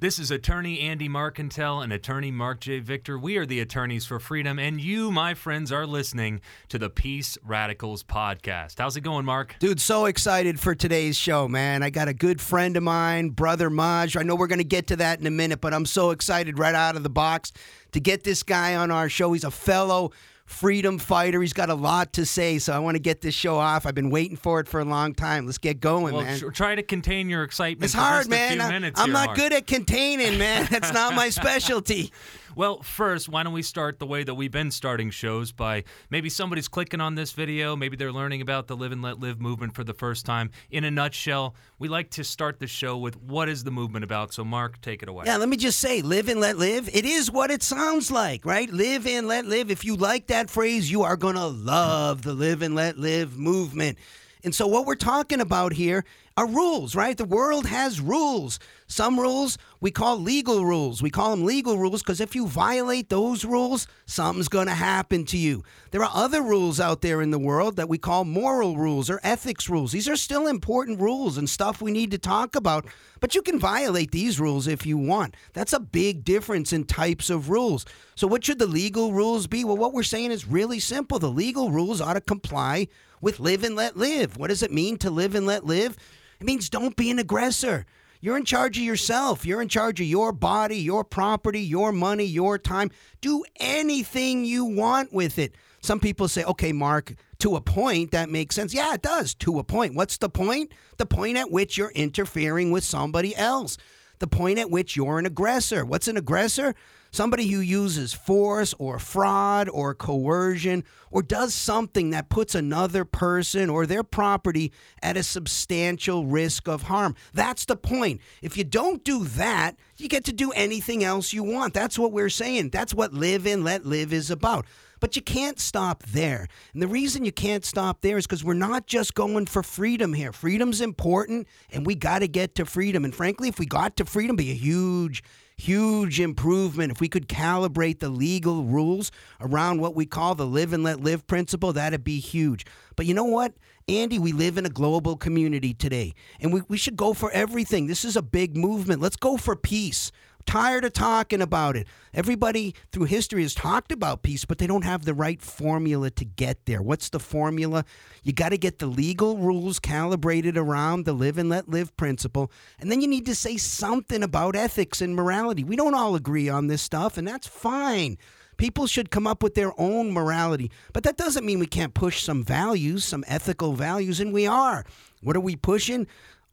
This 0.00 0.20
is 0.20 0.30
attorney 0.30 0.78
Andy 0.78 1.08
Marcantel 1.08 1.82
and 1.82 1.92
attorney 1.92 2.30
Marc 2.30 2.60
J. 2.60 2.78
Victor. 2.78 3.18
We 3.18 3.36
are 3.36 3.44
the 3.44 3.58
attorneys 3.58 4.06
for 4.06 4.20
freedom, 4.20 4.56
and 4.56 4.80
you, 4.80 5.10
my 5.10 5.34
friends, 5.34 5.72
are 5.72 5.88
listening 5.88 6.40
to 6.68 6.78
the 6.78 6.88
Peace 6.88 7.36
Radicals 7.42 8.04
podcast. 8.04 8.78
How's 8.78 8.96
it 8.96 9.00
going, 9.00 9.24
Marc? 9.24 9.56
Dude, 9.58 9.80
so 9.80 10.06
excited 10.06 10.60
for 10.60 10.76
today's 10.76 11.16
show, 11.16 11.48
man. 11.48 11.82
I 11.82 11.90
got 11.90 12.06
a 12.06 12.14
good 12.14 12.40
friend 12.40 12.76
of 12.76 12.84
mine, 12.84 13.30
brother 13.30 13.70
Maj. 13.70 14.16
I 14.16 14.22
know 14.22 14.36
we're 14.36 14.46
going 14.46 14.60
to 14.60 14.64
get 14.64 14.86
to 14.86 14.96
that 14.98 15.18
in 15.18 15.26
a 15.26 15.32
minute, 15.32 15.60
but 15.60 15.74
I'm 15.74 15.84
so 15.84 16.10
excited 16.10 16.60
right 16.60 16.76
out 16.76 16.94
of 16.94 17.02
the 17.02 17.10
box 17.10 17.52
to 17.90 17.98
get 17.98 18.22
this 18.22 18.44
guy 18.44 18.76
on 18.76 18.92
our 18.92 19.08
show. 19.08 19.32
He's 19.32 19.42
a 19.42 19.50
fellow 19.50 20.12
freedom 20.48 20.98
fighter. 20.98 21.40
He's 21.42 21.52
got 21.52 21.68
a 21.68 21.74
lot 21.74 22.14
to 22.14 22.24
say, 22.26 22.58
so 22.58 22.72
I 22.72 22.78
want 22.78 22.94
to 22.94 22.98
get 23.00 23.20
this 23.20 23.34
show 23.34 23.56
off. 23.58 23.86
I've 23.86 23.94
been 23.94 24.10
waiting 24.10 24.36
for 24.36 24.60
it 24.60 24.66
for 24.66 24.80
a 24.80 24.84
long 24.84 25.14
time. 25.14 25.46
Let's 25.46 25.58
get 25.58 25.78
going, 25.78 26.14
well, 26.14 26.24
man. 26.24 26.38
Tr- 26.38 26.48
try 26.48 26.74
to 26.74 26.82
contain 26.82 27.28
your 27.28 27.44
excitement. 27.44 27.84
It's 27.84 27.94
hard, 27.94 28.28
man. 28.28 28.60
I'm, 28.60 28.84
I'm 28.84 28.92
here, 28.94 29.12
not 29.12 29.36
good 29.36 29.52
at 29.52 29.66
containing, 29.66 30.38
man. 30.38 30.66
That's 30.70 30.92
not 30.92 31.14
my 31.14 31.28
specialty. 31.30 32.12
Well, 32.54 32.82
first, 32.82 33.28
why 33.28 33.42
don't 33.42 33.52
we 33.52 33.62
start 33.62 33.98
the 33.98 34.06
way 34.06 34.24
that 34.24 34.34
we've 34.34 34.50
been 34.50 34.70
starting 34.70 35.10
shows 35.10 35.52
by 35.52 35.84
maybe 36.10 36.28
somebody's 36.28 36.68
clicking 36.68 37.00
on 37.00 37.14
this 37.14 37.32
video, 37.32 37.76
maybe 37.76 37.96
they're 37.96 38.12
learning 38.12 38.40
about 38.40 38.66
the 38.66 38.76
Live 38.76 38.92
and 38.92 39.02
Let 39.02 39.20
Live 39.20 39.40
movement 39.40 39.74
for 39.74 39.84
the 39.84 39.94
first 39.94 40.24
time. 40.24 40.50
In 40.70 40.84
a 40.84 40.90
nutshell, 40.90 41.54
we 41.78 41.88
like 41.88 42.10
to 42.10 42.24
start 42.24 42.58
the 42.58 42.66
show 42.66 42.96
with 42.96 43.16
what 43.16 43.48
is 43.48 43.64
the 43.64 43.70
movement 43.70 44.04
about. 44.04 44.32
So, 44.32 44.44
Marc, 44.44 44.80
take 44.80 45.02
it 45.02 45.08
away. 45.08 45.24
Yeah, 45.26 45.36
let 45.36 45.48
me 45.48 45.56
just 45.56 45.78
say, 45.78 46.02
live 46.02 46.28
and 46.28 46.40
let 46.40 46.56
live. 46.56 46.88
It 46.92 47.04
is 47.04 47.30
what 47.30 47.50
it 47.50 47.62
sounds 47.62 48.10
like, 48.10 48.44
right? 48.44 48.70
Live 48.70 49.06
and 49.06 49.26
let 49.26 49.46
live. 49.46 49.70
If 49.70 49.84
you 49.84 49.96
like 49.96 50.28
that 50.28 50.50
phrase, 50.50 50.90
you 50.90 51.02
are 51.02 51.16
going 51.16 51.36
to 51.36 51.46
love 51.46 52.22
the 52.22 52.34
live 52.34 52.62
and 52.62 52.74
let 52.74 52.98
live 52.98 53.36
movement. 53.36 53.98
And 54.44 54.54
so, 54.54 54.66
what 54.66 54.86
we're 54.86 54.94
talking 54.94 55.40
about 55.40 55.72
here 55.72 56.04
are 56.36 56.46
rules, 56.46 56.94
right? 56.94 57.16
The 57.16 57.24
world 57.24 57.66
has 57.66 58.00
rules. 58.00 58.60
Some 58.90 59.20
rules 59.20 59.58
we 59.80 59.90
call 59.90 60.18
legal 60.18 60.64
rules. 60.64 61.02
We 61.02 61.10
call 61.10 61.30
them 61.30 61.44
legal 61.44 61.78
rules 61.78 62.02
because 62.02 62.22
if 62.22 62.34
you 62.34 62.46
violate 62.46 63.10
those 63.10 63.44
rules, 63.44 63.86
something's 64.06 64.48
going 64.48 64.66
to 64.66 64.74
happen 64.74 65.26
to 65.26 65.36
you. 65.36 65.62
There 65.90 66.02
are 66.02 66.10
other 66.12 66.40
rules 66.42 66.80
out 66.80 67.02
there 67.02 67.20
in 67.20 67.30
the 67.30 67.38
world 67.38 67.76
that 67.76 67.90
we 67.90 67.98
call 67.98 68.24
moral 68.24 68.78
rules 68.78 69.10
or 69.10 69.20
ethics 69.22 69.68
rules. 69.68 69.92
These 69.92 70.08
are 70.08 70.16
still 70.16 70.46
important 70.46 71.00
rules 71.00 71.36
and 71.36 71.50
stuff 71.50 71.82
we 71.82 71.92
need 71.92 72.10
to 72.12 72.18
talk 72.18 72.56
about, 72.56 72.86
but 73.20 73.34
you 73.34 73.42
can 73.42 73.60
violate 73.60 74.10
these 74.10 74.40
rules 74.40 74.66
if 74.66 74.86
you 74.86 74.96
want. 74.96 75.36
That's 75.52 75.74
a 75.74 75.80
big 75.80 76.24
difference 76.24 76.72
in 76.72 76.84
types 76.84 77.28
of 77.28 77.50
rules. 77.50 77.84
So, 78.14 78.26
what 78.26 78.44
should 78.44 78.58
the 78.58 78.66
legal 78.66 79.12
rules 79.12 79.46
be? 79.46 79.64
Well, 79.64 79.76
what 79.76 79.92
we're 79.92 80.02
saying 80.02 80.32
is 80.32 80.48
really 80.48 80.80
simple. 80.80 81.18
The 81.18 81.30
legal 81.30 81.70
rules 81.70 82.00
ought 82.00 82.14
to 82.14 82.22
comply 82.22 82.88
with 83.20 83.38
live 83.38 83.64
and 83.64 83.76
let 83.76 83.98
live. 83.98 84.38
What 84.38 84.48
does 84.48 84.62
it 84.62 84.72
mean 84.72 84.96
to 84.98 85.10
live 85.10 85.34
and 85.34 85.46
let 85.46 85.66
live? 85.66 85.96
It 86.40 86.46
means 86.46 86.70
don't 86.70 86.96
be 86.96 87.10
an 87.10 87.18
aggressor. 87.18 87.84
You're 88.20 88.36
in 88.36 88.44
charge 88.44 88.76
of 88.76 88.84
yourself. 88.84 89.46
You're 89.46 89.62
in 89.62 89.68
charge 89.68 90.00
of 90.00 90.06
your 90.06 90.32
body, 90.32 90.78
your 90.78 91.04
property, 91.04 91.60
your 91.60 91.92
money, 91.92 92.24
your 92.24 92.58
time. 92.58 92.90
Do 93.20 93.44
anything 93.60 94.44
you 94.44 94.64
want 94.64 95.12
with 95.12 95.38
it. 95.38 95.54
Some 95.80 96.00
people 96.00 96.26
say, 96.26 96.42
okay, 96.44 96.72
Marc, 96.72 97.14
to 97.38 97.54
a 97.54 97.60
point, 97.60 98.10
that 98.10 98.28
makes 98.28 98.56
sense. 98.56 98.74
Yeah, 98.74 98.94
it 98.94 99.02
does, 99.02 99.34
to 99.36 99.60
a 99.60 99.64
point. 99.64 99.94
What's 99.94 100.18
the 100.18 100.28
point? 100.28 100.72
The 100.96 101.06
point 101.06 101.36
at 101.36 101.52
which 101.52 101.78
you're 101.78 101.92
interfering 101.92 102.72
with 102.72 102.82
somebody 102.82 103.36
else. 103.36 103.76
The 104.18 104.26
point 104.26 104.58
at 104.58 104.70
which 104.70 104.96
you're 104.96 105.20
an 105.20 105.26
aggressor. 105.26 105.84
What's 105.84 106.08
an 106.08 106.16
aggressor? 106.16 106.74
Somebody 107.10 107.48
who 107.48 107.60
uses 107.60 108.12
force 108.12 108.74
or 108.78 108.98
fraud 108.98 109.68
or 109.68 109.94
coercion 109.94 110.84
or 111.10 111.22
does 111.22 111.54
something 111.54 112.10
that 112.10 112.28
puts 112.28 112.54
another 112.54 113.04
person 113.04 113.70
or 113.70 113.86
their 113.86 114.04
property 114.04 114.72
at 115.02 115.16
a 115.16 115.22
substantial 115.22 116.26
risk 116.26 116.68
of 116.68 116.82
harm. 116.82 117.14
That's 117.32 117.64
the 117.64 117.76
point. 117.76 118.20
If 118.42 118.56
you 118.56 118.64
don't 118.64 119.04
do 119.04 119.24
that, 119.24 119.76
you 119.96 120.08
get 120.08 120.24
to 120.24 120.32
do 120.32 120.50
anything 120.52 121.02
else 121.04 121.32
you 121.32 121.42
want. 121.42 121.74
That's 121.74 121.98
what 121.98 122.12
we're 122.12 122.28
saying. 122.28 122.70
That's 122.70 122.94
what 122.94 123.12
live 123.12 123.46
and 123.46 123.64
let 123.64 123.86
live 123.86 124.12
is 124.12 124.30
about. 124.30 124.66
But 125.00 125.16
you 125.16 125.22
can't 125.22 125.60
stop 125.60 126.02
there. 126.02 126.48
And 126.72 126.82
the 126.82 126.88
reason 126.88 127.24
you 127.24 127.32
can't 127.32 127.64
stop 127.64 128.00
there 128.00 128.18
is 128.18 128.26
because 128.26 128.44
we're 128.44 128.54
not 128.54 128.86
just 128.86 129.14
going 129.14 129.46
for 129.46 129.62
freedom 129.62 130.12
here. 130.12 130.32
Freedom's 130.32 130.80
important, 130.80 131.46
and 131.70 131.86
we 131.86 131.94
got 131.94 132.20
to 132.20 132.28
get 132.28 132.56
to 132.56 132.64
freedom. 132.64 133.04
And 133.04 133.14
frankly, 133.14 133.48
if 133.48 133.58
we 133.58 133.66
got 133.66 133.96
to 133.98 134.04
freedom, 134.04 134.36
be 134.36 134.50
a 134.50 134.54
huge, 134.54 135.22
huge 135.58 136.20
improvement. 136.20 136.92
If 136.92 137.00
we 137.00 137.08
could 137.08 137.28
calibrate 137.28 137.98
the 137.98 138.08
legal 138.08 138.64
rules 138.64 139.12
around 139.40 139.80
what 139.80 139.94
we 139.94 140.06
call 140.06 140.34
the 140.34 140.46
live 140.46 140.72
and 140.72 140.82
let 140.82 141.00
live 141.00 141.26
principle, 141.26 141.72
that'd 141.74 142.04
be 142.04 142.20
huge. 142.20 142.64
But 142.96 143.06
you 143.06 143.12
know 143.12 143.24
what? 143.24 143.52
Andy, 143.88 144.18
we 144.18 144.32
live 144.32 144.58
in 144.58 144.66
a 144.66 144.70
global 144.70 145.16
community 145.16 145.74
today, 145.74 146.14
and 146.40 146.52
we, 146.52 146.62
we 146.68 146.76
should 146.76 146.96
go 146.96 147.14
for 147.14 147.30
everything. 147.32 147.86
This 147.86 148.04
is 148.04 148.16
a 148.16 148.22
big 148.22 148.56
movement. 148.56 149.00
Let's 149.00 149.16
go 149.16 149.36
for 149.36 149.56
peace 149.56 150.12
tired 150.48 150.82
of 150.82 150.94
talking 150.94 151.42
about 151.42 151.76
it. 151.76 151.86
Everybody 152.14 152.74
through 152.90 153.04
history 153.04 153.42
has 153.42 153.54
talked 153.54 153.92
about 153.92 154.22
peace, 154.22 154.46
but 154.46 154.56
they 154.56 154.66
don't 154.66 154.84
have 154.84 155.04
the 155.04 155.12
right 155.12 155.42
formula 155.42 156.10
to 156.12 156.24
get 156.24 156.64
there. 156.64 156.80
What's 156.80 157.10
the 157.10 157.20
formula? 157.20 157.84
You 158.22 158.32
got 158.32 158.48
to 158.48 158.56
get 158.56 158.78
the 158.78 158.86
legal 158.86 159.36
rules 159.36 159.78
calibrated 159.78 160.56
around 160.56 161.04
the 161.04 161.12
live 161.12 161.36
and 161.36 161.50
let 161.50 161.68
live 161.68 161.94
principle, 161.98 162.50
and 162.80 162.90
then 162.90 163.02
you 163.02 163.08
need 163.08 163.26
to 163.26 163.34
say 163.34 163.58
something 163.58 164.22
about 164.22 164.56
ethics 164.56 165.02
and 165.02 165.14
morality. 165.14 165.64
We 165.64 165.76
don't 165.76 165.94
all 165.94 166.14
agree 166.14 166.48
on 166.48 166.68
this 166.68 166.80
stuff, 166.80 167.18
and 167.18 167.28
that's 167.28 167.46
fine. 167.46 168.16
People 168.56 168.86
should 168.86 169.10
come 169.10 169.26
up 169.26 169.42
with 169.42 169.54
their 169.54 169.78
own 169.78 170.10
morality, 170.10 170.70
but 170.94 171.02
that 171.02 171.18
doesn't 171.18 171.44
mean 171.44 171.58
we 171.58 171.66
can't 171.66 171.92
push 171.92 172.22
some 172.22 172.42
values, 172.42 173.04
some 173.04 173.22
ethical 173.28 173.74
values, 173.74 174.18
and 174.18 174.32
we 174.32 174.46
are. 174.46 174.86
What 175.22 175.36
are 175.36 175.40
we 175.40 175.56
pushing? 175.56 176.06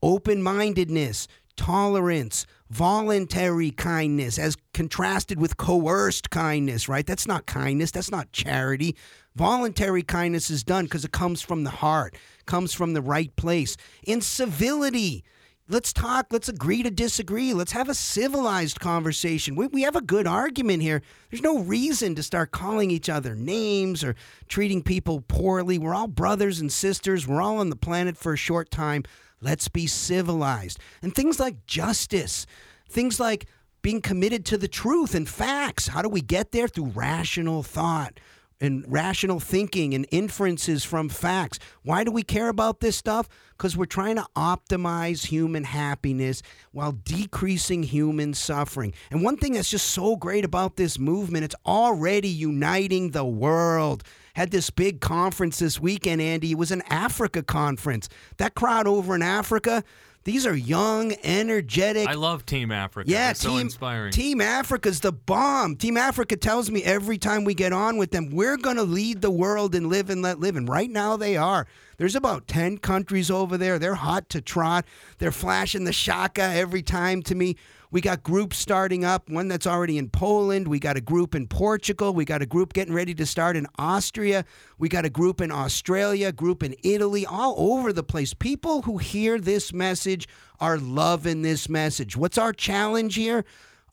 Open 0.04 0.44
mindedness, 0.44 1.30
tolerance, 1.56 2.46
voluntary 2.70 3.72
kindness 3.72 4.40
as 4.40 4.58
contrasted 4.74 5.40
with 5.40 5.58
coerced 5.58 6.30
kindness, 6.30 6.90
right? 6.90 7.06
That's 7.06 7.28
not 7.28 7.46
kindness, 7.46 7.92
that's 7.92 8.12
not 8.12 8.32
charity. 8.32 8.96
Voluntary 9.36 10.02
kindness 10.02 10.50
is 10.50 10.64
done 10.64 10.86
because 10.86 11.06
it 11.06 11.12
comes 11.12 11.42
from 11.42 11.64
the 11.64 11.70
heart, 11.70 12.16
comes 12.46 12.74
from 12.74 12.94
the 12.94 13.02
right 13.02 13.36
place. 13.36 13.78
In 14.04 14.22
civility, 14.22 15.24
let's 15.68 15.92
talk, 15.94 16.28
let's 16.32 16.50
agree 16.50 16.84
to 16.84 16.90
disagree, 16.90 17.54
let's 17.54 17.74
have 17.74 17.90
a 17.90 17.94
civilized 17.94 18.80
conversation. 18.80 19.56
We, 19.56 19.68
we 19.68 19.82
have 19.84 19.96
a 19.96 20.02
good 20.02 20.26
argument 20.26 20.82
here. 20.84 21.02
There's 21.30 21.44
no 21.44 21.60
reason 21.60 22.16
to 22.16 22.24
start 22.24 22.52
calling 22.52 22.92
each 22.92 23.10
other 23.10 23.36
names 23.36 24.04
or 24.04 24.16
treating 24.48 24.82
people 24.82 25.22
poorly. 25.22 25.78
We're 25.78 25.96
all 25.96 26.08
brothers 26.08 26.60
and 26.60 26.72
sisters, 26.72 27.28
we're 27.28 27.42
all 27.42 27.58
on 27.58 27.70
the 27.70 27.76
planet 27.76 28.18
for 28.18 28.34
a 28.34 28.38
short 28.38 28.72
time. 28.72 29.04
Let's 29.46 29.68
be 29.68 29.86
civilized. 29.86 30.80
And 31.04 31.14
things 31.14 31.40
like 31.40 31.68
justice, 31.68 32.48
things 32.90 33.20
like 33.20 33.46
being 33.84 34.02
committed 34.02 34.44
to 34.46 34.58
the 34.58 34.68
truth 34.68 35.14
and 35.14 35.30
facts. 35.30 35.88
How 35.88 36.02
do 36.02 36.10
we 36.10 36.22
get 36.22 36.52
there? 36.52 36.68
Through 36.68 36.88
rational 36.96 37.62
thought 37.62 38.20
and 38.60 38.84
rational 38.88 39.40
thinking 39.40 39.94
and 39.94 40.08
inferences 40.10 40.84
from 40.84 41.10
facts. 41.10 41.60
Why 41.84 42.04
do 42.04 42.10
we 42.10 42.24
care 42.24 42.50
about 42.50 42.80
this 42.80 42.96
stuff? 42.96 43.30
Because 43.52 43.78
we're 43.78 43.86
trying 43.86 44.16
to 44.16 44.26
optimize 44.36 45.28
human 45.28 45.66
happiness 45.66 46.42
while 46.72 46.94
decreasing 46.94 47.84
human 47.84 48.34
suffering. 48.34 48.94
And 49.12 49.22
one 49.22 49.38
thing 49.38 49.54
that's 49.54 49.70
just 49.70 49.92
so 49.92 50.16
great 50.16 50.44
about 50.44 50.76
this 50.76 50.98
movement, 50.98 51.46
it's 51.46 51.56
already 51.68 52.30
uniting 52.30 53.12
the 53.12 53.26
world 53.26 54.02
had 54.36 54.52
this 54.52 54.70
big 54.70 55.02
conference 55.02 55.60
this 55.60 55.80
weekend, 55.80 56.22
Andy. 56.22 56.52
It 56.52 56.58
was 56.58 56.72
an 56.72 56.84
Africa 56.90 57.42
conference. 57.42 58.10
That 58.38 58.54
crowd 58.54 58.86
over 58.86 59.16
in 59.16 59.22
Africa, 59.22 59.84
these 60.26 60.46
are 60.46 60.56
young, 60.56 61.14
energetic. 61.24 62.08
I 62.08 62.16
love 62.16 62.46
Team 62.46 62.72
Africa. 62.72 63.10
Yeah, 63.10 63.32
team, 63.34 63.52
so 63.52 63.58
inspiring. 63.58 64.12
Team 64.12 64.42
Africa's 64.42 65.00
the 65.00 65.12
bomb. 65.12 65.78
Team 65.78 65.98
Africa 65.98 66.36
tells 66.36 66.70
me 66.70 66.84
every 66.84 67.18
time 67.18 67.44
we 67.46 67.54
get 67.54 67.72
on 67.72 67.98
with 67.98 68.12
them, 68.12 68.32
we're 68.32 68.58
going 68.58 68.76
to 68.76 68.84
lead 68.84 69.22
the 69.22 69.32
world 69.32 69.74
and 69.74 69.88
live 69.88 70.10
and 70.10 70.22
let 70.22 70.40
live. 70.40 70.56
And 70.58 70.68
right 70.68 70.90
now 70.90 71.16
they 71.16 71.38
are. 71.38 71.68
There's 71.98 72.16
about 72.16 72.48
10 72.48 72.80
countries 72.80 73.32
over 73.32 73.56
there. 73.58 73.80
They're 73.80 73.96
hot 73.96 74.28
to 74.32 74.42
trot. 74.42 74.86
They're 75.20 75.32
flashing 75.32 75.86
the 75.86 75.94
shaka 75.94 76.42
every 76.42 76.82
time 76.82 77.22
to 77.24 77.36
me. 77.36 77.56
We 77.96 78.02
got 78.02 78.24
groups 78.24 78.58
starting 78.58 79.06
up, 79.06 79.30
one 79.30 79.48
that's 79.48 79.66
already 79.66 79.98
in 79.98 80.10
Poland. 80.10 80.68
We 80.68 80.80
got 80.80 80.98
a 80.98 81.02
group 81.02 81.34
in 81.34 81.48
Portugal. 81.48 82.14
We 82.14 82.26
got 82.26 82.42
a 82.42 82.46
group 82.46 82.74
getting 82.74 82.94
ready 82.94 83.14
to 83.14 83.26
start 83.26 83.56
in 83.56 83.68
Austria. 83.80 84.44
We 84.78 84.90
got 84.90 85.06
a 85.06 85.10
group 85.10 85.40
in 85.40 85.50
Australia, 85.50 86.34
group 86.34 86.62
in 86.62 86.76
Italy, 86.84 87.26
all 87.26 87.56
over 87.58 87.94
the 87.94 88.04
place. 88.04 88.34
People 88.34 88.82
who 88.82 88.98
hear 88.98 89.40
this 89.40 89.72
message 89.72 90.28
are 90.60 90.78
loving 90.78 91.42
this 91.42 91.70
message. 91.70 92.18
What's 92.18 92.38
our 92.38 92.52
challenge 92.52 93.16
here? 93.16 93.46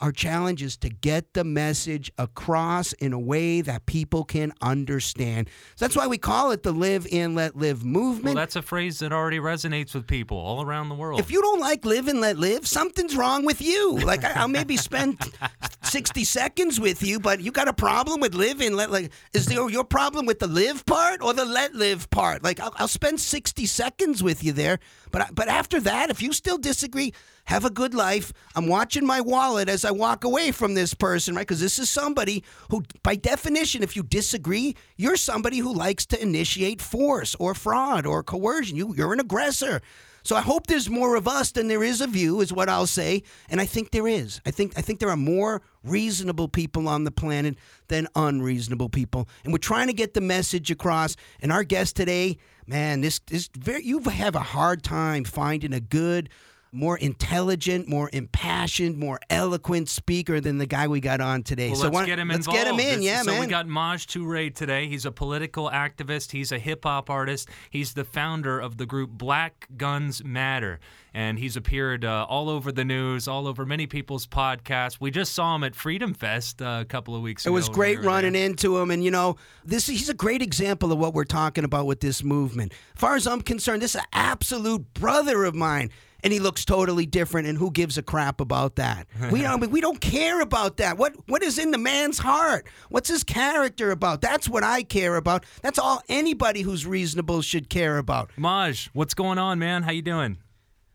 Our 0.03 0.11
challenge 0.11 0.65
is 0.65 0.77
to 0.79 0.89
get 0.89 1.33
the 1.33 1.45
message 1.45 2.11
across 2.19 2.93
in 2.95 3.13
a 3.13 3.21
way 3.21 3.61
that 3.61 3.87
people 3.87 4.25
can 4.25 4.53
understand. 4.61 5.49
So 5.77 5.85
that's 5.85 5.95
why 5.95 6.09
we 6.09 6.19
call 6.19 6.51
it 6.51 6.65
the 6.65 6.73
Live 6.73 7.07
and 7.13 7.37
Let 7.37 7.57
Live 7.57 7.85
movement. 7.85 8.35
Well, 8.35 8.35
that's 8.35 8.57
a 8.57 8.63
phrase 8.63 8.99
that 8.99 9.13
already 9.13 9.39
resonates 9.39 9.95
with 9.95 10.09
people 10.09 10.37
all 10.37 10.61
around 10.61 10.89
the 10.89 10.97
world. 10.97 11.21
If 11.21 11.31
you 11.31 11.41
don't 11.41 11.61
like 11.61 11.85
Live 11.85 12.09
and 12.09 12.21
Let 12.21 12.37
Live, 12.37 12.67
something's 12.67 13.15
wrong 13.15 13.45
with 13.45 13.63
you. 13.63 13.97
Like 14.01 14.25
I'll 14.25 14.49
maybe 14.49 14.77
spend 14.77 15.21
60 15.85 16.25
seconds 16.25 16.81
with 16.81 17.03
you, 17.03 17.21
but 17.21 17.41
you 17.41 17.53
got 17.53 17.69
a 17.69 17.73
problem 17.73 18.21
with 18.21 18.35
living. 18.35 18.75
Let, 18.75 18.91
like, 18.91 19.13
is 19.35 19.47
there 19.47 19.71
your 19.71 19.85
problem 19.85 20.27
with 20.27 20.41
the 20.41 20.47
live 20.49 20.85
part 20.85 21.23
or 21.23 21.33
the 21.33 21.45
let 21.45 21.75
live 21.75 22.11
part? 22.11 22.43
Like, 22.43 22.59
I'll, 22.59 22.75
I'll 22.77 22.89
spend 22.89 23.21
60 23.21 23.67
seconds 23.67 24.23
with 24.23 24.43
you 24.43 24.53
there, 24.53 24.79
but 25.13 25.35
but 25.35 25.49
after 25.49 25.81
that, 25.81 26.11
if 26.11 26.23
you 26.23 26.33
still 26.33 26.59
disagree, 26.59 27.13
have 27.45 27.65
a 27.65 27.71
good 27.71 27.95
life. 27.95 28.33
I'm 28.55 28.67
watching 28.67 29.07
my 29.07 29.21
wallet 29.21 29.69
as 29.69 29.85
I 29.85 29.91
walk 29.91 30.25
away 30.25 30.53
from 30.53 30.75
this 30.75 30.95
person, 30.95 31.35
right? 31.35 31.47
Because 31.47 31.61
this 31.61 31.79
is 31.79 31.91
somebody 31.91 32.45
who, 32.71 32.83
by 33.03 33.17
definition, 33.17 33.83
if 33.83 33.97
you 33.97 34.03
disagree, 34.03 34.75
you're 34.97 35.17
somebody 35.17 35.59
who 35.59 35.73
likes 35.73 36.07
to 36.07 36.23
initiate 36.23 36.81
force 36.81 37.35
or 37.39 37.55
fraud 37.55 38.07
or 38.07 38.23
coercion. 38.23 38.77
You, 38.77 38.95
you're 38.97 39.13
an 39.13 39.21
aggressor. 39.21 39.81
So 40.25 40.37
I 40.37 40.41
hope 40.41 40.69
there's 40.69 40.89
more 40.89 41.17
of 41.17 41.27
us 41.27 41.51
than 41.51 41.67
there 41.67 41.83
is 41.83 42.01
of 42.01 42.15
you, 42.15 42.41
is 42.41 42.53
what 42.53 42.69
I'll 42.69 42.87
say. 42.87 43.25
And 43.49 43.61
I 43.61 43.67
think 43.67 43.91
there 43.91 44.07
is. 44.07 44.41
I 44.47 44.53
think 44.53 44.73
I 44.77 44.81
think 44.81 45.01
there 45.01 45.11
are 45.11 45.17
more 45.17 45.63
reasonable 45.83 46.47
people 46.47 46.87
on 46.87 47.05
the 47.05 47.11
planet 47.11 47.57
than 47.89 48.07
unreasonable 48.15 48.89
people. 48.89 49.29
And 49.43 49.53
we're 49.53 49.59
trying 49.59 49.89
to 49.89 49.93
get 49.93 50.15
the 50.15 50.21
message 50.21 50.71
across. 50.71 51.17
And 51.41 51.51
our 51.51 51.65
guest 51.65 51.97
today, 51.97 52.39
man, 52.67 53.01
this 53.01 53.21
is 53.31 53.49
very 53.57 53.85
you 53.85 54.01
have 54.01 54.35
a 54.35 54.41
hard 54.41 54.83
time 54.83 55.25
finding 55.25 55.73
a 55.73 55.81
good 55.81 56.29
more 56.75 56.97
intelligent, 56.97 57.87
more 57.87 58.09
impassioned, 58.15 58.97
more 58.97 59.21
eloquent 59.29 59.89
speaker 59.91 60.41
than 60.41 60.57
the 60.59 60.65
guy 60.67 60.89
we 60.89 61.01
got 61.01 61.21
on 61.21 61.43
today. 61.43 61.69
Well, 61.69 61.77
so 61.77 61.83
let's 61.85 61.95
why, 61.95 62.07
get 62.07 62.19
him 62.19 62.31
in, 62.31 62.37
let's 62.37 62.47
involved. 62.47 62.65
get 62.65 62.73
him 62.73 62.81
in, 62.81 62.97
This- 63.01 63.05
yeah, 63.05 63.21
so 63.23 63.27
man. 63.31 63.35
So 63.37 63.41
we 63.43 63.47
got 63.47 63.67
Maj 63.69 64.07
Toure 64.07 64.55
today. 64.55 64.89
He's 64.89 65.05
a 65.05 65.13
political 65.13 65.69
activist. 65.71 66.31
He's 66.33 66.51
a 66.51 66.59
hip 66.59 66.85
hop 66.85 67.11
artist. 67.11 67.49
He's 67.71 67.93
the 67.93 68.05
founder 68.05 68.59
of 68.59 68.79
the 68.79 68.87
group 68.87 69.11
Black 69.11 69.69
Guns 69.77 70.25
Matter, 70.25 70.81
and 71.13 71.39
he's 71.39 71.57
appeared 71.59 72.05
uh, 72.07 72.25
all 72.29 72.49
over 72.49 72.73
the 72.73 72.85
news, 72.87 73.29
all 73.29 73.47
over 73.47 73.67
many 73.67 73.87
people's 73.87 74.27
podcasts. 74.27 74.97
We 74.99 75.11
just 75.11 75.35
saw 75.35 75.55
him 75.55 75.65
at 75.65 75.75
Freedom 75.75 76.15
Fest 76.15 76.63
uh, 76.63 76.79
a 76.81 76.85
couple 76.87 77.15
of 77.15 77.21
weeks 77.21 77.45
It 77.45 77.51
ago. 77.51 77.53
It 77.55 77.59
was 77.59 77.69
great 77.69 78.01
we 78.01 78.07
running 78.07 78.33
there. 78.33 78.47
into 78.47 78.79
him, 78.79 78.91
and 78.91 79.05
you 79.05 79.11
know, 79.11 79.37
this 79.65 79.87
he's 79.87 80.09
a 80.09 80.15
great 80.15 80.41
example 80.41 80.91
of 80.91 80.99
what 80.99 81.13
we're 81.13 81.25
talking 81.25 81.65
about 81.65 81.85
with 81.85 82.01
this 82.01 82.25
movement. 82.25 82.73
As 82.95 83.01
far 83.01 83.15
as 83.17 83.27
I'm 83.27 83.43
concerned, 83.43 83.83
this 83.83 83.95
is 83.95 84.01
an 84.01 84.07
absolute 84.15 84.95
brother 84.95 85.45
of 85.45 85.55
mine, 85.55 85.91
and 86.23 86.33
he 86.33 86.39
looks 86.39 86.65
totally 86.65 87.07
different. 87.07 87.49
And 87.49 87.59
who 87.59 87.71
gives 87.71 87.99
a 87.99 88.03
crap 88.03 88.41
about 88.41 88.77
that? 88.77 89.07
We 89.31 89.43
don't. 89.43 89.71
we 89.71 89.81
don't 89.81 90.01
care 90.01 90.41
about 90.41 90.79
that. 90.79 90.99
What 90.99 91.15
what 91.27 91.43
is 91.43 91.59
in 91.59 91.71
the 91.71 91.79
man's 91.79 92.19
heart? 92.19 92.67
What's 92.89 93.09
his 93.09 93.25
character 93.25 93.91
about? 93.91 94.21
That's 94.21 94.49
what 94.49 94.65
I 94.65 94.83
care 94.83 95.17
about. 95.17 95.45
That's 95.63 95.79
all 95.79 96.03
anybody 96.09 96.63
who's 96.63 96.87
reasonable 96.87 97.43
should 97.43 97.69
care 97.69 97.99
about. 97.99 98.31
Maj, 98.37 98.91
what's 98.93 99.15
going 99.15 99.39
on, 99.39 99.59
man? 99.59 99.83
How 99.83 99.93
you 99.93 100.03
doing? 100.03 100.39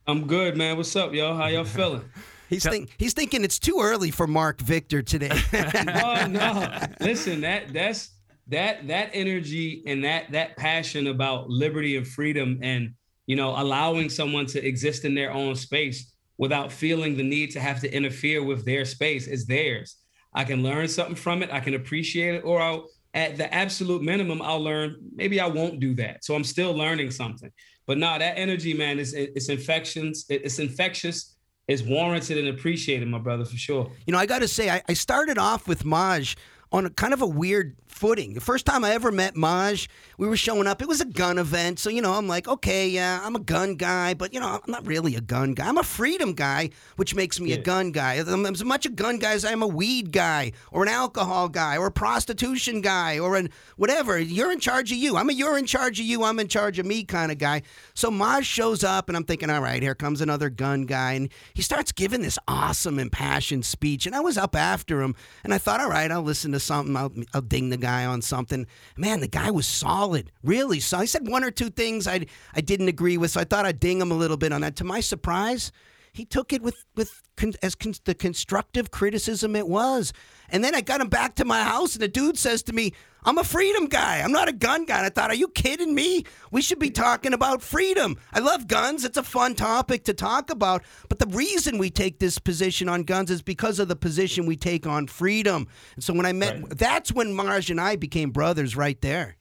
I'm 0.07 0.25
good, 0.25 0.55
man. 0.55 0.77
What's 0.77 0.95
up, 0.95 1.13
y'all? 1.13 1.35
How 1.35 1.47
y'all 1.47 1.65
feeling? 1.65 2.03
He's 2.49 2.63
think, 2.63 2.89
he's 2.97 3.11
thinking 3.11 3.43
it's 3.43 3.59
too 3.59 3.79
early 3.81 4.09
for 4.09 4.25
Marc 4.25 4.61
Victor 4.61 5.01
today. 5.01 5.37
oh 5.53 6.27
no! 6.27 6.69
Listen, 7.01 7.41
that 7.41 7.73
that's 7.73 8.11
that 8.47 8.87
that 8.87 9.09
energy 9.11 9.83
and 9.85 10.05
that 10.05 10.31
that 10.31 10.55
passion 10.55 11.07
about 11.07 11.49
liberty 11.49 11.97
and 11.97 12.07
freedom, 12.07 12.59
and 12.61 12.93
you 13.27 13.35
know, 13.35 13.53
allowing 13.55 14.09
someone 14.09 14.47
to 14.47 14.65
exist 14.65 15.05
in 15.05 15.13
their 15.13 15.31
own 15.31 15.55
space 15.55 16.13
without 16.37 16.71
feeling 16.71 17.15
the 17.15 17.23
need 17.23 17.51
to 17.51 17.59
have 17.59 17.79
to 17.81 17.93
interfere 17.93 18.43
with 18.43 18.65
their 18.65 18.85
space 18.85 19.27
is 19.27 19.45
theirs. 19.45 19.97
I 20.33 20.43
can 20.43 20.63
learn 20.63 20.87
something 20.87 21.15
from 21.15 21.43
it. 21.43 21.49
I 21.51 21.59
can 21.59 21.75
appreciate 21.75 22.35
it, 22.35 22.43
or 22.45 22.61
I'll, 22.61 22.87
at 23.13 23.37
the 23.37 23.51
absolute 23.53 24.01
minimum, 24.01 24.41
I'll 24.41 24.63
learn. 24.63 24.95
Maybe 25.15 25.39
I 25.39 25.47
won't 25.47 25.79
do 25.79 25.95
that. 25.95 26.23
So 26.23 26.35
I'm 26.35 26.43
still 26.43 26.73
learning 26.73 27.11
something. 27.11 27.51
But 27.85 27.97
no, 27.97 28.19
that 28.19 28.37
energy, 28.37 28.73
man, 28.73 28.99
is 28.99 29.13
it's 29.13 29.49
infections. 29.49 30.25
It's 30.29 30.59
infectious. 30.59 31.35
It's 31.67 31.81
warranted 31.81 32.37
and 32.37 32.49
appreciated, 32.49 33.07
my 33.07 33.17
brother, 33.17 33.45
for 33.45 33.57
sure. 33.57 33.91
You 34.05 34.13
know, 34.13 34.19
I 34.19 34.25
got 34.25 34.39
to 34.39 34.47
say, 34.47 34.69
I, 34.69 34.81
I 34.87 34.93
started 34.93 35.37
off 35.37 35.67
with 35.67 35.83
Maj 35.83 36.37
on 36.71 36.85
a 36.85 36.89
kind 36.89 37.13
of 37.13 37.21
a 37.21 37.27
weird 37.27 37.75
footing. 37.97 38.33
The 38.33 38.41
first 38.41 38.65
time 38.65 38.83
I 38.83 38.91
ever 38.91 39.11
met 39.11 39.35
Maj, 39.35 39.89
we 40.17 40.27
were 40.27 40.37
showing 40.37 40.67
up. 40.67 40.81
It 40.81 40.87
was 40.87 41.01
a 41.01 41.05
gun 41.05 41.39
event. 41.39 41.79
So, 41.79 41.89
you 41.89 42.01
know, 42.01 42.13
I'm 42.13 42.27
like, 42.27 42.47
okay, 42.47 42.87
yeah, 42.87 43.19
I'm 43.23 43.35
a 43.35 43.39
gun 43.39 43.75
guy, 43.75 44.13
but, 44.13 44.33
you 44.33 44.39
know, 44.39 44.47
I'm 44.47 44.71
not 44.71 44.85
really 44.85 45.15
a 45.15 45.21
gun 45.21 45.53
guy. 45.53 45.67
I'm 45.67 45.79
a 45.79 45.83
freedom 45.83 46.33
guy, 46.33 46.69
which 46.97 47.15
makes 47.15 47.39
me 47.39 47.53
a 47.53 47.57
gun 47.57 47.91
guy. 47.91 48.15
I'm 48.15 48.45
as 48.45 48.63
much 48.63 48.85
a 48.85 48.89
gun 48.89 49.17
guy 49.17 49.31
as 49.31 49.45
I 49.45 49.51
am 49.51 49.63
a 49.63 49.67
weed 49.67 50.11
guy 50.11 50.51
or 50.71 50.83
an 50.83 50.89
alcohol 50.89 51.49
guy 51.49 51.77
or 51.77 51.87
a 51.87 51.91
prostitution 51.91 52.81
guy 52.81 53.17
or 53.17 53.35
an 53.35 53.49
whatever. 53.77 54.19
You're 54.19 54.51
in 54.51 54.59
charge 54.59 54.91
of 54.91 54.97
you. 54.97 55.17
I'm 55.17 55.29
a 55.29 55.33
you're 55.33 55.57
in 55.57 55.65
charge 55.65 55.99
of 55.99 56.05
you, 56.05 56.23
I'm 56.23 56.39
in 56.39 56.47
charge 56.47 56.77
of 56.79 56.85
me 56.85 57.03
kind 57.03 57.31
of 57.31 57.39
guy. 57.39 57.63
So 57.95 58.11
Maj 58.11 58.45
shows 58.45 58.83
up 58.83 59.07
and 59.07 59.17
I'm 59.17 59.23
thinking, 59.23 59.49
all 59.49 59.61
right, 59.61 59.81
here 59.81 59.95
comes 59.95 60.21
another 60.21 60.49
gun 60.49 60.85
guy. 60.85 61.13
And 61.13 61.29
he 61.53 61.63
starts 61.63 61.91
giving 61.91 62.21
this 62.21 62.37
awesome, 62.47 62.99
impassioned 62.99 63.65
speech. 63.65 64.05
And 64.05 64.15
I 64.15 64.19
was 64.19 64.37
up 64.37 64.55
after 64.55 65.01
him 65.01 65.15
and 65.43 65.53
I 65.53 65.57
thought, 65.57 65.79
all 65.79 65.89
right, 65.89 66.11
I'll 66.11 66.21
listen 66.21 66.51
to 66.51 66.56
something. 66.59 66.95
I'll, 66.95 67.11
I'll 67.33 67.41
ding 67.41 67.69
the 67.69 67.77
guy 67.77 68.05
on 68.05 68.21
something. 68.21 68.65
Man, 68.95 69.19
the 69.19 69.27
guy 69.27 69.51
was 69.51 69.67
solid, 69.67 70.31
really. 70.43 70.79
So 70.79 70.97
I 70.97 71.05
said 71.05 71.27
one 71.27 71.43
or 71.43 71.51
two 71.51 71.69
things 71.69 72.07
I, 72.07 72.25
I 72.53 72.61
didn't 72.61 72.87
agree 72.87 73.17
with. 73.17 73.31
So 73.31 73.41
I 73.41 73.43
thought 73.43 73.65
I'd 73.65 73.79
ding 73.79 74.01
him 74.01 74.11
a 74.11 74.15
little 74.15 74.37
bit 74.37 74.51
on 74.51 74.61
that. 74.61 74.75
To 74.77 74.83
my 74.83 74.99
surprise, 74.99 75.71
he 76.13 76.25
took 76.25 76.51
it 76.51 76.61
with 76.61 76.83
with 76.95 77.21
con- 77.35 77.53
as 77.61 77.75
con- 77.75 77.93
the 78.05 78.15
constructive 78.15 78.91
criticism 78.91 79.55
it 79.55 79.67
was. 79.67 80.13
And 80.49 80.63
then 80.63 80.73
I 80.73 80.81
got 80.81 81.01
him 81.01 81.09
back 81.09 81.35
to 81.35 81.45
my 81.45 81.63
house, 81.63 81.93
and 81.93 82.01
the 82.01 82.07
dude 82.07 82.37
says 82.37 82.63
to 82.63 82.73
me, 82.73 82.93
"I'm 83.27 83.37
a 83.37 83.43
freedom 83.43 83.85
guy. 83.85 84.21
I'm 84.21 84.31
not 84.31 84.47
a 84.47 84.53
gun 84.53 84.85
guy." 84.85 84.97
And 84.97 85.05
I 85.05 85.09
thought, 85.09 85.29
"Are 85.29 85.35
you 85.35 85.49
kidding 85.49 85.93
me? 85.93 86.23
We 86.51 86.61
should 86.63 86.79
be 86.79 86.89
talking 86.89 87.33
about 87.33 87.61
freedom. 87.61 88.17
I 88.33 88.39
love 88.39 88.65
guns. 88.67 89.05
It's 89.05 89.17
a 89.17 89.23
fun 89.23 89.53
topic 89.53 90.03
to 90.05 90.13
talk 90.13 90.49
about. 90.49 90.83
But 91.09 91.19
the 91.19 91.27
reason 91.27 91.77
we 91.77 91.89
take 91.91 92.17
this 92.17 92.39
position 92.39 92.89
on 92.89 93.03
guns 93.03 93.29
is 93.29 93.41
because 93.43 93.77
of 93.77 93.87
the 93.89 93.95
position 93.95 94.45
we 94.47 94.55
take 94.55 94.87
on 94.87 95.05
freedom. 95.05 95.67
And 95.95 96.03
so 96.03 96.13
when 96.13 96.25
I 96.25 96.33
met, 96.33 96.55
Right. 96.61 96.77
that's 96.77 97.11
when 97.11 97.33
Maj 97.33 97.69
and 97.69 97.79
I 97.79 97.97
became 97.97 98.31
brothers, 98.31 98.75
right 98.75 98.99
there. 99.01 99.35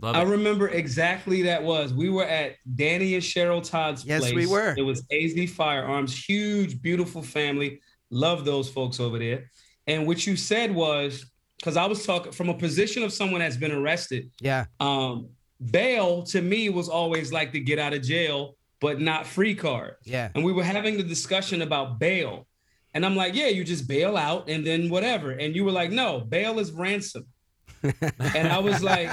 Love 0.00 0.14
I 0.14 0.22
it. 0.22 0.26
remember 0.26 0.68
exactly 0.68 1.42
that 1.42 1.62
was. 1.62 1.92
We 1.92 2.08
were 2.08 2.24
at 2.24 2.56
Danny 2.76 3.14
and 3.14 3.22
Cheryl 3.22 3.68
Todd's 3.68 4.04
Yes, 4.04 4.20
place. 4.20 4.34
we 4.34 4.46
were. 4.46 4.74
It 4.76 4.82
was 4.82 5.02
AZ 5.10 5.50
Firearms, 5.50 6.14
huge, 6.28 6.80
beautiful 6.82 7.22
family. 7.22 7.80
Love 8.10 8.44
those 8.44 8.68
folks 8.68 9.00
over 9.00 9.18
there. 9.18 9.50
And 9.86 10.06
what 10.06 10.26
you 10.26 10.36
said 10.36 10.74
was, 10.74 11.26
because 11.58 11.76
I 11.76 11.86
was 11.86 12.04
talking 12.06 12.32
from 12.32 12.48
a 12.48 12.54
position 12.54 13.02
of 13.02 13.12
someone 13.12 13.40
that's 13.40 13.56
been 13.56 13.72
arrested, 13.72 14.30
Yeah, 14.40 14.66
um, 14.80 15.28
bail 15.70 16.22
to 16.24 16.40
me 16.40 16.68
was 16.68 16.88
always 16.88 17.32
like 17.32 17.52
the 17.52 17.60
get 17.60 17.78
out 17.78 17.92
of 17.92 18.02
jail, 18.02 18.56
but 18.80 19.00
not 19.00 19.26
free 19.26 19.54
card. 19.54 19.96
yeah, 20.04 20.30
And 20.34 20.44
we 20.44 20.52
were 20.52 20.62
having 20.64 20.96
the 20.96 21.02
discussion 21.02 21.62
about 21.62 21.98
bail. 21.98 22.46
And 22.94 23.04
I'm 23.04 23.16
like, 23.16 23.34
yeah, 23.34 23.48
you 23.48 23.64
just 23.64 23.86
bail 23.86 24.16
out 24.16 24.48
and 24.48 24.66
then 24.66 24.88
whatever. 24.88 25.30
And 25.32 25.54
you 25.54 25.64
were 25.64 25.72
like, 25.72 25.90
no, 25.90 26.20
bail 26.20 26.58
is 26.58 26.72
ransom. 26.72 27.26
and 27.82 28.48
I 28.48 28.58
was 28.58 28.82
like, 28.82 29.08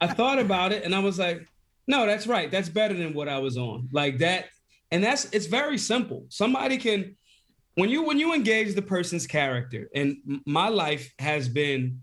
I 0.00 0.06
thought 0.08 0.38
about 0.38 0.72
it 0.72 0.84
and 0.84 0.94
I 0.94 0.98
was 1.00 1.18
like, 1.18 1.48
no, 1.86 2.06
that's 2.06 2.26
right. 2.26 2.50
That's 2.50 2.68
better 2.68 2.94
than 2.94 3.14
what 3.14 3.28
I 3.28 3.38
was 3.38 3.56
on. 3.56 3.88
Like 3.92 4.18
that. 4.18 4.46
And 4.90 5.02
that's 5.02 5.26
it's 5.32 5.46
very 5.46 5.78
simple. 5.78 6.26
Somebody 6.28 6.76
can 6.78 7.16
when 7.74 7.90
you 7.90 8.04
when 8.04 8.18
you 8.18 8.34
engage 8.34 8.74
the 8.74 8.82
person's 8.82 9.26
character, 9.26 9.88
and 9.94 10.16
my 10.46 10.68
life 10.68 11.12
has 11.18 11.48
been 11.48 12.00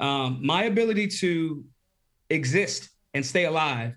um, 0.00 0.40
my 0.42 0.64
ability 0.64 1.08
to 1.08 1.64
exist 2.30 2.90
and 3.14 3.24
stay 3.24 3.44
alive 3.44 3.94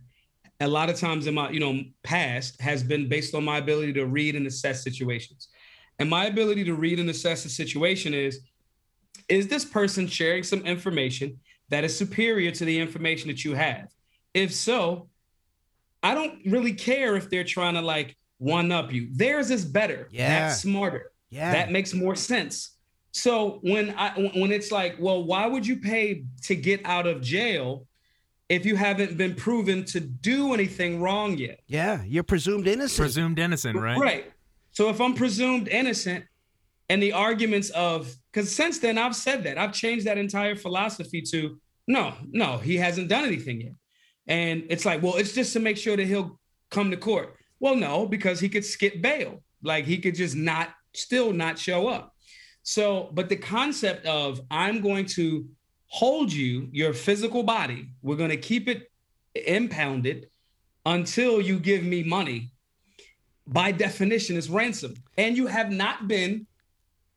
a 0.60 0.68
lot 0.68 0.90
of 0.90 1.00
times 1.00 1.28
in 1.28 1.36
my 1.36 1.50
you 1.50 1.60
know 1.60 1.84
past 2.04 2.60
has 2.62 2.84
been 2.84 3.10
based 3.10 3.36
on 3.36 3.44
my 3.44 3.58
ability 3.58 3.94
to 3.94 4.06
read 4.06 4.36
and 4.36 4.48
assess 4.48 4.84
situations. 4.84 5.50
And 6.00 6.10
my 6.10 6.26
ability 6.26 6.64
to 6.66 6.76
read 6.76 7.00
and 7.00 7.10
assess 7.10 7.46
a 7.46 7.50
situation 7.50 8.14
is 8.14 8.42
is 9.30 9.48
this 9.48 9.66
person 9.66 10.08
sharing 10.08 10.44
some 10.44 10.62
information 10.62 11.40
that 11.70 11.84
is 11.84 11.98
superior 11.98 12.52
to 12.52 12.64
the 12.64 12.80
information 12.80 13.28
that 13.28 13.44
you 13.44 13.56
have? 13.56 13.88
If 14.34 14.54
so 14.54 15.10
i 16.04 16.14
don't 16.14 16.40
really 16.46 16.74
care 16.74 17.16
if 17.16 17.30
they're 17.30 17.44
trying 17.44 17.74
to 17.74 17.82
like 17.82 18.16
one 18.38 18.72
up 18.72 18.92
you. 18.94 19.10
Theirs 19.12 19.52
is 19.52 19.66
better. 19.66 20.08
Yeah. 20.12 20.48
that's 20.48 20.62
smarter. 20.62 21.12
Yeah. 21.30 21.52
that 21.52 21.72
makes 21.72 21.94
more 21.94 22.16
sense. 22.16 22.78
So 23.12 23.60
when 23.64 23.96
i 23.98 24.12
when 24.36 24.52
it's 24.52 24.72
like 24.72 24.96
well 25.00 25.24
why 25.24 25.48
would 25.48 25.66
you 25.66 25.78
pay 25.78 26.24
to 26.44 26.56
get 26.56 26.82
out 26.86 27.08
of 27.08 27.22
jail 27.22 27.88
if 28.48 28.66
you 28.66 28.76
haven't 28.76 29.18
been 29.18 29.36
proven 29.36 29.84
to 29.86 30.00
do 30.00 30.54
anything 30.54 31.02
wrong 31.02 31.38
yet? 31.38 31.62
Yeah, 31.68 32.04
you're 32.06 32.24
presumed 32.24 32.68
innocent. 32.68 33.04
Presumed 33.04 33.40
innocent, 33.40 33.78
right? 33.78 33.98
right. 33.98 34.32
So 34.72 34.90
if 34.90 35.02
i'm 35.02 35.16
presumed 35.16 35.68
innocent 35.68 36.26
and 36.90 37.02
the 37.02 37.14
arguments 37.14 37.72
of 37.72 38.14
because 38.32 38.54
since 38.54 38.78
then 38.80 38.98
i've 38.98 39.16
said 39.16 39.44
that. 39.46 39.58
I've 39.58 39.74
changed 39.74 40.06
that 40.06 40.18
entire 40.18 40.56
philosophy 40.56 41.22
to 41.24 41.60
no 41.88 42.14
no 42.30 42.58
he 42.58 42.78
hasn't 42.78 43.08
done 43.08 43.26
anything 43.26 43.62
yet. 43.62 43.74
And 44.28 44.66
it's 44.70 44.86
like 44.86 45.02
well 45.02 45.16
it's 45.16 45.34
just 45.34 45.54
to 45.54 45.60
make 45.60 45.78
sure 45.78 45.98
that 45.98 46.06
he'll 46.06 46.40
come 46.70 46.92
to 46.92 46.98
court 46.98 47.37
well 47.60 47.76
no 47.76 48.06
because 48.06 48.40
he 48.40 48.50
could 48.50 48.66
skip 48.66 49.02
bail. 49.02 49.44
Like 49.64 49.86
he 49.86 49.98
could 49.98 50.16
just 50.16 50.36
not 50.36 50.70
still 50.94 51.34
not 51.34 51.58
show 51.60 51.88
up. 51.88 52.14
So 52.64 53.10
but 53.14 53.30
the 53.30 53.36
concept 53.38 54.06
of 54.06 54.42
i'm 54.52 54.82
going 54.82 55.06
to 55.06 55.48
hold 55.88 56.34
you 56.34 56.68
your 56.74 56.94
physical 56.94 57.44
body 57.44 57.88
we're 58.02 58.18
going 58.18 58.30
to 58.30 58.36
keep 58.36 58.68
it 58.68 58.92
impounded 59.34 60.28
until 60.86 61.40
you 61.40 61.60
give 61.60 61.84
me 61.84 62.04
money 62.04 62.52
by 63.48 63.72
definition 63.72 64.36
is 64.36 64.50
ransom. 64.50 64.96
And 65.18 65.38
you 65.38 65.48
have 65.48 65.72
not 65.72 66.08
been 66.08 66.47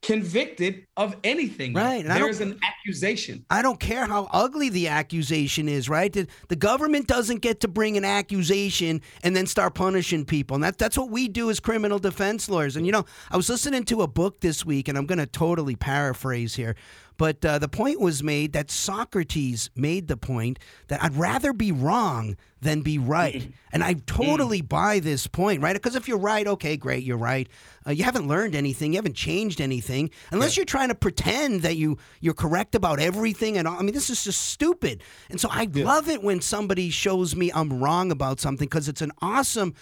convicted 0.02 0.87
of 0.97 1.14
anything. 1.25 1.75
Right. 1.75 2.04
And 2.04 2.11
There's 2.11 2.40
an 2.40 2.59
accusation. 2.66 3.45
I 3.50 3.61
don't 3.61 3.78
care 3.78 4.07
how 4.07 4.28
ugly 4.33 4.71
the 4.71 4.88
accusation 4.88 5.69
is, 5.69 5.88
right? 5.88 6.12
The, 6.12 6.26
the, 6.49 6.57
government 6.57 7.07
doesn't 7.07 7.40
get 7.40 7.61
to 7.61 7.69
bring 7.69 7.97
an 7.97 8.04
accusation 8.04 9.02
and 9.23 9.37
then 9.37 9.47
start 9.47 9.75
punishing 9.75 10.25
people. 10.25 10.54
And 10.54 10.64
that, 10.64 10.78
that's 10.78 10.97
what 10.97 11.11
we 11.11 11.28
do 11.28 11.50
as 11.50 11.61
criminal 11.61 11.99
defense 11.99 12.49
lawyers. 12.49 12.76
And, 12.76 12.87
you 12.87 12.92
know, 12.92 13.04
I 13.30 13.37
was 13.37 13.50
listening 13.50 13.85
to 13.85 14.02
a 14.02 14.07
book 14.07 14.40
this 14.40 14.64
week, 14.64 14.88
and 14.88 14.97
I'm 14.97 15.07
going 15.07 15.19
to 15.19 15.26
totally 15.26 15.76
paraphrase 15.76 16.54
here, 16.54 16.76
but 17.21 17.45
uh, 17.45 17.59
the 17.59 17.69
point 17.69 18.00
was 18.00 18.23
made 18.23 18.55
that 18.55 18.71
Socrates 18.71 19.69
made 19.77 20.09
the 20.09 20.17
point 20.17 20.59
that 20.89 21.05
I'd 21.05 21.15
rather 21.15 21.53
be 21.53 21.71
wrong 21.71 22.39
than 22.62 22.81
be 22.81 22.97
right. 22.97 23.43
Mm-hmm. 23.43 23.50
And 23.73 23.85
I 23.85 23.95
totally 24.07 24.62
mm. 24.62 24.69
buy 24.69 25.00
this 25.00 25.27
point, 25.27 25.62
right? 25.62 25.75
Because 25.75 25.97
if 25.97 26.09
you're 26.09 26.17
right, 26.17 26.47
okay, 26.47 26.79
great, 26.79 27.05
you're 27.05 27.19
right. 27.19 27.47
Uh, 27.87 27.91
you 27.91 28.05
haven't 28.05 28.27
learned 28.27 28.55
anything, 28.55 28.95
you 28.95 28.99
haven't 28.99 29.17
changed 29.17 29.61
anything, 29.61 30.11
unless 30.31 30.57
yeah. 30.57 30.61
you're 30.61 30.67
trying 30.67 30.89
to 30.89 30.95
pretend 30.95 31.61
that 31.61 31.77
you 31.77 31.99
you're 32.21 32.35
correct 32.35 32.75
about 32.75 33.00
everything. 33.00 33.59
And 33.59 33.69
all. 33.69 33.79
I 33.79 33.83
mean, 33.83 33.95
this 33.95 34.09
is 34.09 34.25
just 34.25 34.43
stupid. 34.43 35.03
And 35.29 35.39
so 35.39 35.49
I 35.50 35.69
yeah. 35.71 35.85
love 35.85 36.09
it 36.09 36.23
when 36.23 36.41
somebody 36.41 36.89
shows 36.89 37.37
me 37.37 37.53
I'm 37.55 37.83
wrong 37.83 38.11
about 38.11 38.41
something 38.41 38.67
because 38.67 38.89
it's 38.89 39.03
an 39.03 39.12
awesome 39.21 39.75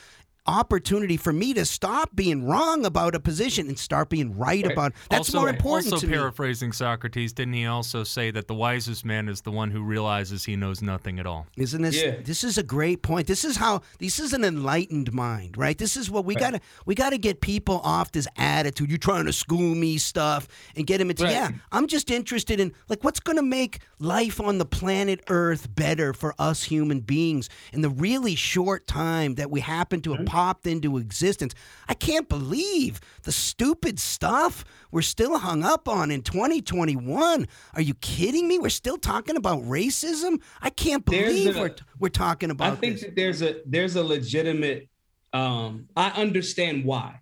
opportunity 0.48 1.18
for 1.18 1.32
me 1.32 1.52
to 1.52 1.64
stop 1.64 2.16
being 2.16 2.46
wrong 2.46 2.86
about 2.86 3.14
a 3.14 3.20
position 3.20 3.68
and 3.68 3.78
start 3.78 4.08
being 4.08 4.36
right, 4.36 4.64
right. 4.64 4.72
about 4.72 4.92
that's 5.10 5.28
also, 5.28 5.40
more 5.40 5.48
important 5.50 5.92
also 5.92 6.06
to 6.06 6.10
paraphrasing 6.10 6.72
Socrates 6.72 7.34
didn't 7.34 7.52
he 7.52 7.66
also 7.66 8.02
say 8.02 8.30
that 8.30 8.48
the 8.48 8.54
wisest 8.54 9.04
man 9.04 9.28
is 9.28 9.42
the 9.42 9.50
one 9.50 9.70
who 9.70 9.82
realizes 9.82 10.44
he 10.44 10.56
knows 10.56 10.80
nothing 10.80 11.18
at 11.20 11.26
all 11.26 11.46
isn't 11.58 11.82
this 11.82 12.02
yeah. 12.02 12.16
this 12.22 12.42
is 12.42 12.56
a 12.56 12.62
great 12.62 13.02
point 13.02 13.26
this 13.26 13.44
is 13.44 13.58
how 13.58 13.82
this 13.98 14.18
is 14.18 14.32
an 14.32 14.42
enlightened 14.42 15.12
mind 15.12 15.56
right 15.58 15.76
this 15.76 15.98
is 15.98 16.10
what 16.10 16.24
we 16.24 16.34
right. 16.34 16.40
gotta 16.40 16.60
we 16.86 16.94
gotta 16.94 17.18
get 17.18 17.42
people 17.42 17.80
off 17.84 18.10
this 18.12 18.26
attitude 18.38 18.88
you're 18.88 18.96
trying 18.96 19.26
to 19.26 19.32
school 19.34 19.74
me 19.74 19.98
stuff 19.98 20.48
and 20.74 20.86
get 20.86 20.96
them 20.96 21.10
into 21.10 21.24
right. 21.24 21.32
yeah 21.32 21.50
I'm 21.70 21.86
just 21.86 22.10
interested 22.10 22.58
in 22.58 22.72
like 22.88 23.04
what's 23.04 23.20
gonna 23.20 23.42
make 23.42 23.80
life 23.98 24.40
on 24.40 24.56
the 24.56 24.66
planet 24.66 25.20
earth 25.28 25.74
better 25.74 26.14
for 26.14 26.34
us 26.38 26.64
human 26.64 27.00
beings 27.00 27.50
in 27.74 27.82
the 27.82 27.90
really 27.90 28.34
short 28.34 28.86
time 28.86 29.34
that 29.34 29.50
we 29.50 29.60
happen 29.60 30.00
to 30.00 30.10
mm-hmm 30.10 30.24
popped 30.38 30.68
into 30.68 30.98
existence. 30.98 31.52
I 31.88 31.94
can't 31.94 32.28
believe 32.28 33.00
the 33.24 33.32
stupid 33.32 33.98
stuff 33.98 34.64
we're 34.92 35.02
still 35.02 35.36
hung 35.36 35.64
up 35.64 35.88
on 35.88 36.12
in 36.12 36.22
2021. 36.22 37.48
Are 37.74 37.80
you 37.80 37.94
kidding 37.94 38.46
me? 38.46 38.60
We're 38.60 38.68
still 38.68 38.98
talking 38.98 39.34
about 39.34 39.64
racism? 39.64 40.40
I 40.62 40.70
can't 40.70 41.04
believe 41.04 41.56
a, 41.56 41.60
we're, 41.60 41.74
we're 41.98 42.08
talking 42.08 42.52
about 42.52 42.74
I 42.74 42.76
think 42.76 42.94
this. 42.94 43.02
that 43.02 43.16
there's 43.16 43.42
a 43.42 43.56
there's 43.66 43.96
a 43.96 44.04
legitimate 44.04 44.88
um, 45.32 45.88
I 45.96 46.10
understand 46.10 46.84
why. 46.84 47.20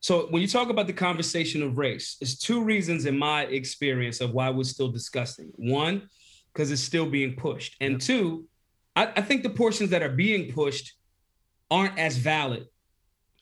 So 0.00 0.28
when 0.30 0.40
you 0.40 0.48
talk 0.48 0.70
about 0.70 0.86
the 0.86 0.94
conversation 0.94 1.62
of 1.62 1.76
race, 1.76 2.16
there's 2.18 2.38
two 2.38 2.64
reasons 2.64 3.04
in 3.04 3.18
my 3.18 3.42
experience 3.42 4.22
of 4.22 4.32
why 4.32 4.48
we're 4.48 4.64
still 4.64 4.88
discussing. 4.88 5.52
One, 5.56 6.08
because 6.54 6.70
it's 6.70 6.80
still 6.80 7.10
being 7.10 7.36
pushed. 7.36 7.76
And 7.82 8.00
two, 8.00 8.46
I, 8.94 9.12
I, 9.16 9.20
think 9.20 9.42
the 9.42 9.50
portions 9.50 9.90
that 9.90 10.02
are 10.02 10.08
being 10.08 10.52
pushed 10.52 10.94
aren't 11.70 11.98
as 11.98 12.16
valid. 12.16 12.66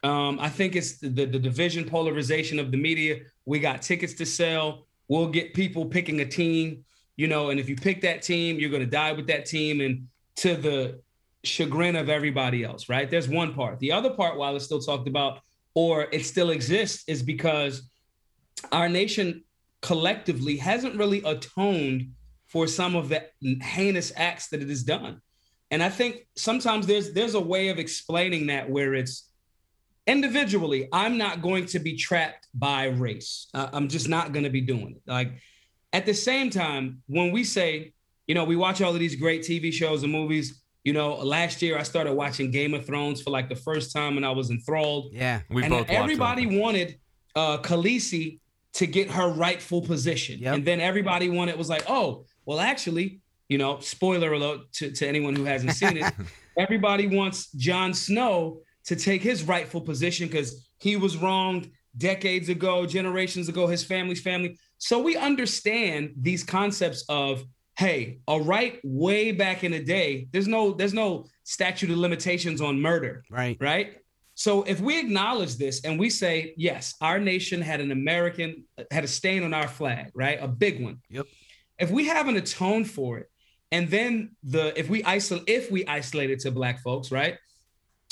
Um, 0.02 0.38
I 0.38 0.50
think 0.50 0.76
it's 0.76 0.98
the, 0.98 1.08
the, 1.08 1.38
division 1.38 1.88
polarization 1.88 2.58
of 2.58 2.70
the 2.70 2.76
media. 2.76 3.20
We 3.46 3.58
got 3.58 3.80
tickets 3.80 4.12
to 4.14 4.26
sell. 4.26 4.86
We'll 5.08 5.28
get 5.28 5.54
people 5.54 5.86
picking 5.86 6.20
a 6.20 6.26
team, 6.26 6.84
you 7.16 7.26
know, 7.26 7.50
and 7.50 7.58
if 7.58 7.70
you 7.70 7.76
pick 7.76 8.02
that 8.02 8.20
team, 8.20 8.58
you're 8.58 8.70
going 8.70 8.84
to 8.84 8.90
die 8.90 9.12
with 9.12 9.26
that 9.28 9.46
team 9.46 9.80
and 9.80 10.08
to 10.36 10.56
the 10.56 11.00
chagrin 11.42 11.96
of 11.96 12.08
everybody 12.08 12.64
else, 12.64 12.88
right? 12.88 13.10
There's 13.10 13.28
one 13.28 13.54
part. 13.54 13.78
The 13.78 13.92
other 13.92 14.10
part, 14.10 14.36
while 14.36 14.56
it's 14.56 14.64
still 14.64 14.80
talked 14.80 15.08
about 15.08 15.40
or 15.74 16.06
it 16.12 16.24
still 16.26 16.50
exists, 16.50 17.04
is 17.08 17.22
because 17.22 17.88
our 18.72 18.88
nation 18.88 19.44
collectively 19.80 20.56
hasn't 20.56 20.96
really 20.96 21.22
atoned 21.24 22.10
for 22.46 22.66
some 22.66 22.94
of 22.94 23.08
the 23.08 23.26
heinous 23.62 24.12
acts 24.16 24.48
that 24.48 24.62
it 24.62 24.68
has 24.68 24.82
done. 24.82 25.20
And 25.74 25.82
I 25.82 25.88
think 25.88 26.28
sometimes 26.36 26.86
there's 26.86 27.12
there's 27.14 27.34
a 27.34 27.40
way 27.40 27.68
of 27.68 27.80
explaining 27.80 28.46
that 28.46 28.70
where 28.70 28.94
it's 28.94 29.28
individually, 30.06 30.88
I'm 30.92 31.18
not 31.18 31.42
going 31.42 31.66
to 31.66 31.80
be 31.80 31.96
trapped 31.96 32.46
by 32.54 32.84
race. 32.84 33.48
Uh, 33.52 33.70
I'm 33.72 33.88
just 33.88 34.08
not 34.08 34.30
going 34.32 34.44
to 34.44 34.50
be 34.50 34.60
doing 34.60 34.94
it. 34.94 35.10
Like 35.10 35.32
at 35.92 36.06
the 36.06 36.14
same 36.14 36.48
time, 36.48 37.02
when 37.08 37.32
we 37.32 37.42
say, 37.42 37.92
you 38.28 38.36
know, 38.36 38.44
we 38.44 38.54
watch 38.54 38.82
all 38.82 38.92
of 38.92 39.00
these 39.00 39.16
great 39.16 39.42
TV 39.42 39.72
shows 39.72 40.04
and 40.04 40.12
movies. 40.12 40.62
You 40.84 40.92
know, 40.92 41.16
last 41.16 41.60
year 41.60 41.76
I 41.76 41.82
started 41.82 42.14
watching 42.14 42.52
Game 42.52 42.72
of 42.72 42.86
Thrones 42.86 43.20
for 43.20 43.30
like 43.30 43.48
the 43.48 43.56
first 43.56 43.92
time, 43.92 44.16
and 44.16 44.24
I 44.24 44.30
was 44.30 44.50
enthralled. 44.50 45.10
Yeah, 45.12 45.40
we 45.50 45.64
and 45.64 45.72
both. 45.72 45.90
Everybody 45.90 46.56
wanted 46.56 47.00
uh, 47.34 47.58
Khaleesi 47.58 48.38
to 48.74 48.86
get 48.86 49.10
her 49.10 49.28
rightful 49.28 49.82
position, 49.82 50.38
yep. 50.38 50.54
and 50.54 50.64
then 50.64 50.80
everybody 50.80 51.30
wanted 51.30 51.58
was 51.58 51.68
like, 51.68 51.84
oh, 51.88 52.26
well, 52.46 52.60
actually, 52.60 53.22
you 53.48 53.58
know, 53.58 53.78
spoiler 53.80 54.32
alert 54.32 54.72
to, 54.74 54.90
to 54.90 55.06
anyone 55.06 55.34
who 55.34 55.44
hasn't 55.44 55.72
seen 55.72 55.98
it. 55.98 56.12
Everybody 56.58 57.06
wants 57.06 57.50
Jon 57.52 57.92
Snow 57.92 58.60
to 58.86 58.96
take 58.96 59.22
his 59.22 59.42
rightful 59.42 59.80
position 59.80 60.28
because 60.28 60.68
he 60.80 60.96
was 60.96 61.16
wronged 61.16 61.70
decades 61.96 62.48
ago, 62.48 62.86
generations 62.86 63.48
ago, 63.48 63.66
his 63.66 63.84
family's 63.84 64.20
family. 64.20 64.58
So 64.78 65.00
we 65.00 65.16
understand 65.16 66.12
these 66.20 66.44
concepts 66.44 67.04
of, 67.08 67.44
hey, 67.78 68.18
a 68.28 68.38
right 68.38 68.80
way 68.84 69.32
back 69.32 69.64
in 69.64 69.72
the 69.72 69.82
day, 69.82 70.28
there's 70.32 70.48
no, 70.48 70.72
there's 70.72 70.94
no 70.94 71.26
statute 71.44 71.90
of 71.90 71.98
limitations 71.98 72.60
on 72.60 72.80
murder. 72.80 73.24
Right. 73.30 73.56
Right. 73.60 73.96
So 74.34 74.64
if 74.64 74.80
we 74.80 74.98
acknowledge 74.98 75.56
this 75.56 75.84
and 75.84 75.98
we 75.98 76.10
say, 76.10 76.54
yes, 76.56 76.94
our 77.00 77.20
nation 77.20 77.60
had 77.60 77.80
an 77.80 77.92
American, 77.92 78.64
had 78.90 79.04
a 79.04 79.08
stain 79.08 79.44
on 79.44 79.54
our 79.54 79.68
flag, 79.68 80.10
right? 80.14 80.38
A 80.40 80.48
big 80.48 80.82
one. 80.82 81.00
Yep. 81.08 81.26
If 81.78 81.90
we 81.90 82.06
haven't 82.06 82.36
atoned 82.36 82.90
for 82.90 83.18
it, 83.18 83.30
and 83.74 83.90
then 83.90 84.36
the 84.44 84.78
if 84.78 84.88
we 84.88 85.02
isolate 85.02 85.48
if 85.48 85.68
we 85.68 85.84
isolate 85.86 86.30
it 86.30 86.38
to 86.40 86.52
black 86.52 86.80
folks, 86.80 87.10
right? 87.10 87.36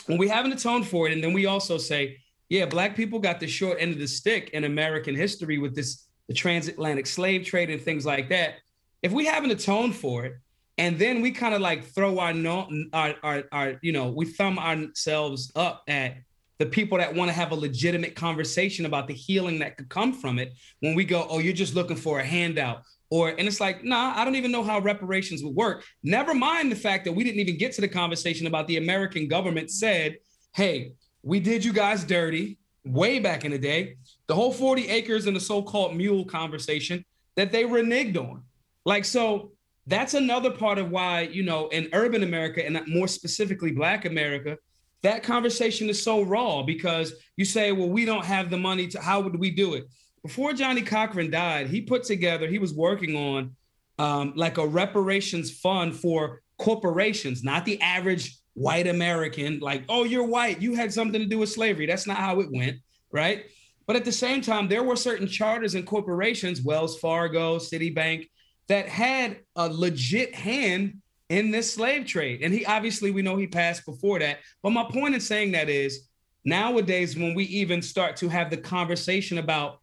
When 0.07 0.19
we 0.19 0.27
haven't 0.27 0.53
atoned 0.53 0.89
for 0.89 1.07
it, 1.07 1.13
and 1.13 1.23
then 1.23 1.33
we 1.33 1.47
also 1.47 1.79
say, 1.79 2.19
yeah, 2.49 2.67
black 2.67 2.97
people 2.97 3.21
got 3.21 3.39
the 3.39 3.47
short 3.47 3.77
end 3.79 3.93
of 3.93 4.01
the 4.01 4.09
stick 4.09 4.51
in 4.55 4.65
American 4.65 5.15
history 5.15 5.59
with 5.59 5.77
this 5.77 6.09
the 6.27 6.35
transatlantic 6.35 7.07
slave 7.07 7.47
trade 7.47 7.71
and 7.71 7.81
things 7.81 8.05
like 8.05 8.29
that. 8.31 8.55
If 9.03 9.13
we 9.13 9.25
haven't 9.25 9.53
atoned 9.53 9.95
for 9.95 10.25
it, 10.25 10.33
and 10.79 10.99
then 10.99 11.21
we 11.21 11.31
kind 11.31 11.55
of 11.55 11.61
like 11.61 11.85
throw 11.85 12.19
our 12.19 12.35
no 12.35 12.69
our, 12.93 13.15
our 13.23 13.45
our 13.53 13.79
you 13.83 13.93
know 13.93 14.11
we 14.11 14.27
thumb 14.27 14.59
ourselves 14.59 15.53
up 15.55 15.85
at 15.87 16.17
the 16.59 16.67
people 16.67 16.99
that 16.99 17.15
want 17.15 17.29
to 17.29 17.33
have 17.33 17.53
a 17.53 17.55
legitimate 17.55 18.17
conversation 18.17 18.85
about 18.85 19.07
the 19.07 19.15
healing 19.15 19.61
that 19.61 19.77
could 19.77 19.89
come 19.89 20.13
from 20.13 20.41
it 20.41 20.55
when 20.81 20.97
we 20.97 21.05
go 21.05 21.25
oh 21.31 21.39
you're 21.39 21.53
just 21.53 21.77
looking 21.77 21.97
for 21.97 22.19
a 22.19 22.25
handout 22.25 22.83
or 23.13 23.29
and 23.29 23.47
it's 23.47 23.61
like 23.61 23.85
nah 23.85 24.15
i 24.17 24.25
don't 24.25 24.37
even 24.37 24.51
know 24.51 24.63
how 24.63 24.79
reparations 24.81 25.45
would 25.45 25.55
work. 25.55 25.85
Never 26.03 26.33
mind 26.33 26.73
the 26.73 26.77
fact 26.77 27.05
that 27.05 27.13
we 27.13 27.23
didn't 27.25 27.41
even 27.41 27.59
get 27.59 27.73
to 27.73 27.83
the 27.83 27.89
conversation 27.89 28.47
about 28.47 28.67
the 28.67 28.79
american 28.79 29.29
government 29.29 29.71
said 29.71 30.17
hey 30.55 30.93
we 31.23 31.39
did 31.39 31.63
you 31.65 31.73
guys 31.73 32.05
dirty 32.05 32.59
way 32.85 33.21
back 33.21 33.45
in 33.45 33.53
the 33.53 33.59
day. 33.59 33.97
The 34.27 34.35
whole 34.35 34.53
40 34.53 34.89
acres 34.89 35.27
and 35.27 35.37
the 35.37 35.41
so-called 35.41 35.95
mule 35.95 36.25
conversation 36.25 37.05
that 37.37 37.53
they 37.53 37.63
reneged 37.63 38.17
on. 38.17 38.43
Like 38.85 39.05
so 39.05 39.53
that's 39.87 40.15
another 40.15 40.51
part 40.51 40.79
of 40.79 40.91
why 40.91 41.23
you 41.23 41.43
know 41.43 41.69
in 41.69 41.89
urban 41.93 42.23
america 42.23 42.65
and 42.65 42.81
more 42.87 43.09
specifically 43.09 43.73
black 43.73 44.05
america 44.05 44.57
that 45.03 45.25
conversation 45.25 45.89
is 45.91 46.01
so 46.01 46.23
raw 46.23 46.63
because 46.63 47.15
you 47.37 47.45
say 47.45 47.73
well 47.73 47.89
we 47.89 48.05
don't 48.05 48.25
have 48.25 48.49
the 48.49 48.57
money 48.57 48.87
to 48.87 49.01
how 49.01 49.21
would 49.21 49.35
we 49.35 49.51
do 49.51 49.75
it 49.75 49.85
before 50.23 50.53
Johnnie 50.53 50.83
Cochran 50.83 51.31
died, 51.31 51.69
he 51.69 51.81
put 51.81 52.05
together, 52.05 52.47
he 52.47 52.59
was 52.59 52.73
working 52.73 53.17
on 53.17 53.57
um, 53.99 54.33
like 54.37 54.59
a 54.59 54.67
reparations 54.67 55.59
fund 55.59 55.95
for 55.97 56.43
corporations, 56.59 57.43
not 57.43 57.65
the 57.65 57.81
average 57.81 58.37
white 58.55 58.87
American, 58.87 59.59
like, 59.59 59.85
oh, 59.89 60.05
you're 60.05 60.27
white, 60.27 60.61
you 60.61 60.75
had 60.75 60.93
something 60.93 61.21
to 61.21 61.27
do 61.27 61.39
with 61.39 61.49
slavery. 61.49 61.87
That's 61.87 62.07
not 62.07 62.19
how 62.19 62.41
it 62.41 62.49
went, 62.53 62.79
right? 63.11 63.45
But 63.87 63.97
at 63.97 64.05
the 64.05 64.13
same 64.13 64.41
time, 64.41 64.69
there 64.69 64.83
were 64.83 64.97
certain 64.97 65.27
charters 65.27 65.75
and 65.75 65.87
corporations, 65.87 66.63
Wells 66.63 66.99
Fargo, 66.99 67.59
Citibank, 67.59 68.29
that 68.69 68.89
had 68.89 69.41
a 69.57 69.69
legit 69.69 70.35
hand 70.35 70.99
in 71.29 71.51
this 71.51 71.73
slave 71.75 72.07
trade. 72.07 72.43
And 72.43 72.55
he 72.55 72.65
obviously, 72.65 73.11
we 73.11 73.23
know 73.23 73.37
he 73.37 73.47
passed 73.47 73.85
before 73.85 74.21
that. 74.21 74.39
But 74.63 74.71
my 74.71 74.85
point 74.85 75.15
in 75.15 75.21
saying 75.21 75.53
that 75.53 75.69
is 75.69 76.09
nowadays, 76.45 77.17
when 77.17 77.35
we 77.35 77.45
even 77.45 77.83
start 77.83 78.17
to 78.19 78.29
have 78.29 78.51
the 78.51 78.57
conversation 78.57 79.39
about 79.39 79.82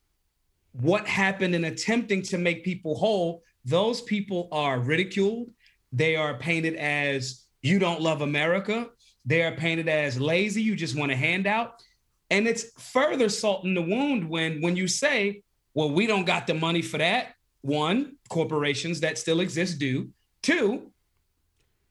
what 0.73 1.07
happened 1.07 1.55
in 1.55 1.65
attempting 1.65 2.21
to 2.23 2.37
make 2.37 2.63
people 2.63 2.95
whole, 2.95 3.43
those 3.65 4.01
people 4.01 4.47
are 4.51 4.79
ridiculed. 4.79 5.49
They 5.91 6.15
are 6.15 6.37
painted 6.37 6.75
as 6.75 7.45
you 7.61 7.79
don't 7.79 8.01
love 8.01 8.21
America. 8.21 8.89
They 9.25 9.43
are 9.43 9.55
painted 9.55 9.89
as 9.89 10.19
lazy. 10.19 10.61
You 10.61 10.75
just 10.75 10.95
want 10.95 11.11
a 11.11 11.15
handout. 11.15 11.81
And 12.29 12.47
it's 12.47 12.71
further 12.79 13.29
salt 13.29 13.65
in 13.65 13.73
the 13.73 13.81
wound 13.81 14.29
when 14.29 14.61
when 14.61 14.75
you 14.75 14.87
say, 14.87 15.43
well, 15.73 15.91
we 15.91 16.07
don't 16.07 16.25
got 16.25 16.47
the 16.47 16.53
money 16.53 16.81
for 16.81 16.97
that. 16.97 17.33
One, 17.61 18.17
corporations 18.29 19.01
that 19.01 19.17
still 19.17 19.41
exist 19.41 19.79
do. 19.79 20.09
Two, 20.41 20.91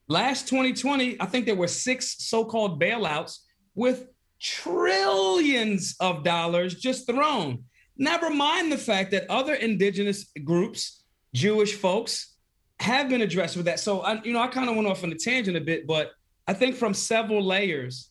last 0.07 0.47
2020, 0.47 1.21
I 1.21 1.25
think 1.25 1.45
there 1.45 1.55
were 1.55 1.67
six 1.67 2.15
so-called 2.23 2.81
bailouts 2.81 3.39
with 3.75 4.07
trillions 4.39 5.95
of 5.99 6.23
dollars 6.23 6.75
just 6.75 7.05
thrown. 7.05 7.65
Never 7.99 8.29
mind 8.29 8.71
the 8.71 8.77
fact 8.77 9.11
that 9.11 9.29
other 9.29 9.55
indigenous 9.55 10.31
groups, 10.45 11.03
Jewish 11.35 11.75
folks, 11.75 12.37
have 12.79 13.09
been 13.09 13.21
addressed 13.21 13.57
with 13.57 13.65
that. 13.65 13.77
So, 13.81 13.99
I, 13.99 14.21
you 14.23 14.31
know, 14.31 14.39
I 14.39 14.47
kind 14.47 14.69
of 14.69 14.75
went 14.77 14.87
off 14.87 15.03
on 15.03 15.11
a 15.11 15.15
tangent 15.15 15.57
a 15.57 15.61
bit, 15.61 15.85
but 15.85 16.11
I 16.47 16.53
think 16.53 16.77
from 16.77 16.93
several 16.93 17.43
layers, 17.45 18.09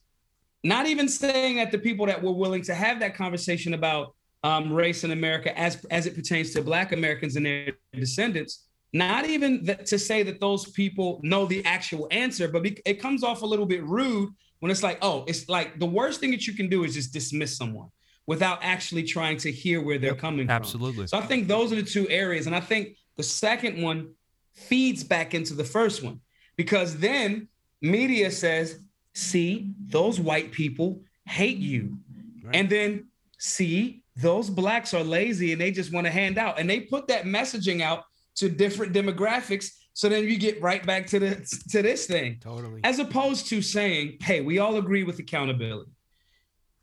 not 0.63 0.87
even 0.87 1.09
saying 1.09 1.57
that 1.57 1.73
the 1.73 1.79
people 1.79 2.05
that 2.05 2.23
were 2.23 2.33
willing 2.33 2.61
to 2.65 2.75
have 2.75 3.01
that 3.01 3.15
conversation 3.15 3.73
about 3.73 4.15
um, 4.45 4.71
race 4.73 5.05
in 5.05 5.11
America 5.11 5.59
as 5.59 5.85
as 5.91 6.07
it 6.07 6.15
pertains 6.15 6.53
to 6.53 6.63
Black 6.63 6.93
Americans 6.93 7.37
and 7.37 7.47
their 7.47 7.73
descendants, 7.95 8.67
not 8.93 9.25
even 9.25 9.65
that, 9.65 9.87
to 9.87 9.99
say 9.99 10.23
that 10.23 10.39
those 10.39 10.71
people 10.71 11.19
know 11.23 11.47
the 11.47 11.65
actual 11.65 12.09
answer, 12.11 12.47
but 12.47 12.65
it 12.85 13.01
comes 13.01 13.25
off 13.25 13.41
a 13.41 13.47
little 13.47 13.67
bit 13.67 13.83
rude 13.85 14.31
when 14.61 14.71
it's 14.71 14.83
like, 14.83 14.99
oh, 15.01 15.25
it's 15.27 15.49
like 15.49 15.79
the 15.79 15.87
worst 15.87 16.21
thing 16.21 16.31
that 16.33 16.47
you 16.47 16.53
can 16.53 16.69
do 16.69 16.85
is 16.85 16.95
just 16.95 17.13
dismiss 17.13 17.57
someone 17.57 17.89
without 18.29 18.59
actually 18.61 19.03
trying 19.03 19.39
to 19.39 19.51
hear 19.51 19.81
where 19.81 19.99
they're 19.99 20.15
coming 20.15 20.51
Absolutely. 20.51 20.93
from. 20.93 21.03
Absolutely. 21.05 21.07
So 21.07 21.17
I 21.17 21.23
think 21.23 21.49
those 21.49 21.73
are 21.73 21.77
the 21.77 21.83
two 21.83 22.07
areas. 22.11 22.47
And 22.47 22.55
I 22.55 22.61
think 22.61 22.99
the 23.17 23.23
second 23.23 23.83
one 23.83 24.13
feeds 24.55 25.03
back 25.03 25.33
into 25.33 25.55
the 25.55 25.65
first 25.65 26.03
one 26.03 26.21
because 26.55 26.99
then 26.99 27.49
media 27.81 28.31
says, 28.31 28.81
see, 29.15 29.73
those 29.87 30.21
white 30.21 30.53
people 30.53 31.01
hate 31.25 31.57
you. 31.57 31.97
Right. 32.45 32.55
And 32.55 32.69
then, 32.69 33.07
see, 33.39 34.03
those 34.15 34.51
blacks 34.51 34.93
are 34.93 35.03
lazy 35.03 35.53
and 35.53 35.61
they 35.61 35.71
just 35.71 35.91
want 35.91 36.07
to 36.07 36.11
hand 36.11 36.37
out. 36.37 36.59
And 36.59 36.69
they 36.69 36.81
put 36.81 37.09
that 37.09 37.25
messaging 37.25 37.81
out 37.81 38.05
to 38.35 38.51
different 38.51 38.93
demographics. 38.93 39.71
So 39.95 40.11
then 40.11 40.25
you 40.25 40.39
get 40.39 40.61
right 40.61 40.85
back 40.85 41.07
to 41.07 41.19
the 41.19 41.61
to 41.71 41.81
this 41.81 42.05
thing. 42.05 42.41
Totally. 42.43 42.83
As 42.85 42.99
opposed 42.99 43.49
to 43.49 43.63
saying, 43.63 44.19
hey, 44.21 44.43
we 44.43 44.59
all 44.59 44.77
agree 44.77 45.05
with 45.05 45.19
accountability. 45.19 45.91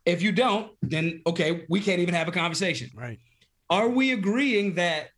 If 0.06 0.22
you 0.22 0.30
don't, 0.30 0.70
then 0.82 1.20
okay, 1.26 1.66
we 1.68 1.80
can't 1.80 2.00
even 2.00 2.14
have 2.14 2.28
a 2.28 2.32
conversation. 2.32 2.90
Right. 2.94 3.18
Are 3.68 3.88
we 3.88 4.12
agreeing 4.12 4.76
that 4.76 5.08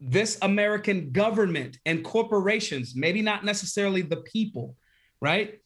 this 0.00 0.38
American 0.40 1.12
government 1.12 1.78
and 1.84 2.02
corporations, 2.02 2.96
maybe 2.96 3.20
not 3.20 3.44
necessarily 3.44 4.00
the 4.00 4.16
people, 4.16 4.74
right, 5.20 5.60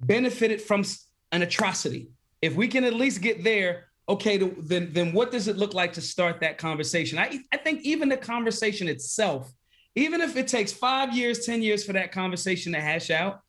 benefited 0.00 0.62
from 0.62 0.82
an 1.30 1.42
atrocity? 1.42 2.08
If 2.40 2.56
we 2.56 2.68
can 2.68 2.84
at 2.84 2.94
least 2.94 3.20
get 3.20 3.44
there, 3.44 3.84
okay, 4.08 4.38
then 4.38 4.90
then 4.92 5.12
what 5.12 5.30
does 5.30 5.46
it 5.46 5.58
look 5.58 5.74
like 5.74 5.92
to 5.94 6.00
start 6.00 6.40
that 6.40 6.56
conversation? 6.56 7.18
I, 7.18 7.40
I 7.52 7.58
think 7.58 7.82
even 7.82 8.08
the 8.08 8.16
conversation 8.16 8.88
itself, 8.88 9.52
even 9.94 10.22
if 10.22 10.36
it 10.36 10.48
takes 10.48 10.72
five 10.72 11.14
years, 11.14 11.44
10 11.44 11.62
years 11.62 11.84
for 11.84 11.92
that 11.92 12.12
conversation 12.12 12.72
to 12.72 12.80
hash 12.80 13.10
out, 13.10 13.40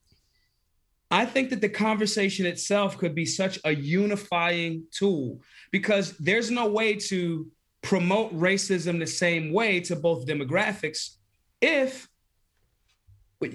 I 1.11 1.25
think 1.25 1.49
that 1.51 1.61
the 1.61 1.69
conversation 1.69 2.45
itself 2.45 2.97
could 2.97 3.13
be 3.13 3.25
such 3.25 3.59
a 3.63 3.73
unifying 3.73 4.83
tool 4.91 5.41
because 5.71 6.17
there's 6.17 6.49
no 6.49 6.67
way 6.67 6.95
to 6.95 7.47
promote 7.81 8.33
racism 8.37 8.99
the 8.99 9.07
same 9.07 9.53
way 9.53 9.79
to 9.79 9.95
both 9.95 10.25
demographics 10.25 11.17
if 11.61 12.09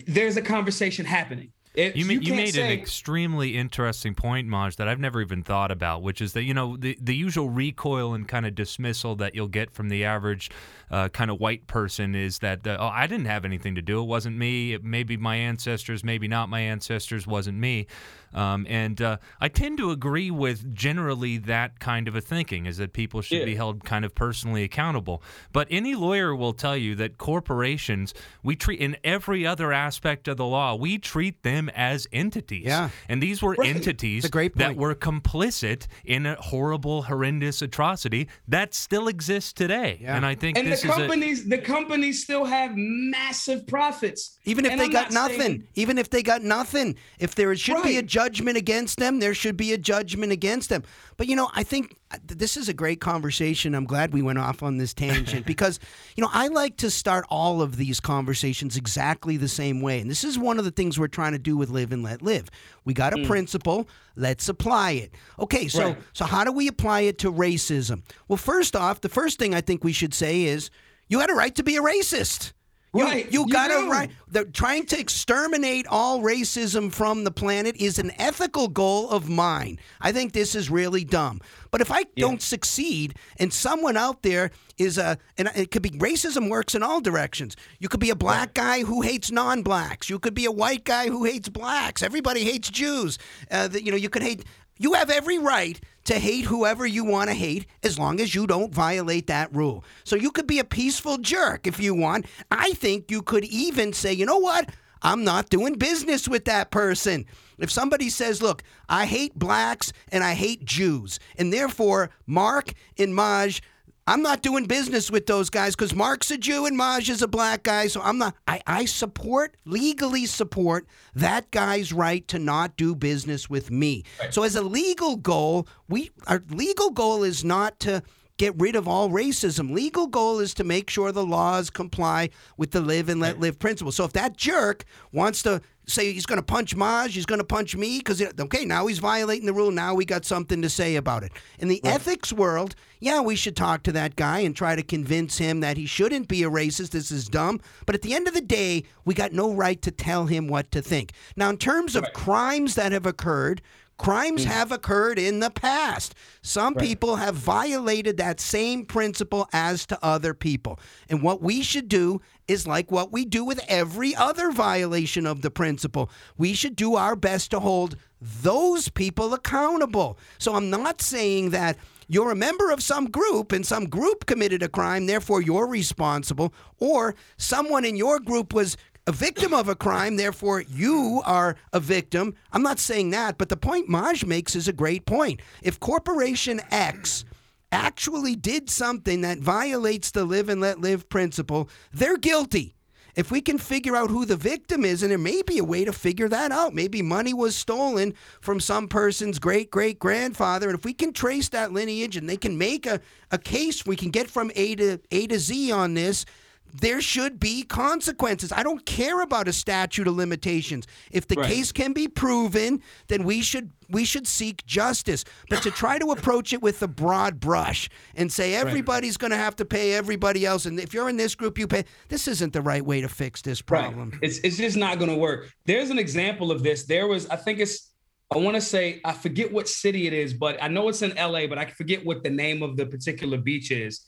there's 0.06 0.36
a 0.36 0.42
conversation 0.42 1.04
happening. 1.04 1.52
It, 1.74 1.94
you, 1.94 2.04
you, 2.06 2.20
you 2.20 2.34
made 2.34 2.54
say, 2.54 2.62
an 2.62 2.80
extremely 2.80 3.56
interesting 3.56 4.14
point, 4.14 4.48
Maj, 4.48 4.74
that 4.76 4.88
I've 4.88 4.98
never 4.98 5.20
even 5.20 5.44
thought 5.44 5.70
about, 5.70 6.02
which 6.02 6.20
is 6.20 6.32
that 6.32 6.42
you 6.42 6.52
know 6.52 6.76
the 6.76 6.98
the 7.00 7.14
usual 7.14 7.48
recoil 7.48 8.12
and 8.12 8.26
kind 8.26 8.44
of 8.44 8.56
dismissal 8.56 9.14
that 9.16 9.36
you'll 9.36 9.46
get 9.46 9.70
from 9.70 9.88
the 9.88 10.04
average 10.04 10.50
uh, 10.90 11.08
kind 11.08 11.30
of 11.30 11.38
white 11.40 11.66
person 11.66 12.14
is 12.14 12.40
that 12.40 12.66
uh, 12.66 12.76
oh 12.80 12.88
I 12.88 13.06
didn't 13.06 13.26
have 13.26 13.44
anything 13.44 13.74
to 13.76 13.82
do, 13.82 14.02
it 14.02 14.06
wasn't 14.06 14.36
me, 14.36 14.74
it 14.74 14.84
maybe 14.84 15.16
my 15.16 15.36
ancestors, 15.36 16.04
maybe 16.04 16.28
not 16.28 16.48
my 16.48 16.60
ancestors, 16.60 17.26
wasn't 17.26 17.58
me. 17.58 17.86
Um, 18.32 18.66
and 18.68 19.00
uh, 19.02 19.16
I 19.40 19.48
tend 19.48 19.78
to 19.78 19.90
agree 19.90 20.30
with 20.30 20.72
generally 20.74 21.38
that 21.38 21.80
kind 21.80 22.06
of 22.06 22.14
a 22.14 22.20
thinking 22.20 22.66
is 22.66 22.76
that 22.76 22.92
people 22.92 23.22
should 23.22 23.40
yeah. 23.40 23.44
be 23.44 23.56
held 23.56 23.84
kind 23.84 24.04
of 24.04 24.14
personally 24.14 24.62
accountable. 24.62 25.22
But 25.52 25.66
any 25.70 25.94
lawyer 25.94 26.34
will 26.34 26.52
tell 26.52 26.76
you 26.76 26.94
that 26.96 27.18
corporations, 27.18 28.14
we 28.42 28.54
treat 28.54 28.80
in 28.80 28.96
every 29.02 29.46
other 29.46 29.72
aspect 29.72 30.28
of 30.28 30.36
the 30.36 30.46
law, 30.46 30.76
we 30.76 30.98
treat 30.98 31.42
them 31.42 31.70
as 31.70 32.06
entities. 32.12 32.66
Yeah. 32.66 32.90
And 33.08 33.20
these 33.20 33.42
were 33.42 33.54
right. 33.54 33.74
entities 33.74 34.22
that 34.22 34.76
were 34.76 34.94
complicit 34.94 35.86
in 36.04 36.26
a 36.26 36.36
horrible, 36.36 37.02
horrendous 37.02 37.62
atrocity 37.62 38.28
that 38.46 38.74
still 38.74 39.08
exists 39.08 39.52
today. 39.52 39.98
Yeah. 40.00 40.16
And 40.16 40.24
I 40.24 40.36
think 40.36 40.56
and 40.56 40.68
this 40.68 40.79
the 40.82 40.88
companies, 40.88 41.48
the 41.48 41.58
companies 41.58 42.22
still 42.22 42.44
have 42.44 42.72
massive 42.74 43.66
profits. 43.66 44.38
Even 44.44 44.64
if 44.64 44.72
and 44.72 44.80
they 44.80 44.86
I'm 44.86 44.90
got 44.90 45.12
nothing, 45.12 45.38
saying... 45.38 45.68
even 45.74 45.98
if 45.98 46.10
they 46.10 46.22
got 46.22 46.42
nothing, 46.42 46.96
if 47.18 47.34
there 47.34 47.54
should 47.56 47.74
right. 47.74 47.84
be 47.84 47.96
a 47.98 48.02
judgment 48.02 48.56
against 48.56 48.98
them, 48.98 49.18
there 49.18 49.34
should 49.34 49.56
be 49.56 49.72
a 49.72 49.78
judgment 49.78 50.32
against 50.32 50.68
them. 50.68 50.82
But 51.16 51.28
you 51.28 51.36
know, 51.36 51.50
I 51.54 51.62
think 51.62 51.96
this 52.26 52.56
is 52.56 52.68
a 52.68 52.72
great 52.72 53.00
conversation. 53.00 53.74
I'm 53.74 53.84
glad 53.84 54.12
we 54.12 54.22
went 54.22 54.38
off 54.38 54.62
on 54.62 54.78
this 54.78 54.92
tangent 54.94 55.46
because 55.46 55.78
you 56.16 56.22
know 56.22 56.30
I 56.32 56.48
like 56.48 56.76
to 56.78 56.90
start 56.90 57.24
all 57.28 57.62
of 57.62 57.76
these 57.76 58.00
conversations 58.00 58.76
exactly 58.76 59.36
the 59.36 59.48
same 59.48 59.80
way, 59.80 60.00
and 60.00 60.10
this 60.10 60.24
is 60.24 60.38
one 60.38 60.58
of 60.58 60.64
the 60.64 60.70
things 60.70 60.98
we're 60.98 61.08
trying 61.08 61.32
to 61.32 61.38
do 61.38 61.56
with 61.56 61.70
Live 61.70 61.92
and 61.92 62.02
Let 62.02 62.22
Live. 62.22 62.50
We 62.84 62.94
got 62.94 63.12
a 63.12 63.16
mm. 63.16 63.26
principle, 63.26 63.88
let's 64.16 64.48
apply 64.48 64.92
it. 64.92 65.14
Okay, 65.38 65.68
so 65.68 65.88
right. 65.88 65.98
so 66.12 66.24
how 66.24 66.44
do 66.44 66.52
we 66.52 66.68
apply 66.68 67.02
it 67.02 67.18
to 67.18 67.32
racism? 67.32 68.02
Well, 68.28 68.36
first 68.36 68.74
off, 68.74 69.00
the 69.00 69.08
first 69.08 69.38
thing 69.38 69.54
I 69.54 69.60
think 69.60 69.84
we 69.84 69.92
should 69.92 70.14
say 70.14 70.44
is 70.44 70.70
you 71.08 71.20
had 71.20 71.30
a 71.30 71.34
right 71.34 71.54
to 71.56 71.62
be 71.62 71.76
a 71.76 71.82
racist. 71.82 72.52
Right. 72.92 73.32
You, 73.32 73.48
got 73.48 73.68
to 73.68 73.88
right. 73.88 74.10
The, 74.28 74.44
trying 74.46 74.86
to 74.86 74.98
exterminate 74.98 75.86
all 75.86 76.20
racism 76.22 76.92
from 76.92 77.22
the 77.22 77.30
planet 77.30 77.76
is 77.76 77.98
an 77.98 78.10
ethical 78.18 78.66
goal 78.66 79.08
of 79.10 79.28
mine. 79.28 79.78
I 80.00 80.10
think 80.10 80.32
this 80.32 80.56
is 80.56 80.70
really 80.70 81.04
dumb. 81.04 81.40
But 81.70 81.80
if 81.80 81.92
I 81.92 82.00
yeah. 82.00 82.26
don't 82.26 82.42
succeed, 82.42 83.14
and 83.38 83.52
someone 83.52 83.96
out 83.96 84.22
there 84.22 84.50
is 84.76 84.98
a, 84.98 85.18
and 85.38 85.48
it 85.54 85.70
could 85.70 85.82
be 85.82 85.90
racism 85.90 86.50
works 86.50 86.74
in 86.74 86.82
all 86.82 87.00
directions. 87.00 87.54
You 87.78 87.88
could 87.88 88.00
be 88.00 88.10
a 88.10 88.16
black 88.16 88.54
guy 88.54 88.82
who 88.82 89.02
hates 89.02 89.30
non-blacks. 89.30 90.10
You 90.10 90.18
could 90.18 90.34
be 90.34 90.46
a 90.46 90.52
white 90.52 90.84
guy 90.84 91.08
who 91.08 91.24
hates 91.24 91.48
blacks. 91.48 92.02
Everybody 92.02 92.44
hates 92.44 92.70
Jews. 92.70 93.18
Uh, 93.50 93.68
the, 93.68 93.84
you 93.84 93.92
know, 93.92 93.96
you 93.96 94.08
could 94.08 94.22
hate. 94.22 94.44
You 94.78 94.94
have 94.94 95.10
every 95.10 95.38
right 95.38 95.80
to 96.04 96.18
hate 96.18 96.46
whoever 96.46 96.86
you 96.86 97.04
want 97.04 97.28
to 97.30 97.34
hate 97.34 97.66
as 97.82 97.98
long 97.98 98.20
as 98.20 98.34
you 98.34 98.46
don't 98.46 98.74
violate 98.74 99.26
that 99.26 99.54
rule. 99.54 99.84
So 100.04 100.16
you 100.16 100.30
could 100.30 100.46
be 100.46 100.58
a 100.58 100.64
peaceful 100.64 101.18
jerk 101.18 101.66
if 101.66 101.78
you 101.80 101.94
want. 101.94 102.26
I 102.50 102.72
think 102.72 103.10
you 103.10 103.22
could 103.22 103.44
even 103.44 103.92
say, 103.92 104.12
you 104.12 104.26
know 104.26 104.38
what? 104.38 104.70
I'm 105.02 105.24
not 105.24 105.48
doing 105.48 105.74
business 105.74 106.28
with 106.28 106.44
that 106.44 106.70
person. 106.70 107.26
If 107.58 107.70
somebody 107.70 108.10
says, 108.10 108.42
look, 108.42 108.62
I 108.88 109.06
hate 109.06 109.34
blacks 109.34 109.92
and 110.12 110.22
I 110.22 110.34
hate 110.34 110.64
Jews, 110.64 111.18
and 111.38 111.52
therefore 111.52 112.10
Marc 112.26 112.72
and 112.98 113.14
Maj 113.14 113.62
I'm 114.10 114.22
not 114.22 114.42
doing 114.42 114.64
business 114.64 115.08
with 115.08 115.26
those 115.26 115.50
guys 115.50 115.76
because 115.76 115.94
Marc's 115.94 116.32
a 116.32 116.36
Jew 116.36 116.66
and 116.66 116.76
Maj 116.76 117.08
is 117.08 117.22
a 117.22 117.28
black 117.28 117.62
guy. 117.62 117.86
So 117.86 118.02
I'm 118.02 118.18
not. 118.18 118.34
I, 118.48 118.60
I 118.66 118.84
support 118.86 119.56
legally 119.64 120.26
support 120.26 120.88
that 121.14 121.48
guy's 121.52 121.92
right 121.92 122.26
to 122.26 122.40
not 122.40 122.76
do 122.76 122.96
business 122.96 123.48
with 123.48 123.70
me. 123.70 124.02
Right. 124.18 124.34
So 124.34 124.42
as 124.42 124.56
a 124.56 124.62
legal 124.62 125.14
goal, 125.14 125.68
we 125.88 126.10
our 126.26 126.42
legal 126.50 126.90
goal 126.90 127.22
is 127.22 127.44
not 127.44 127.78
to 127.80 128.02
get 128.36 128.52
rid 128.58 128.74
of 128.74 128.88
all 128.88 129.10
racism. 129.10 129.72
Legal 129.72 130.08
goal 130.08 130.40
is 130.40 130.54
to 130.54 130.64
make 130.64 130.90
sure 130.90 131.12
the 131.12 131.24
laws 131.24 131.70
comply 131.70 132.30
with 132.56 132.72
the 132.72 132.80
live 132.80 133.08
and 133.08 133.20
let 133.20 133.38
live 133.38 133.60
principle. 133.60 133.92
So 133.92 134.04
if 134.04 134.12
that 134.14 134.36
jerk 134.36 134.84
wants 135.12 135.40
to 135.44 135.62
say 135.86 136.12
he's 136.12 136.26
going 136.26 136.38
to 136.38 136.44
punch 136.44 136.76
Maj, 136.76 137.14
he's 137.14 137.26
going 137.26 137.40
to 137.40 137.44
punch 137.44 137.76
me 137.76 137.98
because 137.98 138.22
okay, 138.22 138.64
now 138.64 138.86
he's 138.86 138.98
violating 138.98 139.46
the 139.46 139.52
rule. 139.52 139.70
Now 139.70 139.94
we 139.94 140.04
got 140.04 140.24
something 140.24 140.62
to 140.62 140.68
say 140.68 140.96
about 140.96 141.22
it. 141.22 141.32
In 141.58 141.68
the 141.68 141.80
right. 141.84 141.94
ethics 141.94 142.32
world, 142.32 142.74
yeah, 143.00 143.20
we 143.20 143.36
should 143.36 143.56
talk 143.56 143.82
to 143.84 143.92
that 143.92 144.16
guy 144.16 144.40
and 144.40 144.54
try 144.54 144.76
to 144.76 144.82
convince 144.82 145.38
him 145.38 145.60
that 145.60 145.76
he 145.76 145.86
shouldn't 145.86 146.28
be 146.28 146.42
a 146.42 146.50
racist. 146.50 146.90
This 146.90 147.10
is 147.10 147.28
dumb. 147.28 147.60
But 147.86 147.94
at 147.94 148.02
the 148.02 148.14
end 148.14 148.28
of 148.28 148.34
the 148.34 148.40
day, 148.40 148.84
we 149.04 149.14
got 149.14 149.32
no 149.32 149.52
right 149.52 149.80
to 149.82 149.90
tell 149.90 150.26
him 150.26 150.48
what 150.48 150.70
to 150.72 150.82
think. 150.82 151.12
Now, 151.36 151.50
in 151.50 151.56
terms 151.56 151.96
of 151.96 152.04
right. 152.04 152.12
crimes 152.14 152.74
that 152.74 152.92
have 152.92 153.06
occurred, 153.06 153.62
Crimes 154.00 154.46
mm. 154.46 154.48
have 154.48 154.72
occurred 154.72 155.18
in 155.18 155.40
the 155.40 155.50
past. 155.50 156.14
Some 156.40 156.72
right. 156.72 156.86
people 156.86 157.16
have 157.16 157.34
violated 157.34 158.16
that 158.16 158.40
same 158.40 158.86
principle 158.86 159.46
as 159.52 159.84
to 159.88 159.98
other 160.02 160.32
people. 160.32 160.80
And 161.10 161.22
what 161.22 161.42
we 161.42 161.60
should 161.60 161.86
do 161.86 162.22
is 162.48 162.66
like 162.66 162.90
what 162.90 163.12
we 163.12 163.26
do 163.26 163.44
with 163.44 163.62
every 163.68 164.16
other 164.16 164.52
violation 164.52 165.26
of 165.26 165.42
the 165.42 165.50
principle. 165.50 166.10
We 166.38 166.54
should 166.54 166.76
do 166.76 166.96
our 166.96 167.14
best 167.14 167.50
to 167.50 167.60
hold 167.60 167.96
those 168.22 168.88
people 168.88 169.34
accountable. 169.34 170.18
So 170.38 170.54
I'm 170.54 170.70
not 170.70 171.02
saying 171.02 171.50
that 171.50 171.76
you're 172.08 172.30
a 172.30 172.36
member 172.36 172.70
of 172.70 172.82
some 172.82 173.04
group 173.04 173.52
and 173.52 173.66
some 173.66 173.84
group 173.84 174.24
committed 174.24 174.62
a 174.62 174.68
crime, 174.68 175.06
therefore 175.06 175.42
you're 175.42 175.66
responsible, 175.66 176.54
or 176.78 177.14
someone 177.36 177.84
in 177.84 177.96
your 177.96 178.18
group 178.18 178.54
was 178.54 178.78
a 179.06 179.12
victim 179.12 179.52
of 179.52 179.68
a 179.68 179.74
crime, 179.74 180.16
therefore 180.16 180.62
you 180.62 181.22
are 181.24 181.56
a 181.72 181.80
victim. 181.80 182.34
I'm 182.52 182.62
not 182.62 182.78
saying 182.78 183.10
that, 183.10 183.38
but 183.38 183.48
the 183.48 183.56
point 183.56 183.88
Maj 183.88 184.24
makes 184.24 184.54
is 184.54 184.68
a 184.68 184.72
great 184.72 185.06
point. 185.06 185.40
If 185.62 185.80
Corporation 185.80 186.60
X 186.70 187.24
actually 187.72 188.36
did 188.36 188.68
something 188.68 189.20
that 189.22 189.38
violates 189.38 190.10
the 190.10 190.24
live 190.24 190.48
and 190.48 190.60
let 190.60 190.80
live 190.80 191.08
principle, 191.08 191.68
they're 191.92 192.18
guilty. 192.18 192.74
If 193.16 193.30
we 193.30 193.40
can 193.40 193.58
figure 193.58 193.96
out 193.96 194.10
who 194.10 194.24
the 194.24 194.36
victim 194.36 194.84
is, 194.84 195.02
and 195.02 195.10
there 195.10 195.18
may 195.18 195.42
be 195.42 195.58
a 195.58 195.64
way 195.64 195.84
to 195.84 195.92
figure 195.92 196.28
that 196.28 196.52
out. 196.52 196.74
Maybe 196.74 197.02
money 197.02 197.34
was 197.34 197.56
stolen 197.56 198.14
from 198.40 198.60
some 198.60 198.86
person's 198.86 199.38
great 199.38 199.70
great 199.70 199.98
grandfather. 199.98 200.68
And 200.68 200.78
if 200.78 200.84
we 200.84 200.94
can 200.94 201.12
trace 201.12 201.48
that 201.48 201.72
lineage 201.72 202.16
and 202.16 202.28
they 202.28 202.36
can 202.36 202.56
make 202.56 202.86
a, 202.86 203.00
a 203.32 203.38
case, 203.38 203.84
we 203.84 203.96
can 203.96 204.10
get 204.10 204.30
from 204.30 204.52
A 204.54 204.74
to 204.76 204.98
A 205.10 205.26
to 205.26 205.38
Z 205.38 205.72
on 205.72 205.94
this 205.94 206.24
there 206.72 207.00
should 207.00 207.40
be 207.40 207.62
consequences. 207.62 208.52
I 208.52 208.62
don't 208.62 208.84
care 208.86 209.20
about 209.20 209.48
a 209.48 209.52
statute 209.52 210.06
of 210.06 210.16
limitations. 210.16 210.86
If 211.10 211.26
the 211.26 211.36
right. 211.36 211.48
case 211.48 211.72
can 211.72 211.92
be 211.92 212.08
proven, 212.08 212.82
then 213.08 213.24
we 213.24 213.42
should 213.42 213.70
we 213.88 214.04
should 214.04 214.26
seek 214.26 214.64
justice. 214.66 215.24
But 215.48 215.62
to 215.62 215.70
try 215.70 215.98
to 215.98 216.12
approach 216.12 216.52
it 216.52 216.62
with 216.62 216.82
a 216.82 216.88
broad 216.88 217.40
brush 217.40 217.88
and 218.14 218.32
say 218.32 218.54
everybody's 218.54 219.14
right. 219.14 219.20
going 219.20 219.30
to 219.32 219.36
have 219.36 219.56
to 219.56 219.64
pay 219.64 219.94
everybody 219.94 220.46
else, 220.46 220.66
and 220.66 220.78
if 220.78 220.94
you're 220.94 221.08
in 221.08 221.16
this 221.16 221.34
group, 221.34 221.58
you 221.58 221.66
pay. 221.66 221.84
This 222.08 222.28
isn't 222.28 222.52
the 222.52 222.62
right 222.62 222.84
way 222.84 223.00
to 223.00 223.08
fix 223.08 223.42
this 223.42 223.60
problem. 223.60 224.10
Right. 224.10 224.20
It's 224.22 224.38
it's 224.38 224.56
just 224.56 224.76
not 224.76 224.98
going 224.98 225.10
to 225.10 225.16
work. 225.16 225.52
There's 225.66 225.90
an 225.90 225.98
example 225.98 226.50
of 226.50 226.62
this. 226.62 226.84
There 226.84 227.06
was, 227.06 227.26
I 227.28 227.36
think 227.36 227.58
it's. 227.58 227.88
I 228.32 228.38
want 228.38 228.54
to 228.54 228.60
say 228.60 229.00
I 229.04 229.12
forget 229.12 229.52
what 229.52 229.68
city 229.68 230.06
it 230.06 230.12
is, 230.12 230.34
but 230.34 230.62
I 230.62 230.68
know 230.68 230.88
it's 230.88 231.02
in 231.02 231.12
LA, 231.16 231.48
but 231.48 231.58
I 231.58 231.66
forget 231.66 232.04
what 232.04 232.22
the 232.22 232.30
name 232.30 232.62
of 232.62 232.76
the 232.76 232.86
particular 232.86 233.38
beach 233.38 233.72
is. 233.72 234.06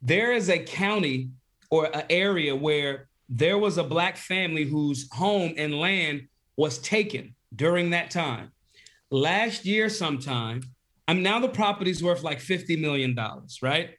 There 0.00 0.32
is 0.32 0.48
a 0.48 0.60
county 0.60 1.30
or 1.74 1.86
an 1.92 2.04
area 2.08 2.54
where 2.54 3.08
there 3.28 3.58
was 3.58 3.78
a 3.78 3.82
black 3.82 4.16
family 4.16 4.62
whose 4.62 5.08
home 5.10 5.54
and 5.56 5.74
land 5.80 6.28
was 6.56 6.78
taken 6.78 7.34
during 7.56 7.90
that 7.90 8.12
time. 8.12 8.52
Last 9.10 9.64
year, 9.64 9.88
sometime, 9.88 10.62
I'm 11.08 11.24
now 11.24 11.40
the 11.40 11.48
property's 11.48 12.00
worth 12.00 12.22
like 12.22 12.38
$50 12.38 12.80
million, 12.80 13.18
right? 13.60 13.90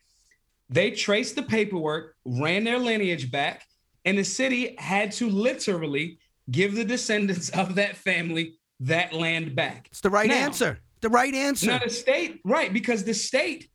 They 0.69 0.91
traced 0.91 1.35
the 1.35 1.43
paperwork, 1.43 2.15
ran 2.23 2.63
their 2.63 2.79
lineage 2.79 3.29
back, 3.29 3.65
and 4.05 4.17
the 4.17 4.23
city 4.23 4.75
had 4.77 5.11
to 5.13 5.29
literally 5.29 6.19
give 6.49 6.75
the 6.75 6.85
descendants 6.85 7.49
of 7.49 7.75
that 7.75 7.97
family 7.97 8.57
that 8.79 9.11
land 9.11 9.53
back. 9.53 9.89
It's 9.91 9.99
the 9.99 10.09
right 10.09 10.29
now, 10.29 10.35
answer. 10.35 10.79
The 11.01 11.09
right 11.09 11.33
answer. 11.33 11.67
Now 11.67 11.79
the 11.79 11.89
state, 11.89 12.39
right? 12.45 12.71
Because 12.71 13.03
the 13.03 13.13
state, 13.13 13.69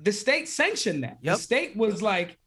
the 0.00 0.12
state 0.12 0.48
sanctioned 0.48 1.04
that. 1.04 1.18
Yep. 1.20 1.36
The 1.36 1.42
state 1.42 1.76
was 1.76 2.00
like, 2.00 2.38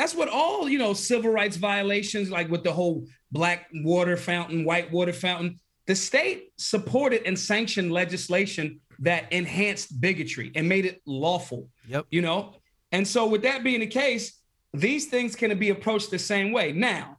that's 0.00 0.14
what 0.14 0.30
all, 0.30 0.66
you 0.66 0.78
know, 0.78 0.94
civil 0.94 1.30
rights 1.30 1.58
violations, 1.58 2.30
like 2.30 2.48
with 2.48 2.64
the 2.64 2.72
whole 2.72 3.06
black 3.32 3.68
water 3.84 4.16
fountain, 4.16 4.64
white 4.64 4.90
water 4.90 5.12
fountain, 5.12 5.60
the 5.86 5.94
state 5.94 6.52
supported 6.56 7.26
and 7.26 7.38
sanctioned 7.38 7.92
legislation 7.92 8.80
that 9.00 9.30
enhanced 9.30 10.00
bigotry 10.00 10.52
and 10.54 10.66
made 10.66 10.86
it 10.86 11.02
lawful. 11.04 11.68
Yep. 11.86 12.06
You 12.10 12.22
know, 12.22 12.54
and 12.92 13.06
so 13.06 13.26
with 13.26 13.42
that 13.42 13.62
being 13.62 13.80
the 13.80 13.86
case, 13.86 14.40
these 14.72 15.06
things 15.08 15.36
can 15.36 15.58
be 15.58 15.68
approached 15.68 16.10
the 16.10 16.18
same 16.18 16.50
way. 16.50 16.72
Now, 16.72 17.18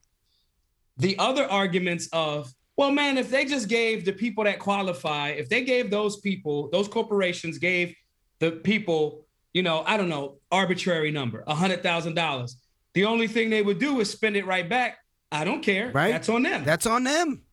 the 0.98 1.16
other 1.20 1.46
arguments 1.46 2.10
of, 2.12 2.52
well, 2.78 2.90
man, 2.90 3.20
if 3.20 3.30
they 3.30 3.46
just 3.46 3.68
gave 3.68 4.06
the 4.06 4.14
people 4.14 4.44
that 4.46 4.58
qualify, 4.58 5.30
if 5.30 5.50
they 5.50 5.64
gave 5.64 5.92
those 5.92 6.20
people, 6.20 6.68
those 6.72 6.88
corporations 6.88 7.60
gave 7.60 7.96
the 8.40 8.54
people, 8.54 9.28
you 9.54 9.62
know, 9.62 9.84
I 9.86 9.98
don't 9.98 10.10
know, 10.10 10.40
arbitrary 10.52 11.12
number, 11.12 11.44
a 11.46 11.54
hundred 11.54 11.84
thousand 11.84 12.16
dollars. 12.16 12.58
The 12.94 13.06
only 13.06 13.28
thing 13.28 13.50
they 13.50 13.62
would 13.62 13.80
do 13.80 14.00
is 14.00 14.10
spend 14.10 14.36
it 14.36 14.46
right 14.46 14.68
back. 14.68 14.98
I 15.32 15.46
don't 15.46 15.62
care. 15.62 15.92
Right. 15.92 16.12
That's 16.12 16.30
on 16.30 16.44
them. 16.44 16.64
That's 16.66 16.86
on 16.86 17.04
them. 17.04 17.44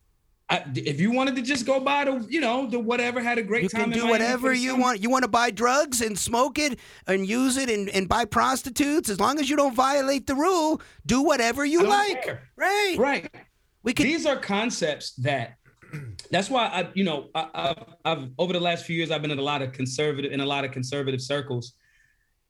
I, 0.51 0.63
if 0.75 0.99
you 0.99 1.11
wanted 1.11 1.35
to 1.35 1.43
just 1.43 1.65
go 1.65 1.79
buy 1.79 2.05
the, 2.05 2.25
you 2.27 2.41
know, 2.41 2.67
the 2.67 2.79
whatever, 2.79 3.21
had 3.21 3.37
a 3.37 3.43
great 3.43 3.63
you 3.63 3.69
time. 3.69 3.91
You 3.91 3.99
can 3.99 4.05
do 4.05 4.09
whatever 4.09 4.51
you 4.51 4.75
want. 4.75 4.99
You 4.99 5.09
want 5.09 5.23
to 5.23 5.29
buy 5.29 5.51
drugs 5.51 6.01
and 6.01 6.17
smoke 6.17 6.57
it 6.57 6.79
and 7.05 7.27
use 7.27 7.55
it 7.55 7.69
and, 7.69 7.87
and 7.89 8.09
buy 8.09 8.25
prostitutes. 8.25 9.09
As 9.09 9.19
long 9.19 9.39
as 9.39 9.47
you 9.47 9.55
don't 9.55 9.75
violate 9.75 10.25
the 10.25 10.33
rule, 10.33 10.81
do 11.05 11.21
whatever 11.21 11.63
you 11.63 11.83
like. 11.83 12.23
Care. 12.23 12.49
Right. 12.57 12.95
Right. 12.97 13.35
We 13.83 13.93
can. 13.93 14.07
These 14.07 14.25
are 14.25 14.37
concepts 14.37 15.13
that. 15.17 15.57
That's 16.31 16.49
why 16.49 16.65
I, 16.65 16.89
you 16.95 17.03
know, 17.03 17.29
I, 17.35 17.75
I, 18.03 18.09
have 18.09 18.29
over 18.39 18.53
the 18.53 18.59
last 18.59 18.85
few 18.85 18.95
years 18.95 19.11
I've 19.11 19.21
been 19.21 19.31
in 19.31 19.39
a 19.39 19.43
lot 19.43 19.61
of 19.61 19.71
conservative 19.71 20.31
in 20.31 20.39
a 20.39 20.45
lot 20.45 20.65
of 20.65 20.71
conservative 20.71 21.21
circles. 21.21 21.73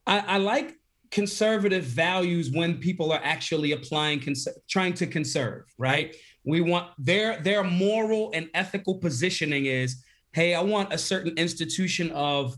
I, 0.08 0.19
I 0.19 0.38
like 0.38 0.79
conservative 1.12 1.84
values 1.84 2.52
when 2.52 2.78
people 2.78 3.12
are 3.12 3.22
actually 3.24 3.72
applying 3.72 4.19
cons- 4.19 4.48
trying 4.69 4.93
to 4.93 5.08
conserve 5.08 5.63
right? 5.78 6.15
We 6.43 6.62
want 6.62 6.91
their 6.98 7.41
their 7.41 7.63
moral 7.63 8.32
and 8.34 8.50
ethical 8.54 8.95
positioning 8.98 9.65
is 9.65 10.04
hey 10.32 10.54
i 10.54 10.62
want 10.62 10.93
a 10.93 10.98
certain 10.98 11.36
institution 11.38 12.12
of 12.12 12.56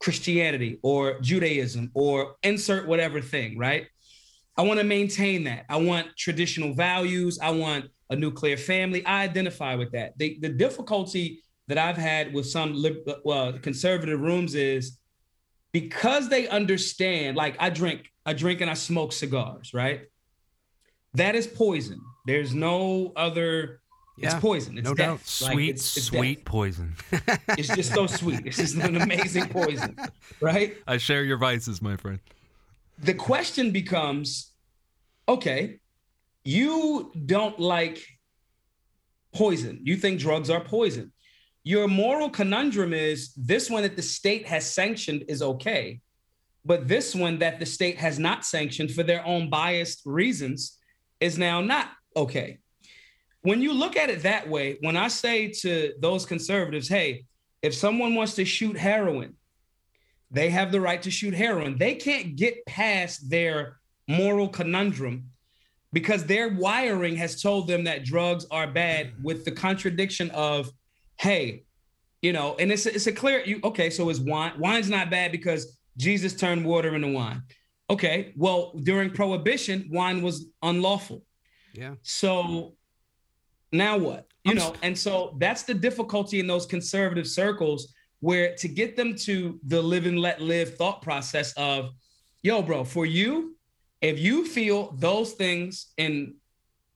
christianity 0.00 0.78
or 0.82 1.20
judaism 1.20 1.90
or 1.94 2.34
insert 2.42 2.86
whatever 2.86 3.20
thing 3.20 3.56
right? 3.56 3.86
I 4.56 4.62
want 4.62 4.80
to 4.80 4.84
maintain 4.84 5.44
that. 5.44 5.64
I 5.70 5.78
want 5.78 6.08
traditional 6.14 6.74
values. 6.74 7.38
I 7.40 7.50
want 7.50 7.86
a 8.10 8.16
nuclear 8.16 8.58
family. 8.58 9.04
I 9.06 9.22
identify 9.22 9.74
with 9.76 9.92
that. 9.92 10.12
The, 10.18 10.38
the 10.42 10.50
difficulty 10.50 11.42
that 11.68 11.78
i've 11.78 11.96
had 11.96 12.34
with 12.34 12.46
some 12.46 12.74
lib- 12.74 13.08
uh, 13.08 13.14
well, 13.24 13.52
conservative 13.58 14.20
rooms 14.20 14.54
is 14.54 14.98
because 15.72 16.28
they 16.28 16.48
understand 16.48 17.36
like 17.36 17.56
i 17.58 17.70
drink 17.70 18.10
i 18.26 18.32
drink 18.32 18.60
and 18.60 18.70
i 18.70 18.74
smoke 18.74 19.12
cigars 19.12 19.72
right? 19.74 20.02
That 21.14 21.34
is 21.34 21.46
poison. 21.46 22.00
There's 22.26 22.54
no 22.54 23.12
other 23.16 23.80
yeah, 24.16 24.30
it's 24.30 24.40
poison. 24.40 24.78
It's 24.78 24.88
no 24.88 24.94
death. 24.94 25.06
doubt. 25.06 25.46
Like, 25.46 25.52
sweet 25.54 25.70
it's, 25.70 25.96
it's 25.96 26.06
sweet 26.06 26.36
death. 26.36 26.44
poison. 26.44 26.94
It's 27.58 27.68
just 27.68 27.92
so 27.92 28.06
sweet. 28.06 28.46
It's 28.46 28.56
just 28.56 28.76
an 28.76 28.96
amazing 28.96 29.48
poison 29.48 29.96
right? 30.40 30.76
I 30.86 30.96
share 30.96 31.22
your 31.24 31.36
vices 31.36 31.82
my 31.82 31.96
friend. 31.96 32.20
The 32.98 33.14
question 33.14 33.72
becomes 33.72 34.52
okay 35.28 35.80
you 36.44 37.12
don't 37.26 37.60
like 37.60 38.04
poison. 39.34 39.80
You 39.84 39.96
think 39.96 40.18
drugs 40.18 40.50
are 40.50 40.60
poison 40.60 41.11
your 41.64 41.88
moral 41.88 42.28
conundrum 42.28 42.92
is 42.92 43.32
this 43.34 43.70
one 43.70 43.82
that 43.82 43.96
the 43.96 44.02
state 44.02 44.46
has 44.46 44.68
sanctioned 44.68 45.24
is 45.28 45.42
okay, 45.42 46.00
but 46.64 46.88
this 46.88 47.14
one 47.14 47.38
that 47.38 47.60
the 47.60 47.66
state 47.66 47.98
has 47.98 48.18
not 48.18 48.44
sanctioned 48.44 48.92
for 48.92 49.02
their 49.02 49.24
own 49.24 49.48
biased 49.48 50.02
reasons 50.04 50.78
is 51.20 51.38
now 51.38 51.60
not 51.60 51.90
okay. 52.16 52.58
When 53.42 53.62
you 53.62 53.72
look 53.72 53.96
at 53.96 54.10
it 54.10 54.22
that 54.22 54.48
way, 54.48 54.78
when 54.80 54.96
I 54.96 55.08
say 55.08 55.48
to 55.60 55.94
those 56.00 56.26
conservatives, 56.26 56.88
hey, 56.88 57.24
if 57.60 57.74
someone 57.74 58.14
wants 58.14 58.34
to 58.34 58.44
shoot 58.44 58.76
heroin, 58.76 59.34
they 60.30 60.50
have 60.50 60.72
the 60.72 60.80
right 60.80 61.02
to 61.02 61.10
shoot 61.10 61.34
heroin. 61.34 61.76
They 61.78 61.94
can't 61.94 62.36
get 62.36 62.64
past 62.66 63.28
their 63.28 63.78
moral 64.08 64.48
conundrum 64.48 65.30
because 65.92 66.24
their 66.24 66.48
wiring 66.48 67.16
has 67.16 67.42
told 67.42 67.68
them 67.68 67.84
that 67.84 68.04
drugs 68.04 68.46
are 68.50 68.66
bad 68.66 69.08
mm. 69.08 69.22
with 69.22 69.44
the 69.44 69.52
contradiction 69.52 70.30
of 70.30 70.70
hey, 71.22 71.62
you 72.20 72.32
know, 72.32 72.56
and 72.58 72.72
it's 72.72 72.84
a, 72.86 72.94
it's 72.94 73.06
a 73.06 73.12
clear 73.12 73.44
you 73.44 73.60
okay, 73.62 73.90
so 73.90 74.10
is 74.10 74.20
wine 74.20 74.52
wine's 74.58 74.90
not 74.90 75.08
bad 75.08 75.30
because 75.30 75.78
Jesus 75.96 76.34
turned 76.34 76.64
water 76.64 76.94
into 76.96 77.12
wine. 77.12 77.42
Okay, 77.88 78.32
well, 78.36 78.72
during 78.82 79.10
prohibition, 79.10 79.88
wine 79.90 80.20
was 80.20 80.46
unlawful. 80.62 81.22
Yeah. 81.74 81.94
So 82.02 82.74
now 83.70 83.98
what? 83.98 84.26
You 84.44 84.54
know, 84.54 84.74
and 84.82 84.98
so 84.98 85.36
that's 85.38 85.62
the 85.62 85.74
difficulty 85.74 86.40
in 86.40 86.48
those 86.48 86.66
conservative 86.66 87.28
circles 87.28 87.94
where 88.18 88.56
to 88.56 88.66
get 88.66 88.96
them 88.96 89.14
to 89.14 89.60
the 89.68 89.80
live 89.80 90.06
and 90.06 90.18
let 90.18 90.40
live 90.40 90.76
thought 90.76 91.02
process 91.02 91.52
of, 91.52 91.90
yo, 92.42 92.60
bro, 92.62 92.82
for 92.82 93.06
you, 93.06 93.56
if 94.00 94.18
you 94.18 94.44
feel 94.44 94.92
those 94.98 95.32
things 95.32 95.92
and 95.98 96.34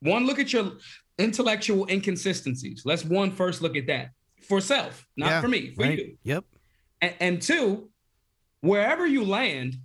one, 0.00 0.26
look 0.26 0.40
at 0.40 0.52
your 0.52 0.72
intellectual 1.18 1.86
inconsistencies. 1.88 2.82
Let's 2.84 3.04
one 3.04 3.30
first 3.30 3.62
look 3.62 3.76
at 3.76 3.86
that 3.86 4.10
for 4.48 4.60
self, 4.60 5.06
not 5.16 5.28
yeah, 5.28 5.40
for 5.40 5.48
me, 5.48 5.74
for 5.74 5.82
right. 5.82 5.98
you. 5.98 6.18
Yep. 6.24 6.44
And, 7.00 7.14
and 7.20 7.42
two, 7.42 7.90
wherever 8.60 9.06
you 9.06 9.24
land, 9.24 9.76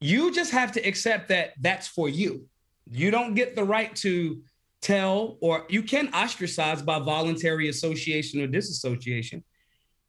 you 0.00 0.32
just 0.32 0.52
have 0.52 0.72
to 0.72 0.80
accept 0.80 1.28
that 1.28 1.52
that's 1.60 1.88
for 1.88 2.08
you. 2.08 2.46
You 2.90 3.10
don't 3.10 3.34
get 3.34 3.56
the 3.56 3.64
right 3.64 3.94
to 3.96 4.42
tell, 4.80 5.38
or 5.40 5.66
you 5.68 5.82
can 5.82 6.12
ostracize 6.14 6.82
by 6.82 6.98
voluntary 6.98 7.68
association 7.68 8.40
or 8.40 8.46
disassociation. 8.46 9.42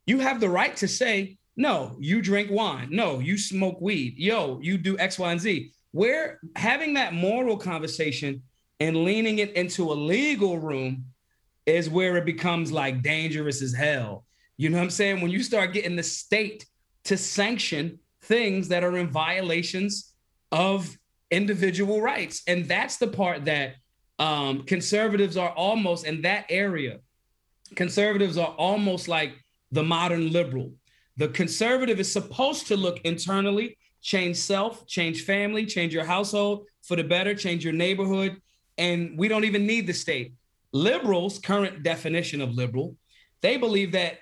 You 0.05 0.19
have 0.19 0.39
the 0.39 0.49
right 0.49 0.75
to 0.77 0.87
say, 0.87 1.37
no, 1.55 1.95
you 1.99 2.21
drink 2.21 2.51
wine. 2.51 2.89
No, 2.91 3.19
you 3.19 3.37
smoke 3.37 3.81
weed. 3.81 4.15
Yo, 4.17 4.59
you 4.61 4.77
do 4.77 4.97
X, 4.99 5.17
Y, 5.17 5.31
and 5.31 5.41
Z. 5.41 5.71
Where 5.91 6.39
having 6.55 6.93
that 6.93 7.13
moral 7.13 7.57
conversation 7.57 8.43
and 8.79 9.03
leaning 9.03 9.39
it 9.39 9.53
into 9.53 9.91
a 9.91 9.95
legal 9.95 10.59
room 10.59 11.05
is 11.67 11.89
where 11.89 12.17
it 12.17 12.25
becomes 12.25 12.71
like 12.71 13.03
dangerous 13.03 13.61
as 13.61 13.73
hell. 13.73 14.25
You 14.55 14.69
know 14.69 14.77
what 14.77 14.85
I'm 14.85 14.89
saying? 14.89 15.21
When 15.21 15.29
you 15.29 15.43
start 15.43 15.73
getting 15.73 15.95
the 15.95 16.03
state 16.03 16.65
to 17.03 17.17
sanction 17.17 17.99
things 18.23 18.69
that 18.69 18.83
are 18.83 18.97
in 18.97 19.09
violations 19.09 20.13
of 20.51 20.97
individual 21.29 22.01
rights. 22.01 22.41
And 22.47 22.65
that's 22.65 22.97
the 22.97 23.07
part 23.07 23.45
that 23.45 23.75
um, 24.17 24.63
conservatives 24.63 25.37
are 25.37 25.51
almost 25.51 26.05
in 26.05 26.21
that 26.23 26.45
area. 26.49 26.99
Conservatives 27.75 28.37
are 28.37 28.55
almost 28.57 29.07
like 29.07 29.33
the 29.71 29.83
modern 29.83 30.31
liberal. 30.31 30.71
The 31.17 31.27
conservative 31.27 31.99
is 31.99 32.11
supposed 32.11 32.67
to 32.67 32.77
look 32.77 32.99
internally, 33.03 33.77
change 34.01 34.37
self, 34.37 34.87
change 34.87 35.23
family, 35.23 35.65
change 35.65 35.93
your 35.93 36.05
household 36.05 36.65
for 36.81 36.95
the 36.95 37.03
better, 37.03 37.35
change 37.35 37.63
your 37.63 37.73
neighborhood, 37.73 38.41
and 38.77 39.17
we 39.17 39.27
don't 39.27 39.43
even 39.43 39.65
need 39.65 39.87
the 39.87 39.93
state. 39.93 40.33
Liberals, 40.73 41.39
current 41.39 41.83
definition 41.83 42.41
of 42.41 42.51
liberal, 42.51 42.95
they 43.41 43.57
believe 43.57 43.91
that 43.93 44.19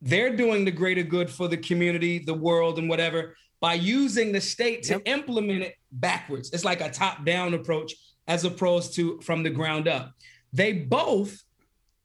they're 0.00 0.34
doing 0.34 0.64
the 0.64 0.70
greater 0.70 1.02
good 1.02 1.28
for 1.28 1.48
the 1.48 1.56
community, 1.56 2.18
the 2.18 2.34
world, 2.34 2.78
and 2.78 2.88
whatever 2.88 3.34
by 3.60 3.74
using 3.74 4.30
the 4.30 4.40
state 4.40 4.84
to 4.84 4.92
yep. 4.94 5.02
implement 5.06 5.62
it 5.62 5.74
backwards. 5.90 6.50
It's 6.52 6.64
like 6.64 6.80
a 6.80 6.90
top 6.90 7.24
down 7.24 7.54
approach 7.54 7.94
as 8.28 8.44
opposed 8.44 8.94
to 8.94 9.20
from 9.22 9.42
the 9.42 9.50
ground 9.50 9.88
up. 9.88 10.12
They 10.52 10.72
both 10.72 11.42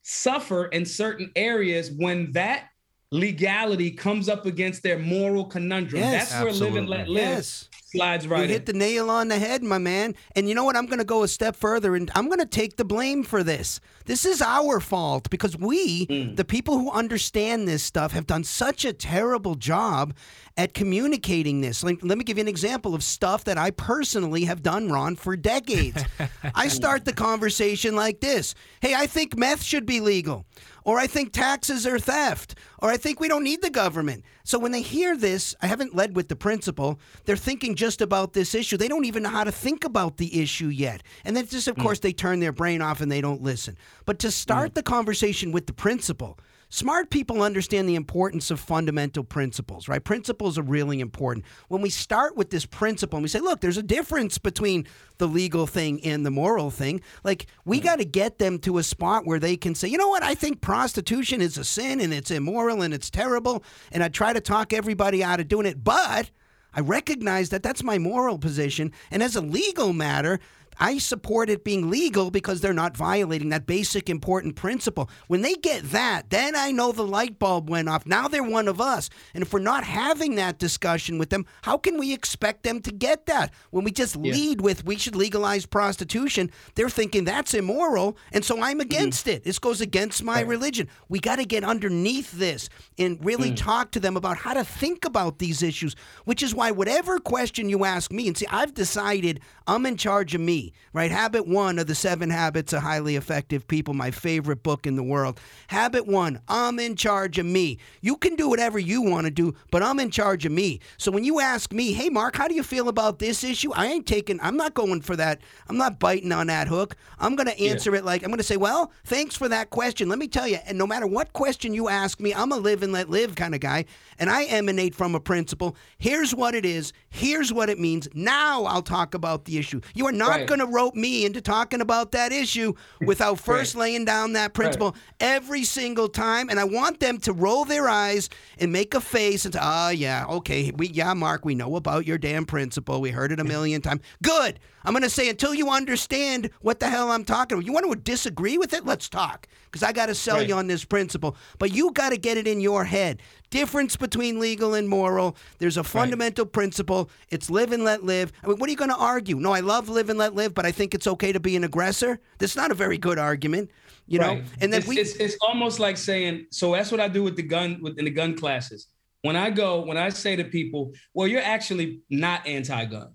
suffer 0.01 0.65
in 0.65 0.85
certain 0.85 1.31
areas 1.35 1.91
when 1.91 2.31
that 2.31 2.69
legality 3.11 3.91
comes 3.91 4.27
up 4.27 4.47
against 4.47 4.81
their 4.81 4.97
moral 4.97 5.45
conundrum. 5.45 6.01
Yes, 6.01 6.31
That's 6.31 6.41
absolutely. 6.41 6.61
where 6.61 6.71
live 6.71 6.77
and 6.79 6.89
let 6.89 7.09
live 7.09 7.37
yes 7.37 7.69
slides 7.93 8.27
right. 8.27 8.41
You 8.43 8.47
hit 8.47 8.65
the 8.65 8.73
nail 8.73 9.09
on 9.09 9.27
the 9.27 9.39
head, 9.39 9.63
my 9.63 9.77
man. 9.77 10.15
And 10.35 10.49
you 10.49 10.55
know 10.55 10.63
what? 10.63 10.75
I'm 10.75 10.85
going 10.85 10.99
to 10.99 11.05
go 11.05 11.23
a 11.23 11.27
step 11.27 11.55
further 11.55 11.95
and 11.95 12.11
I'm 12.15 12.27
going 12.27 12.39
to 12.39 12.45
take 12.45 12.77
the 12.77 12.85
blame 12.85 13.23
for 13.23 13.43
this. 13.43 13.79
This 14.05 14.25
is 14.25 14.41
our 14.41 14.79
fault 14.79 15.29
because 15.29 15.57
we, 15.57 16.07
mm. 16.07 16.35
the 16.35 16.45
people 16.45 16.77
who 16.77 16.91
understand 16.91 17.67
this 17.67 17.83
stuff, 17.83 18.11
have 18.11 18.27
done 18.27 18.43
such 18.43 18.85
a 18.85 18.93
terrible 18.93 19.55
job 19.55 20.13
at 20.57 20.73
communicating 20.73 21.61
this. 21.61 21.83
Like, 21.83 21.99
let 22.01 22.17
me 22.17 22.23
give 22.23 22.37
you 22.37 22.41
an 22.41 22.47
example 22.47 22.93
of 22.93 23.03
stuff 23.03 23.43
that 23.45 23.57
I 23.57 23.71
personally 23.71 24.45
have 24.45 24.61
done, 24.61 24.91
Ron, 24.91 25.15
for 25.15 25.35
decades. 25.35 26.03
I 26.55 26.67
start 26.67 27.05
the 27.05 27.13
conversation 27.13 27.95
like 27.95 28.19
this 28.19 28.55
Hey, 28.81 28.93
I 28.93 29.07
think 29.07 29.37
meth 29.37 29.63
should 29.63 29.85
be 29.85 29.99
legal 29.99 30.45
or 30.85 30.99
I 30.99 31.07
think 31.07 31.31
taxes 31.31 31.87
are 31.87 31.99
theft, 31.99 32.55
or 32.79 32.89
I 32.89 32.97
think 32.97 33.19
we 33.19 33.27
don't 33.27 33.43
need 33.43 33.61
the 33.61 33.69
government. 33.69 34.23
So 34.43 34.59
when 34.59 34.71
they 34.71 34.81
hear 34.81 35.15
this, 35.15 35.55
I 35.61 35.67
haven't 35.67 35.95
led 35.95 36.15
with 36.15 36.27
the 36.27 36.35
principle. 36.35 36.99
They're 37.25 37.35
thinking 37.35 37.75
just 37.75 38.01
about 38.01 38.33
this 38.33 38.53
issue. 38.53 38.77
They 38.77 38.87
don't 38.87 39.05
even 39.05 39.23
know 39.23 39.29
how 39.29 39.43
to 39.43 39.51
think 39.51 39.85
about 39.85 40.17
the 40.17 40.41
issue 40.41 40.67
yet. 40.67 41.03
And 41.23 41.35
then 41.35 41.47
just, 41.47 41.67
of 41.67 41.75
mm. 41.75 41.83
course, 41.83 41.99
they 41.99 42.13
turn 42.13 42.39
their 42.39 42.51
brain 42.51 42.81
off 42.81 43.01
and 43.01 43.11
they 43.11 43.21
don't 43.21 43.41
listen. 43.41 43.77
But 44.05 44.19
to 44.19 44.31
start 44.31 44.71
mm. 44.71 44.73
the 44.75 44.83
conversation 44.83 45.51
with 45.51 45.67
the 45.67 45.73
principle, 45.73 46.37
Smart 46.73 47.11
people 47.11 47.43
understand 47.43 47.87
the 47.87 47.93
importance 47.93 48.49
of 48.49 48.59
fundamental 48.59 49.23
principles, 49.23 49.87
right? 49.87 50.03
Principles 50.03 50.57
are 50.57 50.63
really 50.63 51.01
important. 51.01 51.45
When 51.67 51.83
we 51.83 51.91
start 51.91 52.35
with 52.35 52.49
this 52.49 52.65
principle 52.65 53.17
and 53.17 53.23
we 53.23 53.29
say, 53.29 53.41
look, 53.41 53.61
there's 53.61 53.77
a 53.77 53.83
difference 53.83 54.39
between 54.39 54.87
the 55.19 55.27
legal 55.27 55.67
thing 55.67 56.03
and 56.03 56.25
the 56.25 56.31
moral 56.31 56.71
thing, 56.71 57.01
like 57.23 57.45
we 57.63 57.79
got 57.79 57.99
to 57.99 58.05
get 58.05 58.39
them 58.39 58.57
to 58.57 58.79
a 58.79 58.83
spot 58.83 59.23
where 59.23 59.37
they 59.37 59.55
can 59.55 59.75
say, 59.75 59.87
you 59.87 59.99
know 59.99 60.07
what, 60.07 60.23
I 60.23 60.33
think 60.33 60.61
prostitution 60.61 61.41
is 61.41 61.59
a 61.59 61.63
sin 61.63 62.01
and 62.01 62.11
it's 62.11 62.31
immoral 62.31 62.81
and 62.81 62.91
it's 62.91 63.11
terrible. 63.11 63.63
And 63.91 64.03
I 64.03 64.07
try 64.07 64.33
to 64.33 64.41
talk 64.41 64.73
everybody 64.73 65.23
out 65.23 65.39
of 65.39 65.47
doing 65.47 65.67
it. 65.67 65.83
But 65.83 66.31
I 66.73 66.79
recognize 66.79 67.49
that 67.49 67.61
that's 67.61 67.83
my 67.83 67.99
moral 67.99 68.39
position. 68.39 68.93
And 69.11 69.21
as 69.21 69.35
a 69.35 69.41
legal 69.41 69.93
matter, 69.93 70.39
I 70.79 70.97
support 70.97 71.49
it 71.49 71.63
being 71.63 71.89
legal 71.89 72.31
because 72.31 72.61
they're 72.61 72.73
not 72.73 72.97
violating 72.97 73.49
that 73.49 73.65
basic 73.65 74.09
important 74.09 74.55
principle. 74.55 75.09
When 75.27 75.41
they 75.41 75.55
get 75.55 75.83
that, 75.91 76.29
then 76.29 76.55
I 76.55 76.71
know 76.71 76.91
the 76.91 77.05
light 77.05 77.39
bulb 77.39 77.69
went 77.69 77.89
off. 77.89 78.05
Now 78.05 78.27
they're 78.27 78.43
one 78.43 78.67
of 78.67 78.81
us. 78.81 79.09
And 79.33 79.41
if 79.41 79.53
we're 79.53 79.59
not 79.59 79.83
having 79.83 80.35
that 80.35 80.59
discussion 80.59 81.17
with 81.17 81.29
them, 81.29 81.45
how 81.63 81.77
can 81.77 81.97
we 81.97 82.13
expect 82.13 82.63
them 82.63 82.81
to 82.81 82.91
get 82.91 83.25
that? 83.27 83.53
When 83.71 83.83
we 83.83 83.91
just 83.91 84.15
yeah. 84.15 84.33
lead 84.33 84.61
with 84.61 84.85
we 84.85 84.97
should 84.97 85.15
legalize 85.15 85.65
prostitution, 85.65 86.51
they're 86.75 86.89
thinking 86.89 87.25
that's 87.25 87.53
immoral. 87.53 88.17
And 88.31 88.43
so 88.43 88.61
I'm 88.61 88.73
mm-hmm. 88.73 88.81
against 88.81 89.25
mm-hmm. 89.25 89.37
it. 89.37 89.43
This 89.43 89.59
goes 89.59 89.81
against 89.81 90.23
my 90.23 90.35
right. 90.35 90.47
religion. 90.47 90.89
We 91.09 91.19
got 91.19 91.37
to 91.37 91.45
get 91.45 91.63
underneath 91.63 92.31
this 92.31 92.69
and 92.97 93.23
really 93.23 93.51
mm. 93.51 93.57
talk 93.57 93.91
to 93.91 93.99
them 93.99 94.17
about 94.17 94.37
how 94.37 94.53
to 94.53 94.63
think 94.63 95.05
about 95.05 95.39
these 95.39 95.61
issues, 95.63 95.95
which 96.25 96.43
is 96.43 96.53
why 96.53 96.71
whatever 96.71 97.19
question 97.19 97.69
you 97.69 97.85
ask 97.85 98.11
me, 98.11 98.27
and 98.27 98.37
see, 98.37 98.47
I've 98.49 98.73
decided 98.73 99.39
I'm 99.67 99.85
in 99.85 99.97
charge 99.97 100.35
of 100.35 100.41
me 100.41 100.73
right? 100.93 101.11
Habit 101.11 101.47
one 101.47 101.79
of 101.79 101.87
the 101.87 101.95
seven 101.95 102.29
habits 102.29 102.71
of 102.71 102.83
highly 102.83 103.15
effective 103.15 103.67
people, 103.67 103.93
my 103.93 104.11
favorite 104.11 104.63
book 104.63 104.85
in 104.85 104.95
the 104.95 105.03
world. 105.03 105.39
Habit 105.67 106.07
one, 106.07 106.39
I'm 106.47 106.79
in 106.79 106.95
charge 106.95 107.39
of 107.39 107.45
me. 107.45 107.79
You 108.01 108.15
can 108.15 108.35
do 108.35 108.47
whatever 108.47 108.77
you 108.77 109.01
want 109.01 109.25
to 109.25 109.31
do, 109.31 109.55
but 109.71 109.81
I'm 109.81 109.99
in 109.99 110.11
charge 110.11 110.45
of 110.45 110.51
me. 110.51 110.79
So 110.97 111.11
when 111.11 111.23
you 111.23 111.39
ask 111.39 111.73
me, 111.73 111.93
hey, 111.93 112.09
Marc, 112.09 112.35
how 112.35 112.47
do 112.47 112.53
you 112.53 112.63
feel 112.63 112.87
about 112.87 113.19
this 113.19 113.43
issue? 113.43 113.73
I 113.73 113.87
ain't 113.87 114.05
taking, 114.05 114.39
I'm 114.41 114.55
not 114.55 114.75
going 114.75 115.01
for 115.01 115.15
that. 115.15 115.41
I'm 115.67 115.77
not 115.77 115.99
biting 115.99 116.31
on 116.31 116.47
that 116.47 116.67
hook. 116.67 116.95
I'm 117.19 117.35
going 117.35 117.47
to 117.47 117.59
answer 117.59 117.91
yeah. 117.91 117.99
it 117.99 118.05
like, 118.05 118.23
I'm 118.23 118.29
going 118.29 118.37
to 118.37 118.43
say, 118.43 118.57
well, 118.57 118.91
thanks 119.03 119.35
for 119.35 119.49
that 119.49 119.71
question. 119.71 120.09
Let 120.09 120.19
me 120.19 120.27
tell 120.27 120.47
you, 120.47 120.59
and 120.67 120.77
no 120.77 120.85
matter 120.85 121.07
what 121.07 121.33
question 121.33 121.73
you 121.73 121.89
ask 121.89 122.19
me, 122.19 122.33
I'm 122.33 122.51
a 122.51 122.57
live 122.57 122.83
and 122.83 122.93
let 122.93 123.09
live 123.09 123.35
kind 123.35 123.55
of 123.55 123.61
guy, 123.61 123.85
and 124.19 124.29
I 124.29 124.43
emanate 124.45 124.93
from 124.93 125.15
a 125.15 125.19
principle. 125.19 125.75
Here's 125.97 126.35
what 126.35 126.53
it 126.53 126.65
is. 126.65 126.93
Here's 127.09 127.51
what 127.51 127.69
it 127.69 127.79
means. 127.79 128.07
Now 128.13 128.65
I'll 128.65 128.83
talk 128.83 129.15
about 129.15 129.45
the 129.45 129.52
issue. 129.57 129.81
You 129.93 130.07
are 130.07 130.11
not 130.11 130.29
right. 130.29 130.47
going 130.47 130.59
to 130.59 130.65
rope 130.65 130.95
me 130.95 131.25
into 131.25 131.41
talking 131.41 131.81
about 131.81 132.11
that 132.11 132.31
issue 132.31 132.73
without 133.01 133.39
first 133.39 133.75
right. 133.75 133.81
laying 133.81 134.05
down 134.05 134.33
that 134.33 134.53
principle 134.53 134.91
right. 134.91 135.01
every 135.19 135.63
single 135.63 136.07
time. 136.07 136.49
And 136.49 136.59
I 136.59 136.63
want 136.63 136.99
them 136.99 137.19
to 137.19 137.33
roll 137.33 137.65
their 137.65 137.87
eyes 137.87 138.29
and 138.57 138.71
make 138.71 138.93
a 138.93 139.01
face 139.01 139.45
and 139.45 139.53
say, 139.53 139.59
oh, 139.61 139.89
yeah, 139.89 140.25
okay, 140.27 140.71
we, 140.75 140.87
yeah, 140.89 141.13
Marc, 141.13 141.45
we 141.45 141.55
know 141.55 141.75
about 141.75 142.05
your 142.05 142.17
damn 142.17 142.45
principle. 142.45 143.01
We 143.01 143.11
heard 143.11 143.31
it 143.31 143.39
a 143.39 143.43
million 143.43 143.81
times. 143.81 144.01
Good. 144.21 144.59
I'm 144.85 144.93
going 144.93 145.03
to 145.03 145.09
say 145.09 145.29
until 145.29 145.53
you 145.53 145.69
understand 145.69 146.49
what 146.61 146.79
the 146.79 146.89
hell 146.89 147.11
I'm 147.11 147.23
talking 147.23 147.57
about. 147.57 147.65
You 147.65 147.73
want 147.73 147.89
to 147.89 147.95
disagree 147.95 148.57
with 148.57 148.73
it? 148.73 148.85
Let's 148.85 149.07
talk 149.07 149.47
because 149.65 149.81
I 149.81 149.91
got 149.91 150.07
to 150.07 150.15
sell 150.15 150.43
you 150.43 150.55
on 150.55 150.67
this 150.67 150.83
principle. 150.83 151.37
But 151.57 151.73
you 151.73 151.91
got 151.91 152.09
to 152.09 152.17
get 152.17 152.37
it 152.37 152.47
in 152.47 152.59
your 152.59 152.83
head. 152.83 153.21
Difference 153.53 153.95
between 153.95 154.39
legal 154.39 154.73
and 154.73 154.89
moral. 154.89 155.37
There's 155.59 155.77
a 155.77 155.83
fundamental 155.83 156.45
right. 156.45 156.51
principle. 156.51 157.11
It's 157.29 157.51
live 157.51 157.71
and 157.71 157.83
let 157.83 158.03
live. 158.03 158.33
I 158.43 158.47
mean, 158.47 158.57
what 158.57 158.67
are 158.67 158.71
you 158.71 158.77
going 158.77 158.89
to 158.89 158.97
argue? 158.97 159.35
No, 159.35 159.51
I 159.51 159.59
love 159.59 159.89
live 159.89 160.09
and 160.09 160.17
let 160.17 160.33
live, 160.33 160.55
but 160.55 160.65
I 160.65 160.71
think 160.71 160.95
it's 160.95 161.05
okay 161.05 161.31
to 161.31 161.39
be 161.39 161.55
an 161.55 161.63
aggressor. 161.63 162.19
That's 162.39 162.55
not 162.55 162.71
a 162.71 162.73
very 162.73 162.97
good 162.97 163.19
argument. 163.19 163.69
You 164.07 164.19
right. 164.19 164.39
know, 164.39 164.43
and 164.59 164.73
then 164.73 164.79
it's, 164.79 164.87
we. 164.87 164.97
It's, 164.97 165.15
it's 165.17 165.37
almost 165.39 165.79
like 165.79 165.97
saying. 165.97 166.47
So 166.49 166.73
that's 166.73 166.91
what 166.91 166.99
I 166.99 167.07
do 167.07 167.21
with 167.21 167.35
the 167.35 167.43
gun 167.43 167.77
with 167.79 167.99
in 167.99 168.05
the 168.05 168.11
gun 168.11 168.35
classes. 168.35 168.87
When 169.21 169.35
I 169.35 169.51
go, 169.51 169.85
when 169.85 169.97
I 169.97 170.09
say 170.09 170.35
to 170.35 170.45
people, 170.45 170.91
"Well, 171.13 171.27
you're 171.27 171.39
actually 171.39 172.01
not 172.09 172.47
anti-gun." 172.47 173.13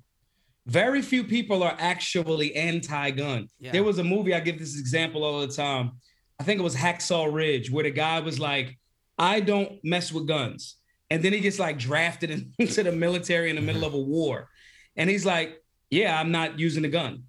Very 0.67 1.03
few 1.03 1.25
people 1.25 1.65
are 1.65 1.75
actually 1.81 2.55
anti-gun. 2.55 3.49
Yeah. 3.59 3.73
There 3.73 3.83
was 3.83 3.99
a 3.99 4.05
movie 4.05 4.35
I 4.35 4.41
give 4.41 4.61
this 4.61 4.79
example 4.79 5.25
all 5.25 5.41
the 5.41 5.49
time. 5.49 5.99
I 6.39 6.45
think 6.45 6.61
it 6.61 6.63
was 6.63 6.77
Hacksaw 6.77 7.35
Ridge, 7.35 7.73
where 7.73 7.83
the 7.83 7.91
guy 7.91 8.21
was 8.21 8.39
like, 8.39 8.79
"I 9.19 9.41
don't 9.41 9.83
mess 9.83 10.13
with 10.13 10.27
guns," 10.27 10.77
and 11.11 11.23
then 11.23 11.33
he 11.33 11.41
gets 11.41 11.59
like 11.59 11.79
drafted 11.79 12.53
into 12.59 12.83
the 12.83 12.93
military 12.93 13.51
in 13.51 13.57
the 13.57 13.63
middle 13.63 13.85
of 13.85 13.95
a 13.95 14.01
war, 14.01 14.49
and 14.97 15.09
he's 15.11 15.27
like, 15.27 15.63
"Yeah, 15.91 16.19
I'm 16.19 16.31
not 16.31 16.59
using 16.59 16.85
a 16.85 16.89
gun," 16.89 17.25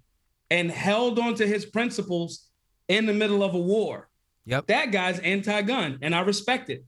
and 0.50 0.70
held 0.70 1.18
on 1.18 1.34
to 1.36 1.46
his 1.46 1.64
principles 1.66 2.48
in 2.88 3.06
the 3.06 3.14
middle 3.14 3.42
of 3.42 3.54
a 3.54 3.58
war. 3.58 4.08
Yep. 4.46 4.66
That 4.66 4.90
guy's 4.90 5.18
anti-gun, 5.20 5.98
and 6.02 6.14
I 6.14 6.20
respect 6.20 6.70
it. 6.70 6.84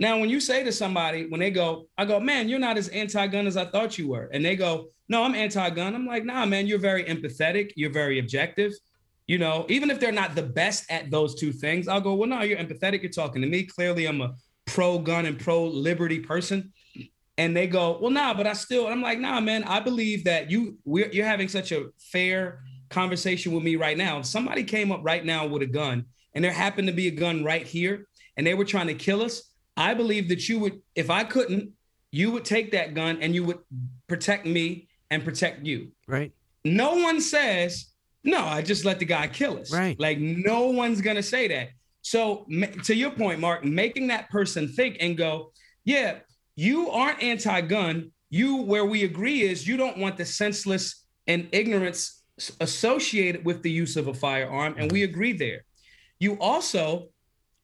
Now, 0.00 0.18
when 0.18 0.30
you 0.30 0.40
say 0.40 0.64
to 0.64 0.72
somebody, 0.72 1.26
when 1.28 1.40
they 1.40 1.50
go, 1.50 1.86
I 1.98 2.06
go, 2.06 2.18
man, 2.18 2.48
you're 2.48 2.58
not 2.58 2.78
as 2.78 2.88
anti-gun 2.88 3.46
as 3.46 3.58
I 3.58 3.66
thought 3.66 3.98
you 3.98 4.08
were. 4.08 4.30
And 4.32 4.42
they 4.42 4.56
go, 4.56 4.88
no, 5.10 5.22
I'm 5.22 5.34
anti-gun. 5.34 5.94
I'm 5.94 6.06
like, 6.06 6.24
nah, 6.24 6.46
man, 6.46 6.66
you're 6.66 6.78
very 6.78 7.04
empathetic. 7.04 7.72
You're 7.76 7.92
very 7.92 8.18
objective. 8.18 8.72
You 9.30 9.38
know, 9.38 9.64
even 9.68 9.92
if 9.92 10.00
they're 10.00 10.10
not 10.10 10.34
the 10.34 10.42
best 10.42 10.90
at 10.90 11.08
those 11.08 11.36
two 11.36 11.52
things, 11.52 11.86
I'll 11.86 12.00
go, 12.00 12.14
well, 12.14 12.28
no, 12.28 12.42
you're 12.42 12.58
empathetic. 12.58 13.00
You're 13.00 13.12
talking 13.12 13.40
to 13.42 13.46
me. 13.46 13.62
Clearly, 13.62 14.06
I'm 14.06 14.20
a 14.20 14.34
pro-gun 14.64 15.24
and 15.24 15.38
pro-liberty 15.38 16.18
person. 16.18 16.72
And 17.38 17.56
they 17.56 17.68
go, 17.68 17.96
well, 18.00 18.10
nah, 18.10 18.34
but 18.34 18.48
I 18.48 18.54
still, 18.54 18.88
I'm 18.88 19.00
like, 19.00 19.20
nah, 19.20 19.38
man, 19.38 19.62
I 19.62 19.78
believe 19.78 20.24
that 20.24 20.50
you, 20.50 20.78
we're, 20.84 21.08
you're 21.12 21.26
having 21.26 21.46
such 21.46 21.70
a 21.70 21.90
fair 21.96 22.64
conversation 22.88 23.52
with 23.52 23.62
me 23.62 23.76
right 23.76 23.96
now. 23.96 24.18
If 24.18 24.26
somebody 24.26 24.64
came 24.64 24.90
up 24.90 25.02
right 25.04 25.24
now 25.24 25.46
with 25.46 25.62
a 25.62 25.66
gun 25.66 26.06
and 26.34 26.44
there 26.44 26.50
happened 26.50 26.88
to 26.88 26.92
be 26.92 27.06
a 27.06 27.12
gun 27.12 27.44
right 27.44 27.64
here 27.64 28.08
and 28.36 28.44
they 28.44 28.54
were 28.54 28.64
trying 28.64 28.88
to 28.88 28.94
kill 28.94 29.22
us, 29.22 29.52
I 29.76 29.94
believe 29.94 30.28
that 30.30 30.48
you 30.48 30.58
would, 30.58 30.82
if 30.96 31.08
I 31.08 31.22
couldn't, 31.22 31.70
you 32.10 32.32
would 32.32 32.44
take 32.44 32.72
that 32.72 32.94
gun 32.94 33.18
and 33.20 33.32
you 33.32 33.44
would 33.44 33.60
protect 34.08 34.44
me 34.44 34.88
and 35.08 35.24
protect 35.24 35.64
you. 35.64 35.92
Right. 36.08 36.32
No 36.64 36.96
one 36.96 37.20
says, 37.20 37.89
no, 38.22 38.44
I 38.44 38.62
just 38.62 38.84
let 38.84 38.98
the 38.98 39.04
guy 39.04 39.26
kill 39.28 39.58
us. 39.58 39.72
Right. 39.72 39.98
Like 39.98 40.18
no 40.18 40.66
one's 40.66 41.00
going 41.00 41.16
to 41.16 41.22
say 41.22 41.48
that. 41.48 41.70
So 42.02 42.46
to 42.84 42.94
your 42.94 43.10
point, 43.10 43.40
Marc, 43.40 43.64
making 43.64 44.08
that 44.08 44.30
person 44.30 44.68
think 44.68 44.96
and 45.00 45.16
go, 45.16 45.52
yeah, 45.84 46.18
you 46.56 46.90
aren't 46.90 47.22
anti-gun. 47.22 48.12
You, 48.30 48.56
where 48.62 48.84
we 48.84 49.04
agree 49.04 49.42
is 49.42 49.66
you 49.66 49.76
don't 49.76 49.98
want 49.98 50.16
the 50.16 50.24
senseless 50.24 51.04
and 51.26 51.48
ignorance 51.52 52.22
associated 52.60 53.44
with 53.44 53.62
the 53.62 53.70
use 53.70 53.96
of 53.96 54.08
a 54.08 54.14
firearm. 54.14 54.74
And 54.78 54.90
we 54.90 55.02
mm-hmm. 55.02 55.12
agree 55.12 55.32
there. 55.32 55.64
You 56.18 56.38
also 56.40 57.08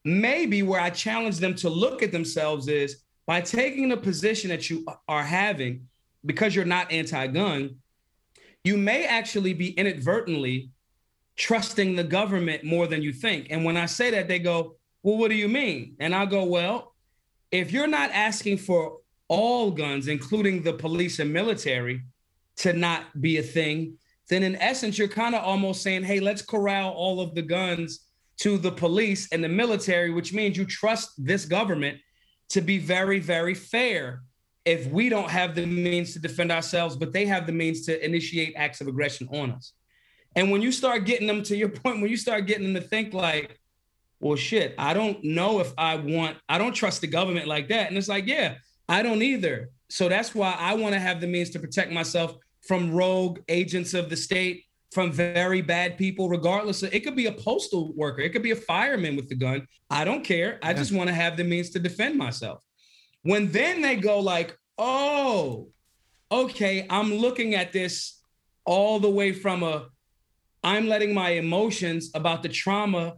maybe 0.04 0.62
where 0.62 0.80
I 0.80 0.90
challenge 0.90 1.38
them 1.38 1.54
to 1.56 1.68
look 1.68 2.02
at 2.02 2.12
themselves 2.12 2.68
is 2.68 3.02
by 3.26 3.40
taking 3.40 3.88
the 3.88 3.96
position 3.96 4.50
that 4.50 4.70
you 4.70 4.86
are 5.08 5.24
having 5.24 5.88
because 6.24 6.54
you're 6.54 6.64
not 6.64 6.92
anti-gun, 6.92 7.76
you 8.66 8.76
may 8.76 9.06
actually 9.06 9.54
be 9.54 9.70
inadvertently 9.70 10.70
trusting 11.36 11.94
the 11.94 12.04
government 12.04 12.64
more 12.64 12.86
than 12.86 13.02
you 13.02 13.12
think. 13.12 13.48
And 13.50 13.64
when 13.64 13.76
I 13.76 13.86
say 13.86 14.10
that, 14.10 14.28
they 14.28 14.38
go, 14.38 14.76
Well, 15.02 15.18
what 15.18 15.30
do 15.30 15.36
you 15.36 15.48
mean? 15.48 15.96
And 16.00 16.14
I 16.14 16.26
go, 16.26 16.44
Well, 16.44 16.94
if 17.50 17.70
you're 17.70 17.86
not 17.86 18.10
asking 18.10 18.58
for 18.58 18.98
all 19.28 19.70
guns, 19.70 20.08
including 20.08 20.62
the 20.62 20.72
police 20.72 21.18
and 21.18 21.32
military, 21.32 22.02
to 22.56 22.72
not 22.72 23.20
be 23.20 23.38
a 23.38 23.42
thing, 23.42 23.98
then 24.28 24.42
in 24.42 24.56
essence, 24.56 24.98
you're 24.98 25.08
kind 25.08 25.34
of 25.34 25.44
almost 25.44 25.82
saying, 25.82 26.02
hey, 26.02 26.20
let's 26.20 26.42
corral 26.42 26.90
all 26.92 27.20
of 27.20 27.34
the 27.34 27.42
guns 27.42 28.00
to 28.38 28.58
the 28.58 28.72
police 28.72 29.28
and 29.32 29.44
the 29.44 29.48
military, 29.48 30.10
which 30.10 30.32
means 30.32 30.56
you 30.56 30.64
trust 30.64 31.12
this 31.18 31.44
government 31.44 31.98
to 32.48 32.60
be 32.60 32.78
very, 32.78 33.18
very 33.18 33.54
fair 33.54 34.22
if 34.66 34.88
we 34.88 35.08
don't 35.08 35.30
have 35.30 35.54
the 35.54 35.64
means 35.64 36.12
to 36.12 36.18
defend 36.18 36.50
ourselves, 36.50 36.96
but 36.96 37.12
they 37.12 37.24
have 37.24 37.46
the 37.46 37.52
means 37.52 37.86
to 37.86 38.04
initiate 38.04 38.52
acts 38.56 38.80
of 38.80 38.88
aggression 38.88 39.28
on 39.32 39.52
us. 39.52 39.72
And 40.34 40.50
when 40.50 40.60
you 40.60 40.72
start 40.72 41.06
getting 41.06 41.28
them 41.28 41.42
to 41.44 41.56
your 41.56 41.68
point, 41.82 42.02
when 42.02 42.10
you 42.10 42.16
start 42.16 42.46
getting 42.46 42.72
them 42.72 42.82
to 42.82 42.86
think 42.86 43.14
like, 43.14 43.58
well, 44.18 44.36
shit, 44.36 44.74
I 44.76 44.92
don't 44.92 45.22
know 45.22 45.60
if 45.60 45.72
I 45.78 45.96
want, 45.96 46.36
I 46.48 46.58
don't 46.58 46.74
trust 46.74 47.00
the 47.00 47.06
government 47.06 47.46
like 47.46 47.68
that. 47.68 47.88
And 47.88 47.96
it's 47.96 48.08
like, 48.08 48.26
yeah, 48.26 48.56
I 48.88 49.02
don't 49.02 49.22
either. 49.22 49.70
So 49.88 50.08
that's 50.08 50.34
why 50.34 50.56
I 50.58 50.74
want 50.74 50.94
to 50.94 51.00
have 51.00 51.20
the 51.20 51.28
means 51.28 51.50
to 51.50 51.60
protect 51.60 51.92
myself 51.92 52.34
from 52.66 52.92
rogue 52.92 53.38
agents 53.48 53.94
of 53.94 54.10
the 54.10 54.16
state, 54.16 54.64
from 54.90 55.12
very 55.12 55.60
bad 55.60 55.96
people, 55.96 56.28
regardless 56.28 56.82
of 56.82 56.92
it 56.92 57.04
could 57.04 57.14
be 57.14 57.26
a 57.26 57.32
postal 57.32 57.92
worker, 57.94 58.22
it 58.22 58.32
could 58.32 58.42
be 58.42 58.50
a 58.50 58.56
fireman 58.56 59.14
with 59.14 59.28
the 59.28 59.34
gun. 59.36 59.66
I 59.90 60.04
don't 60.04 60.24
care. 60.24 60.58
I 60.62 60.70
yeah. 60.70 60.76
just 60.76 60.92
want 60.92 61.08
to 61.08 61.14
have 61.14 61.36
the 61.36 61.44
means 61.44 61.70
to 61.70 61.78
defend 61.78 62.16
myself. 62.16 62.65
When 63.26 63.50
then 63.50 63.80
they 63.80 63.96
go 63.96 64.20
like, 64.20 64.56
oh, 64.78 65.70
okay, 66.30 66.86
I'm 66.88 67.14
looking 67.14 67.56
at 67.56 67.72
this 67.72 68.20
all 68.64 69.00
the 69.00 69.10
way 69.10 69.32
from 69.32 69.64
a 69.64 69.88
I'm 70.62 70.86
letting 70.86 71.12
my 71.12 71.30
emotions 71.30 72.10
about 72.14 72.44
the 72.44 72.48
trauma 72.48 73.14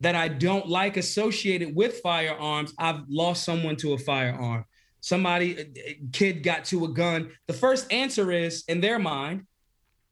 that 0.00 0.14
I 0.14 0.28
don't 0.28 0.68
like 0.68 0.96
associated 0.96 1.74
with 1.74 1.98
firearms. 1.98 2.72
I've 2.78 3.02
lost 3.08 3.44
someone 3.44 3.74
to 3.76 3.94
a 3.94 3.98
firearm. 3.98 4.64
Somebody, 5.00 5.58
uh, 5.58 5.62
uh, 5.62 5.92
kid 6.12 6.44
got 6.44 6.64
to 6.66 6.84
a 6.84 6.88
gun. 6.88 7.30
The 7.48 7.52
first 7.52 7.92
answer 7.92 8.30
is 8.30 8.62
in 8.68 8.80
their 8.80 9.00
mind, 9.00 9.46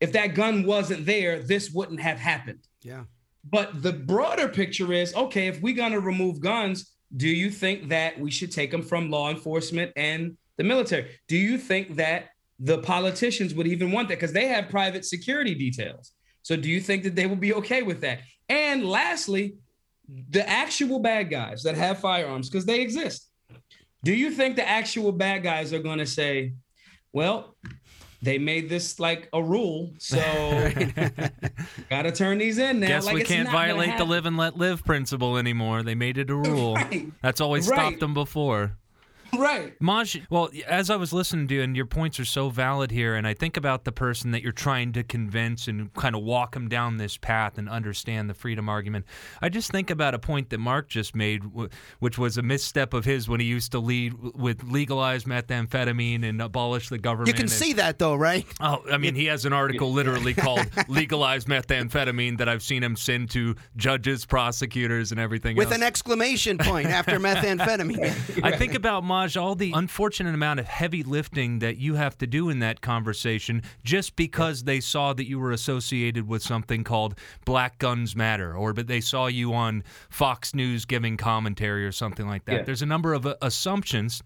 if 0.01 0.13
that 0.13 0.35
gun 0.35 0.67
wasn't 0.67 1.07
there, 1.07 1.41
this 1.41 1.71
wouldn't 1.71 2.01
have 2.01 2.19
happened. 2.19 2.67
Yeah. 2.83 3.05
But 3.49 3.83
the 3.83 3.93
broader 3.93 4.49
picture 4.49 4.93
is 4.93 5.15
okay, 5.15 5.47
if 5.47 5.61
we're 5.61 5.77
going 5.77 5.93
to 5.93 6.01
remove 6.01 6.41
guns, 6.41 6.96
do 7.15 7.29
you 7.29 7.51
think 7.51 7.89
that 7.89 8.19
we 8.19 8.31
should 8.31 8.51
take 8.51 8.71
them 8.71 8.83
from 8.83 9.11
law 9.11 9.31
enforcement 9.31 9.93
and 9.97 10.37
the 10.57 10.65
military? 10.65 11.11
Do 11.29 11.37
you 11.37 11.59
think 11.59 11.97
that 11.97 12.31
the 12.59 12.79
politicians 12.79 13.55
would 13.55 13.67
even 13.67 13.93
want 13.93 14.09
that? 14.09 14.15
Because 14.15 14.33
they 14.33 14.49
have 14.49 14.69
private 14.69 15.05
security 15.05 15.55
details. 15.55 16.13
So 16.43 16.57
do 16.57 16.69
you 16.69 16.81
think 16.81 17.03
that 17.05 17.15
they 17.15 17.27
will 17.27 17.37
be 17.37 17.55
okay 17.55 17.83
with 17.83 18.01
that? 18.01 18.21
And 18.49 18.89
lastly, 18.89 19.57
the 20.31 20.49
actual 20.49 20.99
bad 21.01 21.31
guys 21.31 21.63
that 21.65 21.75
have 21.75 21.99
firearms, 21.99 22.49
because 22.49 22.65
they 22.65 22.81
exist. 22.81 23.29
Do 24.05 24.15
you 24.15 24.31
think 24.31 24.57
the 24.57 24.69
actual 24.69 25.11
bad 25.13 25.43
guys 25.43 25.73
are 25.73 25.81
going 25.81 25.99
to 25.99 26.07
say, 26.07 26.53
well, 27.13 27.57
they 28.27 28.39
made 28.39 28.69
this 28.69 28.99
like 28.99 29.29
a 29.33 29.41
rule, 29.41 29.93
so 29.99 30.19
gotta 31.91 32.11
turn 32.11 32.39
these 32.39 32.59
in 32.59 32.81
now. 32.81 32.89
Guess 32.89 33.07
like, 33.07 33.15
we 33.15 33.23
can't 33.23 33.49
violate 33.49 33.97
the 33.97 34.05
live 34.05 34.27
and 34.27 34.37
let 34.37 34.57
live 34.57 34.85
principle 34.85 35.39
anymore. 35.39 35.85
They 35.85 35.95
made 35.95 36.19
it 36.19 36.29
a 36.29 36.35
rule. 36.35 36.77
Right. 36.87 37.07
That's 37.23 37.41
always 37.41 37.69
right. 37.69 37.79
stopped 37.79 38.01
them 38.01 38.13
before. 38.13 38.77
Right. 39.39 39.75
Maj, 39.81 40.21
well, 40.31 40.51
as 40.67 40.91
I 40.91 40.97
was 40.97 41.13
listening 41.13 41.49
to 41.49 41.55
you, 41.55 41.63
and 41.63 41.77
your 41.77 41.87
points 41.87 42.19
are 42.21 42.25
so 42.25 42.49
valid 42.51 42.91
here, 42.91 43.15
and 43.15 43.27
I 43.27 43.35
think 43.35 43.57
about 43.57 43.85
the 43.85 43.93
person 43.93 44.31
that 44.33 44.43
you're 44.43 44.53
trying 44.53 44.93
to 44.93 45.03
convince 45.03 45.69
and 45.69 45.93
kind 45.95 46.15
of 46.15 46.23
walk 46.23 46.55
them 46.55 46.69
down 46.69 46.97
this 46.97 47.17
path 47.17 47.59
and 47.59 47.69
understand 47.69 48.31
the 48.31 48.35
freedom 48.35 48.69
argument. 48.69 49.07
I 49.43 49.49
just 49.49 49.71
think 49.71 49.91
about 49.91 50.15
a 50.15 50.19
point 50.19 50.51
that 50.51 50.59
Marc 50.59 50.89
just 50.89 51.15
made, 51.15 51.43
which 51.99 52.19
was 52.19 52.39
a 52.39 52.43
misstep 52.43 52.95
of 52.95 53.05
his 53.05 53.29
when 53.29 53.41
he 53.41 53.47
used 53.47 53.73
to 53.73 53.79
lead 53.79 54.15
with 54.35 54.63
legalize 54.65 55.25
methamphetamine 55.25 56.25
and 56.25 56.41
abolish 56.41 56.89
the 56.89 56.99
government. 56.99 57.29
You 57.29 57.35
can 57.35 57.43
and, 57.43 57.51
see 57.51 57.73
that, 57.75 57.99
though, 57.99 58.15
right? 58.15 58.47
Oh, 58.61 58.83
I 58.91 58.99
mean, 58.99 59.15
he 59.15 59.27
has 59.27 59.45
an 59.45 59.53
article 59.53 59.93
literally 59.93 60.35
called 60.47 60.67
Legalize 60.89 61.47
Methamphetamine 61.47 62.39
that 62.39 62.49
I've 62.49 62.63
seen 62.63 62.83
him 62.83 62.97
send 62.97 63.31
to 63.31 63.57
judges, 63.77 64.25
prosecutors, 64.25 65.11
and 65.11 65.21
everything 65.21 65.57
With 65.57 65.69
else. 65.69 65.77
an 65.77 65.83
exclamation 65.83 66.59
point 66.59 66.89
after 66.89 67.19
methamphetamine. 67.19 68.45
I 68.45 68.57
think 68.57 68.75
about 68.75 69.05
Maj, 69.05 69.26
all 69.35 69.55
the 69.55 69.73
unfortunate 69.75 70.35
amount 70.35 70.61
of 70.61 70.67
heavy 70.67 71.03
lifting 71.03 71.61
that 71.61 71.79
you 71.79 71.95
have 71.95 72.19
to 72.19 72.27
do 72.27 72.51
in 72.51 72.59
that 72.59 72.83
conversation 72.83 73.63
just 73.83 74.15
because 74.15 74.65
they 74.65 74.79
saw 74.79 75.15
that 75.15 75.27
you 75.27 75.39
were 75.39 75.53
associated 75.53 76.29
with 76.29 76.43
something 76.43 76.85
called 76.85 77.15
Black 77.47 77.79
Guns 77.79 78.15
Matter, 78.15 78.55
or 78.55 78.75
but 78.75 78.89
they 78.89 79.01
saw 79.01 79.27
you 79.27 79.55
on 79.55 79.85
Fox 80.11 80.55
News 80.55 80.85
giving 80.85 81.17
commentary 81.17 81.87
or 81.87 81.93
something 81.93 82.29
like 82.29 82.45
that. 82.45 82.53
Yeah. 82.53 82.63
There's 82.65 82.83
a 82.83 82.87
number 82.87 83.15
of 83.15 83.25
uh, 83.25 83.37
assumptions 83.41 84.23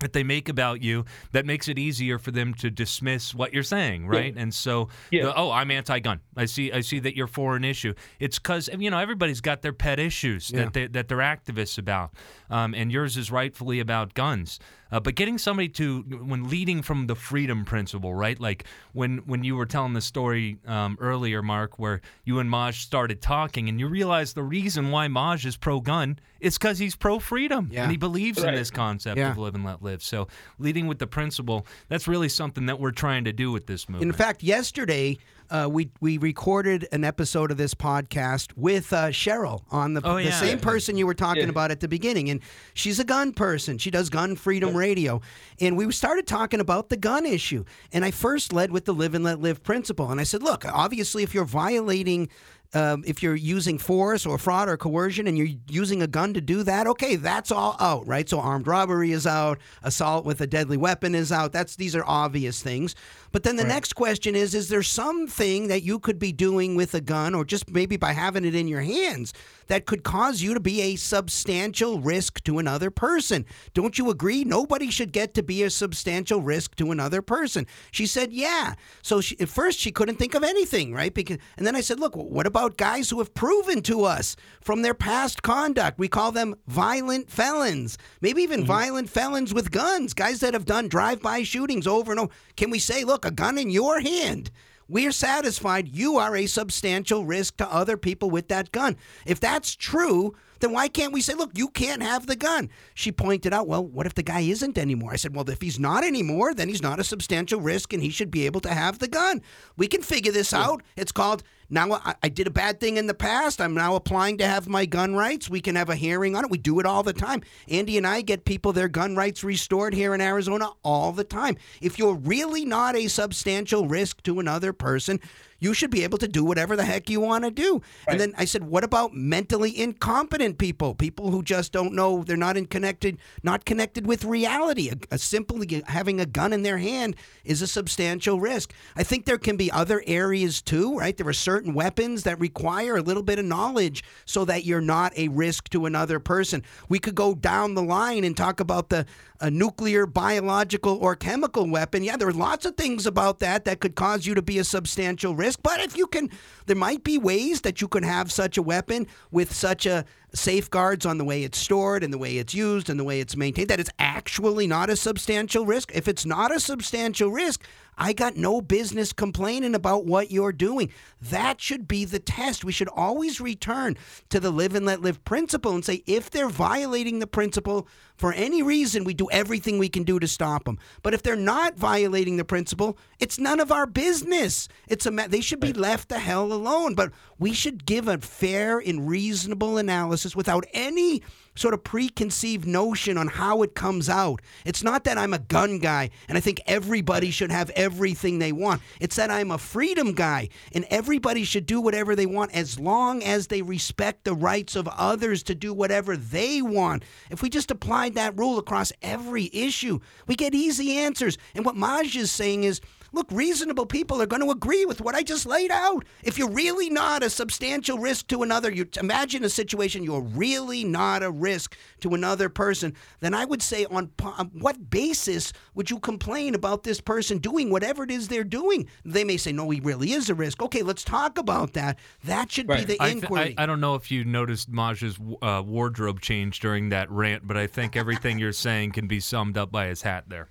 that 0.00 0.12
they 0.12 0.22
make 0.22 0.48
about 0.48 0.80
you 0.80 1.04
that 1.32 1.44
makes 1.44 1.66
it 1.66 1.76
easier 1.76 2.20
for 2.20 2.30
them 2.30 2.54
to 2.54 2.70
dismiss 2.70 3.34
what 3.34 3.52
you're 3.52 3.64
saying, 3.64 4.06
right? 4.06 4.32
Yeah. 4.32 4.42
And 4.42 4.54
so, 4.54 4.90
yeah. 5.10 5.24
the, 5.24 5.36
oh, 5.36 5.50
I'm 5.50 5.72
anti-gun. 5.72 6.20
I 6.36 6.44
see. 6.44 6.70
I 6.70 6.82
see 6.82 7.00
that 7.00 7.16
you're 7.16 7.26
for 7.26 7.56
an 7.56 7.64
issue. 7.64 7.94
It's 8.20 8.38
because 8.38 8.70
you 8.78 8.90
know 8.90 8.98
everybody's 8.98 9.40
got 9.40 9.62
their 9.62 9.72
pet 9.72 9.98
issues 9.98 10.52
yeah. 10.52 10.64
that 10.64 10.72
they, 10.72 10.86
that 10.86 11.08
they're 11.08 11.18
activists 11.18 11.78
about, 11.78 12.12
um, 12.50 12.74
and 12.74 12.90
yours 12.92 13.16
is 13.16 13.30
rightfully 13.30 13.80
about 13.80 14.14
guns. 14.14 14.58
Uh, 14.90 14.98
but 14.98 15.14
getting 15.14 15.36
somebody 15.36 15.68
to 15.68 16.00
when 16.00 16.48
leading 16.48 16.80
from 16.80 17.06
the 17.08 17.14
freedom 17.14 17.64
principle, 17.64 18.14
right? 18.14 18.40
Like 18.40 18.64
when 18.92 19.18
when 19.26 19.44
you 19.44 19.54
were 19.54 19.66
telling 19.66 19.92
the 19.92 20.00
story 20.00 20.56
um, 20.66 20.96
earlier, 20.98 21.42
Marc, 21.42 21.78
where 21.78 22.00
you 22.24 22.38
and 22.38 22.48
Maj 22.48 22.80
started 22.80 23.20
talking, 23.20 23.68
and 23.68 23.78
you 23.78 23.86
realized 23.86 24.34
the 24.34 24.42
reason 24.42 24.90
why 24.90 25.08
Maj 25.08 25.44
is 25.44 25.58
pro-gun 25.58 26.18
is 26.40 26.56
because 26.56 26.78
he's 26.78 26.96
pro-freedom 26.96 27.68
yeah. 27.70 27.82
and 27.82 27.90
he 27.90 27.98
believes 27.98 28.40
right. 28.40 28.48
in 28.48 28.54
this 28.54 28.70
concept 28.70 29.18
yeah. 29.18 29.32
of 29.32 29.36
live 29.36 29.54
and 29.54 29.64
let 29.64 29.82
live. 29.82 30.02
So 30.02 30.28
leading 30.58 30.86
with 30.86 30.98
the 31.00 31.06
principle, 31.06 31.66
that's 31.88 32.08
really 32.08 32.28
something 32.28 32.66
that 32.66 32.80
we're 32.80 32.92
trying 32.92 33.24
to 33.24 33.32
do 33.32 33.52
with 33.52 33.66
this 33.66 33.88
movement. 33.88 34.10
In 34.10 34.16
fact, 34.16 34.42
yesterday 34.42 35.18
uh, 35.50 35.68
we 35.70 35.90
we 36.00 36.18
recorded 36.18 36.86
an 36.92 37.04
episode 37.04 37.50
of 37.50 37.56
this 37.56 37.74
podcast 37.74 38.52
with 38.56 38.92
uh, 38.92 39.08
Cheryl 39.08 39.64
on 39.70 39.94
the, 39.94 40.00
oh, 40.04 40.16
the 40.22 40.32
same 40.32 40.58
person 40.58 40.96
you 40.96 41.06
were 41.06 41.14
talking 41.14 41.44
Yeah. 41.44 41.48
about 41.50 41.70
at 41.70 41.80
the 41.80 41.88
beginning, 41.88 42.30
and 42.30 42.37
she's 42.74 42.98
a 42.98 43.04
gun 43.04 43.32
person. 43.32 43.78
She 43.78 43.90
does 43.90 44.10
Gun 44.10 44.36
Freedom 44.36 44.76
Radio, 44.76 45.20
and 45.60 45.76
we 45.76 45.90
started 45.92 46.26
talking 46.26 46.60
about 46.60 46.88
the 46.88 46.96
gun 46.96 47.26
issue. 47.26 47.64
And 47.92 48.04
I 48.04 48.10
first 48.10 48.52
led 48.52 48.70
with 48.70 48.84
the 48.84 48.94
live 48.94 49.14
and 49.14 49.24
let 49.24 49.40
live 49.40 49.62
principle, 49.62 50.10
and 50.10 50.20
I 50.20 50.24
said, 50.24 50.42
look, 50.42 50.64
obviously, 50.64 51.22
if 51.22 51.34
you're 51.34 51.44
violating 51.44 52.28
um, 52.74 53.02
if 53.06 53.22
you're 53.22 53.34
using 53.34 53.78
force 53.78 54.26
or 54.26 54.36
fraud 54.36 54.68
or 54.68 54.76
coercion 54.76 55.26
and 55.26 55.38
you're 55.38 55.56
using 55.68 56.02
a 56.02 56.06
gun 56.06 56.34
to 56.34 56.40
do 56.40 56.62
that, 56.64 56.86
okay, 56.86 57.16
that's 57.16 57.50
all 57.50 57.76
out, 57.80 58.06
right? 58.06 58.28
So 58.28 58.40
armed 58.40 58.66
robbery 58.66 59.12
is 59.12 59.26
out, 59.26 59.58
assault 59.82 60.26
with 60.26 60.40
a 60.40 60.46
deadly 60.46 60.76
weapon 60.76 61.14
is 61.14 61.32
out. 61.32 61.52
That's 61.52 61.76
these 61.76 61.96
are 61.96 62.04
obvious 62.06 62.62
things. 62.62 62.94
But 63.32 63.42
then 63.42 63.56
the 63.56 63.62
Right. 63.64 63.74
next 63.74 63.94
question 63.94 64.34
is 64.34 64.54
is 64.54 64.68
there 64.68 64.82
something 64.82 65.68
that 65.68 65.82
you 65.82 65.98
could 65.98 66.18
be 66.18 66.32
doing 66.32 66.74
with 66.76 66.94
a 66.94 67.00
gun 67.00 67.34
or 67.34 67.44
just 67.44 67.70
maybe 67.70 67.96
by 67.96 68.12
having 68.12 68.44
it 68.44 68.54
in 68.54 68.68
your 68.68 68.80
hands 68.80 69.32
that 69.66 69.84
could 69.84 70.02
cause 70.02 70.40
you 70.40 70.54
to 70.54 70.60
be 70.60 70.80
a 70.80 70.96
substantial 70.96 72.00
risk 72.00 72.42
to 72.44 72.58
another 72.58 72.90
person? 72.90 73.44
Don't 73.74 73.98
you 73.98 74.10
agree? 74.10 74.44
Nobody 74.44 74.90
should 74.90 75.12
get 75.12 75.34
to 75.34 75.42
be 75.42 75.62
a 75.62 75.70
substantial 75.70 76.40
risk 76.40 76.74
to 76.76 76.90
another 76.90 77.20
person. 77.20 77.66
She 77.90 78.06
said, 78.06 78.32
"Yeah." 78.32 78.74
So 79.02 79.20
she, 79.20 79.38
at 79.40 79.48
first 79.48 79.78
she 79.78 79.90
couldn't 79.92 80.16
think 80.16 80.34
of 80.34 80.42
anything, 80.42 80.92
right? 80.94 81.12
Because 81.12 81.38
and 81.56 81.66
then 81.66 81.76
I 81.76 81.80
said, 81.82 82.00
"Look, 82.00 82.16
what 82.16 82.46
about 82.46 82.76
guys 82.78 83.10
who 83.10 83.18
have 83.18 83.34
proven 83.34 83.82
to 83.82 84.04
us 84.04 84.36
from 84.62 84.82
their 84.82 84.94
past 84.94 85.42
conduct? 85.42 85.98
We 85.98 86.08
call 86.08 86.32
them 86.32 86.54
violent 86.66 87.30
felons. 87.30 87.98
Maybe 88.20 88.42
even 88.42 88.60
mm-hmm. 88.60 88.68
violent 88.68 89.10
felons 89.10 89.52
with 89.52 89.70
guns, 89.70 90.14
guys 90.14 90.40
that 90.40 90.54
have 90.54 90.64
done 90.64 90.88
drive-by 90.88 91.42
shootings 91.42 91.86
over 91.86 92.10
and 92.10 92.20
over. 92.20 92.32
Can 92.56 92.70
we 92.70 92.78
say, 92.78 93.04
look, 93.04 93.17
a 93.24 93.30
gun 93.30 93.58
in 93.58 93.70
your 93.70 94.00
hand?" 94.00 94.50
We're 94.90 95.12
satisfied 95.12 95.94
you 95.94 96.16
are 96.16 96.34
a 96.34 96.46
substantial 96.46 97.26
risk 97.26 97.58
to 97.58 97.70
other 97.70 97.98
people 97.98 98.30
with 98.30 98.48
that 98.48 98.72
gun. 98.72 98.96
If 99.26 99.38
that's 99.38 99.76
true, 99.76 100.34
then 100.60 100.72
why 100.72 100.88
can't 100.88 101.12
we 101.12 101.20
say, 101.20 101.34
look, 101.34 101.50
you 101.56 101.68
can't 101.68 102.02
have 102.02 102.26
the 102.26 102.36
gun? 102.36 102.70
She 102.94 103.12
pointed 103.12 103.52
out, 103.52 103.68
well, 103.68 103.84
what 103.84 104.06
if 104.06 104.14
the 104.14 104.22
guy 104.22 104.40
isn't 104.40 104.78
anymore? 104.78 105.12
I 105.12 105.16
said, 105.16 105.36
well, 105.36 105.48
if 105.50 105.60
he's 105.60 105.78
not 105.78 106.04
anymore, 106.04 106.54
then 106.54 106.68
he's 106.68 106.82
not 106.82 106.98
a 106.98 107.04
substantial 107.04 107.60
risk 107.60 107.92
and 107.92 108.02
he 108.02 108.08
should 108.08 108.30
be 108.30 108.46
able 108.46 108.60
to 108.62 108.72
have 108.72 108.98
the 108.98 109.08
gun. 109.08 109.42
We 109.76 109.88
can 109.88 110.00
figure 110.00 110.32
this 110.32 110.54
out. 110.54 110.82
It's 110.96 111.12
called 111.12 111.42
now 111.70 111.92
I, 111.92 112.14
I 112.22 112.28
did 112.28 112.46
a 112.46 112.50
bad 112.50 112.80
thing 112.80 112.96
in 112.96 113.06
the 113.06 113.14
past. 113.14 113.60
I'm 113.60 113.74
now 113.74 113.94
applying 113.94 114.38
to 114.38 114.46
have 114.46 114.68
my 114.68 114.86
gun 114.86 115.14
rights. 115.14 115.50
We 115.50 115.60
can 115.60 115.76
have 115.76 115.90
a 115.90 115.96
hearing 115.96 116.34
on 116.34 116.44
it. 116.44 116.50
We 116.50 116.58
do 116.58 116.80
it 116.80 116.86
all 116.86 117.02
the 117.02 117.12
time. 117.12 117.42
Andy 117.68 117.96
and 117.96 118.06
I 118.06 118.22
get 118.22 118.44
people 118.44 118.72
their 118.72 118.88
gun 118.88 119.16
rights 119.16 119.44
restored 119.44 119.94
here 119.94 120.14
in 120.14 120.20
Arizona 120.20 120.70
all 120.82 121.12
the 121.12 121.24
time. 121.24 121.56
If 121.80 121.98
you're 121.98 122.14
really 122.14 122.64
not 122.64 122.96
a 122.96 123.08
substantial 123.08 123.86
risk 123.86 124.22
to 124.22 124.40
another 124.40 124.72
person, 124.72 125.20
you 125.58 125.74
should 125.74 125.90
be 125.90 126.04
able 126.04 126.18
to 126.18 126.28
do 126.28 126.44
whatever 126.44 126.76
the 126.76 126.84
heck 126.84 127.10
you 127.10 127.20
want 127.20 127.44
to 127.44 127.50
do. 127.50 127.82
And 128.06 128.20
then 128.20 128.32
I 128.36 128.44
said, 128.44 128.64
what 128.64 128.84
about 128.84 129.14
mentally 129.14 129.78
incompetent 129.78 130.58
people? 130.58 130.94
People 130.94 131.30
who 131.30 131.42
just 131.42 131.72
don't 131.72 131.94
know 131.94 132.22
they're 132.22 132.36
not 132.36 132.56
in 132.56 132.66
connected, 132.66 133.18
not 133.42 133.64
connected 133.64 134.06
with 134.06 134.24
reality. 134.24 134.90
A, 134.90 135.14
a 135.14 135.18
simply 135.18 135.82
having 135.86 136.20
a 136.20 136.26
gun 136.26 136.52
in 136.52 136.62
their 136.62 136.78
hand 136.78 137.16
is 137.44 137.62
a 137.62 137.66
substantial 137.66 138.40
risk. 138.40 138.72
I 138.96 139.02
think 139.02 139.24
there 139.24 139.38
can 139.38 139.56
be 139.56 139.70
other 139.70 140.02
areas 140.06 140.62
too, 140.62 140.96
right? 140.96 141.16
There 141.16 141.28
are 141.28 141.32
certain 141.32 141.74
weapons 141.74 142.22
that 142.24 142.38
require 142.38 142.96
a 142.96 143.02
little 143.02 143.22
bit 143.22 143.38
of 143.38 143.44
knowledge 143.44 144.04
so 144.24 144.44
that 144.44 144.64
you're 144.64 144.80
not 144.80 145.16
a 145.16 145.28
risk 145.28 145.68
to 145.70 145.86
another 145.86 146.20
person. 146.20 146.62
We 146.88 146.98
could 146.98 147.14
go 147.14 147.34
down 147.34 147.74
the 147.74 147.82
line 147.82 148.24
and 148.24 148.36
talk 148.36 148.60
about 148.60 148.88
the 148.88 149.06
a 149.40 149.50
nuclear, 149.50 150.06
biological, 150.06 150.98
or 151.00 151.14
chemical 151.14 151.68
weapon. 151.68 152.02
Yeah, 152.02 152.16
there 152.16 152.28
are 152.28 152.32
lots 152.32 152.64
of 152.64 152.76
things 152.76 153.06
about 153.06 153.38
that 153.40 153.64
that 153.64 153.80
could 153.80 153.94
cause 153.94 154.26
you 154.26 154.34
to 154.34 154.42
be 154.42 154.58
a 154.58 154.64
substantial 154.64 155.34
risk. 155.34 155.60
But 155.62 155.80
if 155.80 155.96
you 155.96 156.06
can, 156.06 156.30
there 156.66 156.76
might 156.76 157.04
be 157.04 157.18
ways 157.18 157.60
that 157.62 157.80
you 157.80 157.88
can 157.88 158.02
have 158.02 158.32
such 158.32 158.58
a 158.58 158.62
weapon 158.62 159.06
with 159.30 159.52
such 159.52 159.86
a 159.86 160.04
safeguards 160.34 161.06
on 161.06 161.18
the 161.18 161.24
way 161.24 161.42
it's 161.42 161.58
stored 161.58 162.04
and 162.04 162.12
the 162.12 162.18
way 162.18 162.38
it's 162.38 162.54
used 162.54 162.90
and 162.90 162.98
the 162.98 163.04
way 163.04 163.20
it's 163.20 163.36
maintained 163.36 163.68
that 163.68 163.80
it's 163.80 163.90
actually 163.98 164.66
not 164.66 164.90
a 164.90 164.96
substantial 164.96 165.64
risk. 165.64 165.90
If 165.94 166.08
it's 166.08 166.26
not 166.26 166.54
a 166.54 166.60
substantial 166.60 167.30
risk, 167.30 167.64
I 167.96 168.12
got 168.12 168.36
no 168.36 168.60
business 168.60 169.12
complaining 169.12 169.74
about 169.74 170.04
what 170.04 170.30
you're 170.30 170.52
doing. 170.52 170.92
That 171.20 171.60
should 171.60 171.88
be 171.88 172.04
the 172.04 172.20
test. 172.20 172.64
We 172.64 172.70
should 172.70 172.88
always 172.88 173.40
return 173.40 173.96
to 174.28 174.38
the 174.38 174.52
live 174.52 174.76
and 174.76 174.86
let 174.86 175.02
live 175.02 175.24
principle 175.24 175.74
and 175.74 175.84
say 175.84 176.04
if 176.06 176.30
they're 176.30 176.48
violating 176.48 177.18
the 177.18 177.26
principle 177.26 177.88
for 178.16 178.32
any 178.32 178.62
reason, 178.62 179.04
we 179.04 179.14
do 179.14 179.28
everything 179.30 179.78
we 179.78 179.88
can 179.88 180.04
do 180.04 180.18
to 180.18 180.28
stop 180.28 180.64
them. 180.64 180.78
But 181.02 181.14
if 181.14 181.22
they're 181.22 181.36
not 181.36 181.76
violating 181.76 182.36
the 182.36 182.44
principle, 182.44 182.98
it's 183.18 183.38
none 183.38 183.60
of 183.60 183.72
our 183.72 183.86
business. 183.86 184.68
It's 184.88 185.06
a 185.06 185.10
they 185.10 185.40
should 185.40 185.60
be 185.60 185.72
left 185.72 186.08
the 186.08 186.18
hell 186.18 186.52
alone. 186.52 186.94
But 186.94 187.12
we 187.38 187.52
should 187.52 187.84
give 187.84 188.06
a 188.08 188.18
fair 188.18 188.78
and 188.78 189.08
reasonable 189.08 189.78
analysis 189.78 190.17
without 190.36 190.64
any 190.72 191.22
sort 191.58 191.74
of 191.74 191.82
preconceived 191.82 192.66
notion 192.66 193.18
on 193.18 193.26
how 193.26 193.62
it 193.62 193.74
comes 193.74 194.08
out. 194.08 194.40
It's 194.64 194.84
not 194.84 195.04
that 195.04 195.18
I'm 195.18 195.34
a 195.34 195.38
gun 195.38 195.78
guy 195.78 196.10
and 196.28 196.38
I 196.38 196.40
think 196.40 196.60
everybody 196.66 197.30
should 197.30 197.50
have 197.50 197.70
everything 197.70 198.38
they 198.38 198.52
want. 198.52 198.80
It's 199.00 199.16
that 199.16 199.30
I'm 199.30 199.50
a 199.50 199.58
freedom 199.58 200.12
guy 200.12 200.50
and 200.72 200.86
everybody 200.88 201.44
should 201.44 201.66
do 201.66 201.80
whatever 201.80 202.14
they 202.14 202.26
want 202.26 202.54
as 202.54 202.78
long 202.78 203.24
as 203.24 203.48
they 203.48 203.62
respect 203.62 204.24
the 204.24 204.34
rights 204.34 204.76
of 204.76 204.86
others 204.88 205.42
to 205.44 205.54
do 205.54 205.74
whatever 205.74 206.16
they 206.16 206.62
want. 206.62 207.02
If 207.30 207.42
we 207.42 207.50
just 207.50 207.70
applied 207.70 208.14
that 208.14 208.38
rule 208.38 208.58
across 208.58 208.92
every 209.02 209.50
issue, 209.52 209.98
we 210.26 210.36
get 210.36 210.54
easy 210.54 210.98
answers. 210.98 211.38
And 211.54 211.64
what 211.64 211.76
Maj 211.76 212.16
is 212.16 212.30
saying 212.30 212.64
is, 212.64 212.80
Look, 213.12 213.30
reasonable 213.30 213.86
people 213.86 214.20
are 214.20 214.26
going 214.26 214.42
to 214.42 214.50
agree 214.50 214.84
with 214.84 215.00
what 215.00 215.14
I 215.14 215.22
just 215.22 215.46
laid 215.46 215.70
out. 215.70 216.04
If 216.22 216.38
you're 216.38 216.50
really 216.50 216.90
not 216.90 217.22
a 217.22 217.30
substantial 217.30 217.98
risk 217.98 218.26
to 218.28 218.42
another, 218.42 218.70
you 218.70 218.86
imagine 219.00 219.44
a 219.44 219.48
situation 219.48 220.02
you're 220.02 220.20
really 220.20 220.84
not 220.84 221.22
a 221.22 221.30
risk 221.30 221.76
to 222.00 222.14
another 222.14 222.48
person, 222.48 222.94
then 223.20 223.34
I 223.34 223.44
would 223.44 223.62
say 223.62 223.86
on, 223.86 224.10
on 224.22 224.50
what 224.52 224.90
basis 224.90 225.52
would 225.74 225.90
you 225.90 225.98
complain 225.98 226.54
about 226.54 226.82
this 226.82 227.00
person 227.00 227.38
doing 227.38 227.70
whatever 227.70 228.04
it 228.04 228.10
is 228.10 228.28
they're 228.28 228.44
doing? 228.44 228.88
They 229.04 229.24
may 229.24 229.36
say, 229.36 229.52
no, 229.52 229.70
he 229.70 229.80
really 229.80 230.12
is 230.12 230.28
a 230.28 230.34
risk. 230.34 230.62
Okay, 230.62 230.82
let's 230.82 231.04
talk 231.04 231.38
about 231.38 231.72
that. 231.72 231.98
That 232.24 232.52
should 232.52 232.68
right. 232.68 232.86
be 232.86 232.94
the 232.94 233.02
I 233.02 233.08
inquiry. 233.08 233.44
Th- 233.46 233.58
I, 233.58 233.62
I, 233.62 233.66
don't 233.66 233.80
know 233.80 233.94
if 233.94 234.10
you 234.10 234.24
noticed 234.24 234.68
Maj's 234.70 235.18
uh, 235.40 235.62
wardrobe 235.64 236.20
change 236.20 236.60
during 236.60 236.90
that 236.90 237.10
rant, 237.10 237.46
but 237.46 237.56
I 237.56 237.66
think 237.66 237.96
everything 237.96 238.38
you're 238.38 238.52
saying 238.52 238.92
can 238.92 239.06
be 239.06 239.20
summed 239.20 239.56
up 239.56 239.72
by 239.72 239.86
his 239.86 240.02
hat 240.02 240.24
there. 240.28 240.48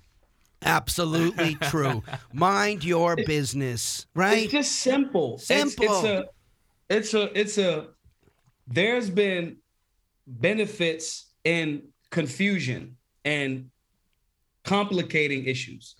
Absolutely 0.64 1.54
true. 1.62 2.02
Mind 2.32 2.84
your 2.84 3.16
business, 3.16 4.06
right? 4.14 4.44
It's 4.44 4.52
just 4.52 4.72
simple. 4.72 5.38
Simple. 5.38 5.84
It's, 5.84 5.94
it's, 5.94 6.04
a, 6.04 6.24
it's 6.88 7.14
a, 7.14 7.40
it's 7.40 7.58
a. 7.58 7.86
There's 8.66 9.10
been 9.10 9.58
benefits 10.26 11.32
in 11.44 11.88
confusion 12.10 12.96
and 13.24 13.70
complicating 14.64 15.44
issues. 15.44 15.94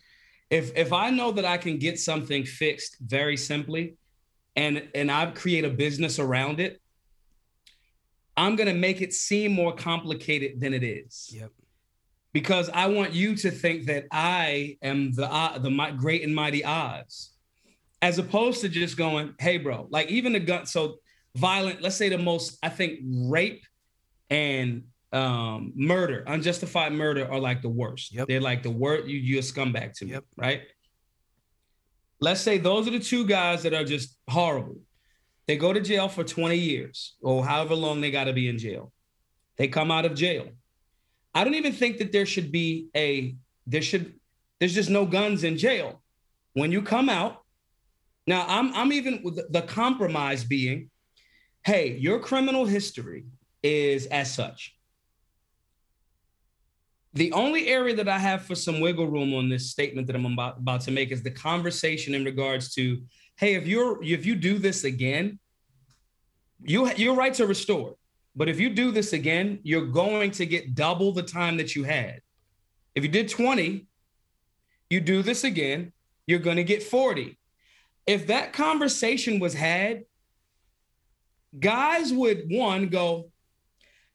If 0.50 0.76
if 0.76 0.92
I 0.92 1.10
know 1.10 1.32
that 1.32 1.44
I 1.44 1.56
can 1.56 1.78
get 1.78 1.98
something 1.98 2.44
fixed 2.44 2.96
very 3.00 3.36
simply, 3.36 3.96
and 4.56 4.88
and 4.94 5.10
I 5.10 5.26
create 5.26 5.64
a 5.64 5.70
business 5.70 6.18
around 6.18 6.60
it, 6.60 6.80
I'm 8.36 8.56
gonna 8.56 8.74
make 8.74 9.00
it 9.00 9.12
seem 9.12 9.52
more 9.52 9.74
complicated 9.74 10.60
than 10.60 10.74
it 10.74 10.82
is. 10.82 11.30
Yep 11.32 11.52
because 12.32 12.68
I 12.70 12.86
want 12.86 13.12
you 13.12 13.34
to 13.36 13.50
think 13.50 13.86
that 13.86 14.06
I 14.10 14.76
am 14.82 15.12
the 15.12 15.30
uh, 15.32 15.58
the 15.58 15.70
my, 15.70 15.90
great 15.90 16.22
and 16.22 16.34
mighty 16.34 16.64
Oz, 16.64 17.30
as 18.02 18.18
opposed 18.18 18.60
to 18.62 18.68
just 18.68 18.96
going, 18.96 19.34
"Hey, 19.38 19.58
bro!" 19.58 19.86
Like 19.90 20.08
even 20.08 20.32
the 20.32 20.40
gun. 20.40 20.66
So 20.66 20.96
violent. 21.34 21.82
Let's 21.82 21.96
say 21.96 22.08
the 22.08 22.18
most. 22.18 22.58
I 22.62 22.68
think 22.68 23.00
rape 23.04 23.64
and 24.30 24.84
um, 25.12 25.72
murder, 25.74 26.24
unjustified 26.26 26.92
murder, 26.92 27.30
are 27.30 27.40
like 27.40 27.62
the 27.62 27.68
worst. 27.68 28.14
Yep. 28.14 28.28
They're 28.28 28.40
like 28.40 28.62
the 28.62 28.70
worst. 28.70 29.06
You 29.06 29.18
you 29.18 29.38
a 29.38 29.42
scumbag 29.42 29.94
to 29.94 30.04
me, 30.04 30.12
yep. 30.12 30.24
right? 30.36 30.62
Let's 32.20 32.40
say 32.40 32.58
those 32.58 32.88
are 32.88 32.90
the 32.90 32.98
two 32.98 33.26
guys 33.26 33.62
that 33.62 33.72
are 33.72 33.84
just 33.84 34.16
horrible. 34.28 34.80
They 35.46 35.56
go 35.56 35.72
to 35.72 35.80
jail 35.80 36.08
for 36.08 36.24
20 36.24 36.56
years 36.56 37.14
or 37.22 37.44
however 37.44 37.74
long 37.74 38.00
they 38.00 38.10
got 38.10 38.24
to 38.24 38.34
be 38.34 38.48
in 38.48 38.58
jail. 38.58 38.92
They 39.56 39.68
come 39.68 39.90
out 39.90 40.04
of 40.04 40.14
jail 40.14 40.48
I 41.38 41.44
don't 41.44 41.54
even 41.54 41.72
think 41.72 41.98
that 41.98 42.10
there 42.10 42.26
should 42.26 42.50
be 42.50 42.88
a 42.96 43.36
there 43.64 43.80
should 43.80 44.14
there's 44.58 44.74
just 44.74 44.90
no 44.90 45.06
guns 45.06 45.44
in 45.44 45.56
jail. 45.56 46.02
When 46.54 46.72
you 46.72 46.82
come 46.82 47.08
out, 47.08 47.44
now 48.26 48.44
I'm 48.48 48.74
I'm 48.74 48.92
even 48.92 49.22
the 49.48 49.62
compromise 49.62 50.42
being, 50.42 50.90
hey, 51.64 51.96
your 51.96 52.18
criminal 52.18 52.64
history 52.64 53.26
is 53.62 54.06
as 54.06 54.34
such. 54.34 54.74
The 57.14 57.30
only 57.30 57.68
area 57.68 57.94
that 57.94 58.08
I 58.08 58.18
have 58.18 58.42
for 58.42 58.56
some 58.56 58.80
wiggle 58.80 59.06
room 59.06 59.32
on 59.32 59.48
this 59.48 59.70
statement 59.70 60.08
that 60.08 60.16
I'm 60.16 60.26
about, 60.26 60.58
about 60.58 60.80
to 60.82 60.90
make 60.90 61.12
is 61.12 61.22
the 61.22 61.30
conversation 61.30 62.16
in 62.16 62.24
regards 62.24 62.74
to, 62.74 63.00
hey, 63.36 63.54
if 63.54 63.68
you're 63.68 64.02
if 64.02 64.26
you 64.26 64.34
do 64.34 64.58
this 64.58 64.82
again, 64.82 65.38
you 66.64 66.92
your 66.94 67.14
rights 67.14 67.38
are 67.38 67.46
restored. 67.46 67.94
But 68.38 68.48
if 68.48 68.60
you 68.60 68.70
do 68.70 68.92
this 68.92 69.12
again, 69.12 69.58
you're 69.64 69.86
going 69.86 70.30
to 70.30 70.46
get 70.46 70.76
double 70.76 71.12
the 71.12 71.24
time 71.24 71.56
that 71.56 71.74
you 71.74 71.82
had. 71.82 72.20
If 72.94 73.02
you 73.02 73.10
did 73.10 73.28
20, 73.28 73.84
you 74.90 75.00
do 75.00 75.22
this 75.22 75.42
again, 75.42 75.92
you're 76.28 76.38
going 76.38 76.56
to 76.56 76.64
get 76.64 76.84
40. 76.84 77.36
If 78.06 78.28
that 78.28 78.52
conversation 78.52 79.40
was 79.40 79.54
had, 79.54 80.04
guys 81.58 82.12
would 82.12 82.44
one 82.48 82.86
go, 82.86 83.30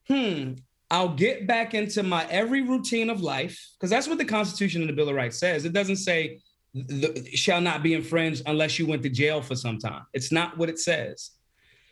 hmm, 0.08 0.54
I'll 0.90 1.16
get 1.16 1.46
back 1.46 1.74
into 1.74 2.02
my 2.02 2.26
every 2.30 2.62
routine 2.62 3.10
of 3.10 3.20
life, 3.20 3.60
because 3.78 3.90
that's 3.90 4.08
what 4.08 4.20
the 4.20 4.26
Constitution 4.26 4.82
and 4.82 4.90
the 4.90 4.94
Bill 4.94 5.10
of 5.10 5.16
Rights 5.16 5.38
says. 5.38 5.66
It 5.66 5.74
doesn't 5.74 5.98
say 5.98 6.40
the, 6.74 7.30
shall 7.34 7.60
not 7.60 7.84
be 7.84 7.94
infringed 7.94 8.44
unless 8.46 8.80
you 8.80 8.88
went 8.88 9.04
to 9.04 9.10
jail 9.10 9.42
for 9.42 9.56
some 9.56 9.80
time. 9.80 10.04
It's 10.14 10.32
not 10.32 10.58
what 10.58 10.70
it 10.70 10.80
says. 10.80 11.32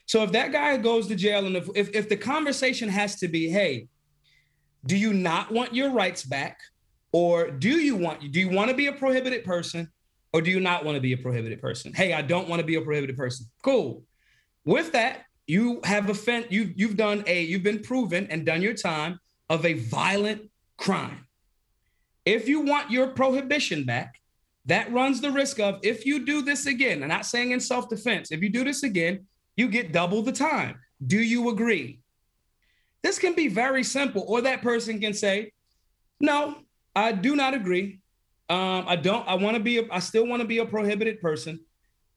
So 0.06 0.24
if 0.24 0.32
that 0.34 0.52
guy 0.52 0.78
goes 0.78 1.08
to 1.08 1.16
jail 1.16 1.46
and 1.46 1.56
if, 1.56 1.70
if, 1.76 1.90
if 1.96 2.10
the 2.10 2.18
conversation 2.18 2.90
has 2.90 3.16
to 3.18 3.28
be, 3.28 3.50
hey, 3.50 3.88
do 4.86 4.98
you 4.98 5.14
not 5.14 5.52
want 5.52 5.74
your 5.74 5.92
rights 5.92 6.24
back? 6.24 6.58
Or 7.14 7.52
do 7.52 7.70
you 7.70 7.96
want 7.96 8.32
do 8.32 8.40
you 8.40 8.50
want 8.50 8.70
to 8.70 8.76
be 8.76 8.88
a 8.88 8.94
prohibited 8.94 9.44
person 9.44 9.92
or 10.34 10.42
do 10.42 10.50
you 10.50 10.60
not 10.60 10.86
want 10.86 10.96
to 10.96 11.02
be 11.02 11.14
a 11.14 11.18
prohibited 11.18 11.62
person? 11.62 11.94
Hey, 11.94 12.14
I 12.14 12.22
don't 12.22 12.48
want 12.48 12.62
to 12.62 12.66
be 12.66 12.76
a 12.76 12.82
prohibited 12.82 13.18
person. 13.18 13.48
Cool. 13.64 14.04
With 14.64 14.94
that, 14.94 15.26
you 15.46 15.82
have 15.84 16.10
offend 16.10 16.48
you 16.50 16.74
you've 16.76 16.96
done 16.96 17.24
a 17.28 17.44
you've 17.44 17.64
been 17.64 17.82
proven 17.82 18.28
and 18.28 18.46
done 18.46 18.62
your 18.62 18.74
time 18.74 19.20
of 19.50 19.66
a 19.66 19.74
violent 19.74 20.50
crime. 20.78 21.28
If 22.26 22.48
you 22.48 22.62
want 22.62 22.92
your 22.92 23.08
prohibition 23.08 23.84
back, 23.84 24.22
that 24.66 24.92
runs 24.94 25.20
the 25.20 25.32
risk 25.32 25.60
of 25.60 25.80
if 25.84 26.06
you 26.06 26.26
do 26.26 26.42
this 26.42 26.66
again, 26.68 27.02
I'm 27.02 27.10
not 27.10 27.26
saying 27.26 27.52
in 27.52 27.60
self-defense, 27.60 28.32
if 28.32 28.42
you 28.42 28.50
do 28.50 28.64
this 28.64 28.84
again, 28.84 29.26
you 29.56 29.68
get 29.68 29.92
double 29.92 30.22
the 30.22 30.32
time. 30.32 30.80
Do 31.06 31.22
you 31.22 31.50
agree? 31.50 32.00
This 33.04 33.18
can 33.18 33.34
be 33.34 33.48
very 33.48 33.84
simple, 33.84 34.24
or 34.28 34.42
that 34.42 34.62
person 34.62 35.00
can 35.00 35.14
say, 35.14 35.52
No, 36.20 36.58
I 36.96 37.12
do 37.12 37.36
not 37.36 37.54
agree. 37.54 38.00
Um, 38.50 38.86
I 38.88 38.96
don't, 38.96 39.28
I 39.28 39.36
want 39.36 39.56
to 39.56 39.64
be, 39.64 39.80
a, 39.80 39.84
I 39.92 40.00
still 40.00 40.28
want 40.28 40.42
to 40.42 40.48
be 40.48 40.60
a 40.60 40.66
prohibited 40.66 41.22
person. 41.22 41.60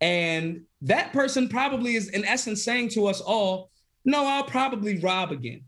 And 0.01 0.62
that 0.82 1.12
person 1.12 1.49
probably 1.49 1.95
is, 1.95 2.09
in 2.09 2.24
essence, 2.24 2.64
saying 2.64 2.91
to 2.91 3.07
us 3.07 3.20
all, 3.20 3.70
No, 4.05 4.26
I'll 4.26 4.45
probably 4.45 4.99
rob 4.99 5.32
again. 5.32 5.62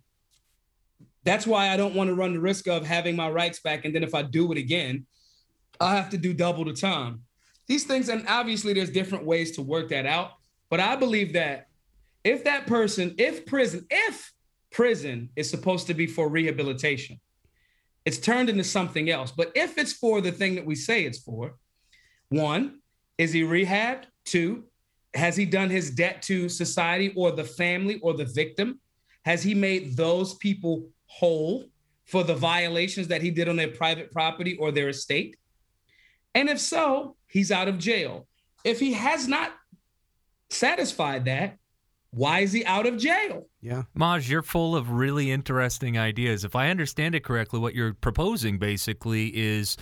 That's 1.25 1.47
why 1.47 1.71
I 1.71 1.77
don't 1.77 1.95
want 1.95 2.09
to 2.09 2.15
run 2.15 2.35
the 2.35 2.41
risk 2.41 2.69
of 2.69 2.87
having 2.87 3.17
my 3.17 3.31
rights 3.31 3.61
back. 3.61 3.85
And 3.85 3.95
then 3.95 4.05
if 4.05 4.15
I 4.15 4.23
do 4.23 4.53
it 4.53 4.59
again, 4.59 5.07
I'll 5.81 5.97
have 5.97 6.11
to 6.11 6.19
do 6.19 6.33
double 6.33 6.65
the 6.65 6.73
time. 6.73 7.23
These 7.67 7.85
things, 7.85 8.09
and 8.09 8.25
obviously 8.29 8.73
there's 8.73 8.91
different 8.91 9.25
ways 9.25 9.53
to 9.53 9.63
work 9.63 9.89
that 9.89 10.07
out. 10.07 10.33
But 10.71 10.81
I 10.81 10.97
believe 10.97 11.35
that 11.35 11.69
if 12.25 12.45
that 12.45 12.67
person, 12.67 13.15
if 13.19 13.47
prison, 13.47 13.87
if 13.91 14.33
prison 14.73 15.31
is 15.37 15.49
supposed 15.49 15.87
to 15.87 15.95
be 15.95 16.07
for 16.07 16.29
rehabilitation, 16.29 17.21
it's 18.05 18.19
turned 18.19 18.49
into 18.49 18.65
something 18.65 19.11
else. 19.11 19.33
But 19.33 19.53
if 19.55 19.79
it's 19.79 19.93
for 19.93 20.21
the 20.21 20.33
thing 20.33 20.55
that 20.57 20.67
we 20.67 20.75
say 20.75 21.05
it's 21.05 21.19
for, 21.19 21.57
one, 22.29 22.81
is 23.19 23.33
he 23.33 23.43
rehabbed? 23.43 24.05
Two, 24.25 24.65
has 25.15 25.37
he 25.37 25.45
done 25.45 25.71
his 25.71 25.91
debt 25.91 26.23
to 26.23 26.49
society 26.49 27.13
or 27.17 27.33
the 27.33 27.45
family 27.45 27.99
or 28.01 28.15
the 28.15 28.25
victim? 28.25 28.81
Has 29.25 29.43
he 29.43 29.55
made 29.55 29.97
those 29.97 30.35
people 30.35 30.89
whole 31.07 31.67
for 32.05 32.23
the 32.23 32.35
violations 32.35 33.09
that 33.09 33.23
he 33.23 33.31
did 33.31 33.49
on 33.49 33.57
their 33.57 33.69
private 33.71 34.13
property 34.13 34.57
or 34.57 34.71
their 34.71 34.89
estate? 34.89 35.37
And 36.35 36.49
if 36.49 36.61
so, 36.61 37.17
he's 37.29 37.51
out 37.51 37.67
of 37.67 37.79
jail. 37.79 38.27
If 38.65 38.79
he 38.79 38.93
has 38.93 39.27
not 39.27 39.53
satisfied 40.51 41.25
that, 41.27 41.59
why 42.11 42.41
is 42.41 42.53
he 42.53 42.65
out 42.65 42.87
of 42.87 42.97
jail? 42.97 43.47
Yeah. 43.61 43.83
Maj, 43.95 44.31
you're 44.31 44.43
full 44.43 44.75
of 44.75 44.91
really 44.91 45.31
interesting 45.31 45.99
ideas. 45.99 46.45
If 46.45 46.57
I 46.57 46.71
understand 46.71 47.15
it 47.15 47.25
correctly, 47.25 47.59
what 47.61 47.75
you're 47.75 47.95
proposing 47.95 48.59
basically 48.59 49.37
is 49.37 49.77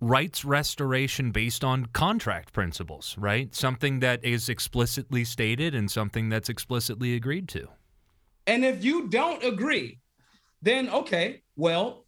rights 0.00 0.44
restoration 0.44 1.30
based 1.30 1.64
on 1.64 1.86
contract 1.86 2.52
principles, 2.52 3.16
right? 3.18 3.54
Something 3.54 4.00
that 4.00 4.24
is 4.24 4.48
explicitly 4.48 5.24
stated 5.24 5.74
and 5.74 5.90
something 5.90 6.28
that's 6.28 6.48
explicitly 6.48 7.14
agreed 7.14 7.48
to. 7.48 7.68
And 8.46 8.64
if 8.64 8.84
you 8.84 9.08
don't 9.08 9.42
agree, 9.44 9.98
then 10.60 10.88
okay, 10.88 11.42
well, 11.56 12.04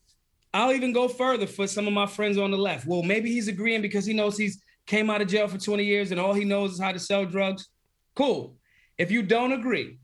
I'll 0.53 0.73
even 0.73 0.93
go 0.93 1.09
further 1.09 1.47
for 1.47 1.67
some 1.67 1.87
of 1.87 1.93
my 1.93 2.07
friends 2.07 2.39
on 2.39 2.51
the 2.51 2.57
left. 2.57 2.87
Well, 2.87 3.03
maybe 3.03 3.33
he's 3.33 3.49
agreeing 3.49 3.83
because 3.83 4.05
he 4.05 4.13
knows 4.13 4.37
he's 4.37 4.63
came 4.87 5.09
out 5.11 5.23
of 5.23 5.29
jail 5.29 5.49
for 5.49 5.59
20 5.59 5.85
years 5.85 6.11
and 6.11 6.21
all 6.21 6.35
he 6.35 6.45
knows 6.45 6.73
is 6.73 6.81
how 6.81 6.93
to 6.93 6.99
sell 6.99 7.25
drugs. 7.25 7.69
Cool. 8.15 8.57
If 8.97 9.11
you 9.11 9.23
don't 9.23 9.53
agree, 9.53 9.99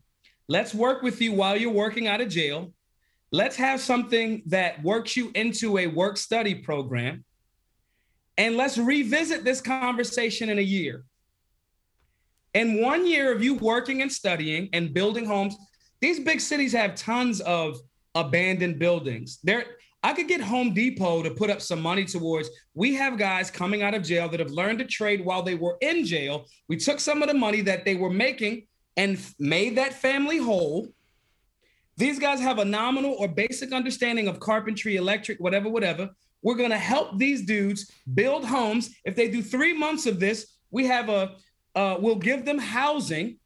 let's 0.47 0.73
work 0.73 1.01
with 1.01 1.21
you 1.21 1.33
while 1.33 1.55
you're 1.55 1.71
working 1.71 2.07
out 2.07 2.21
of 2.21 2.29
jail. 2.29 2.73
Let's 3.31 3.55
have 3.55 3.79
something 3.79 4.43
that 4.47 4.83
works 4.83 5.15
you 5.15 5.31
into 5.33 5.77
a 5.77 5.87
work 5.87 6.17
study 6.17 6.55
program. 6.55 7.23
And 8.37 8.57
let's 8.57 8.77
revisit 8.77 9.43
this 9.43 9.61
conversation 9.61 10.49
in 10.49 10.59
a 10.59 10.63
year. 10.63 11.05
In 12.53 12.81
one 12.81 13.07
year 13.07 13.31
of 13.31 13.41
you 13.41 13.55
working 13.55 14.01
and 14.01 14.11
studying 14.11 14.69
and 14.73 14.93
building 14.93 15.25
homes, 15.25 15.55
these 16.01 16.19
big 16.19 16.41
cities 16.41 16.73
have 16.73 16.95
tons 16.95 17.39
of 17.41 17.77
abandoned 18.15 18.79
buildings. 18.79 19.39
There, 19.43 19.65
I 20.03 20.13
could 20.13 20.27
get 20.27 20.41
Home 20.41 20.73
Depot 20.73 21.21
to 21.21 21.31
put 21.31 21.49
up 21.49 21.61
some 21.61 21.81
money 21.81 22.05
towards. 22.05 22.49
We 22.73 22.95
have 22.95 23.17
guys 23.17 23.51
coming 23.51 23.83
out 23.83 23.93
of 23.93 24.01
jail 24.01 24.27
that 24.29 24.39
have 24.39 24.49
learned 24.51 24.79
to 24.79 24.85
trade 24.85 25.23
while 25.23 25.43
they 25.43 25.55
were 25.55 25.77
in 25.81 26.05
jail. 26.05 26.45
We 26.67 26.77
took 26.77 26.99
some 26.99 27.21
of 27.21 27.27
the 27.27 27.35
money 27.35 27.61
that 27.61 27.85
they 27.85 27.95
were 27.95 28.09
making 28.09 28.67
and 28.97 29.19
made 29.37 29.77
that 29.77 29.93
family 29.93 30.37
whole. 30.37 30.87
These 31.97 32.17
guys 32.17 32.39
have 32.39 32.57
a 32.57 32.65
nominal 32.65 33.15
or 33.19 33.27
basic 33.27 33.71
understanding 33.73 34.27
of 34.27 34.39
carpentry, 34.39 34.95
electric, 34.95 35.39
whatever, 35.39 35.69
whatever. 35.69 36.09
We're 36.41 36.55
going 36.55 36.71
to 36.71 36.77
help 36.77 37.19
these 37.19 37.45
dudes 37.45 37.91
build 38.11 38.43
homes. 38.43 38.89
If 39.05 39.15
they 39.15 39.29
do 39.29 39.43
three 39.43 39.77
months 39.77 40.07
of 40.07 40.19
this, 40.19 40.57
we 40.71 40.87
have 40.87 41.09
a, 41.09 41.35
uh, 41.75 41.97
we'll 41.99 42.15
give 42.15 42.43
them 42.43 42.57
housing. 42.57 43.37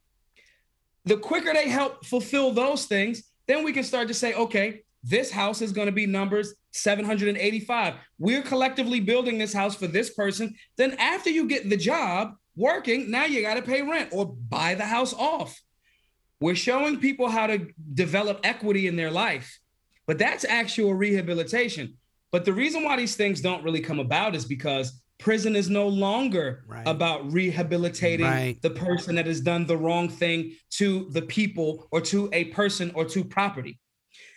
The 1.03 1.18
quicker 1.18 1.53
they 1.53 1.68
help 1.68 2.06
fulfill 2.06 2.51
those 2.51 2.86
things, 2.86 3.24
then 3.45 3.66
we 3.66 3.74
can 3.74 3.84
start 3.84 4.08
to 4.08 4.14
say, 4.14 4.34
okay, 4.34 4.84
this 5.06 5.30
house 5.30 5.62
is 5.62 5.72
going 5.72 5.86
to 5.86 5.91
be 5.91 6.08
numbers 6.08 6.56
785. 6.72 7.93
We're 8.18 8.41
collectively 8.41 8.99
building 8.99 9.38
this 9.38 9.53
house 9.53 9.76
for 9.76 9.88
this 9.88 10.10
person. 10.10 10.56
Then 10.78 10.93
after 10.93 11.30
you 11.30 11.47
get 11.47 11.70
the 11.70 11.78
job 11.78 12.34
working, 12.56 13.12
now 13.12 13.26
you 13.26 13.41
got 13.41 13.53
to 13.53 13.62
pay 13.62 13.84
rent 13.84 14.10
or 14.12 14.26
buy 14.26 14.74
the 14.74 14.86
house 14.86 15.14
off. 15.14 15.62
We're 16.41 16.56
showing 16.56 16.99
people 16.99 17.30
how 17.30 17.47
to 17.47 17.68
develop 17.93 18.39
equity 18.43 18.88
in 18.88 18.95
their 18.95 19.12
life, 19.12 19.60
but 20.08 20.18
that's 20.18 20.43
actual 20.43 20.93
rehabilitation. 20.93 21.97
But 22.32 22.43
the 22.43 22.53
reason 22.53 22.84
why 22.84 22.97
these 22.97 23.16
things 23.16 23.41
don't 23.41 23.64
really 23.64 23.80
come 23.82 23.99
about 23.99 24.36
is 24.36 24.43
because 24.43 25.01
prison 25.20 25.56
is 25.56 25.70
no 25.70 25.88
longer 25.88 26.66
right. 26.68 26.86
about 26.88 27.32
rehabilitating 27.32 28.26
right. 28.26 28.62
the 28.62 28.72
person 28.72 29.16
that 29.16 29.28
has 29.28 29.39
done 29.39 29.66
the 29.66 29.78
wrong 29.78 30.10
thing 30.10 30.56
to 30.72 31.10
the 31.12 31.22
people 31.22 31.88
or 31.91 32.01
to 32.01 32.28
a 32.34 32.45
person 32.45 32.91
or 32.95 33.06
to 33.06 33.24
property. 33.24 33.80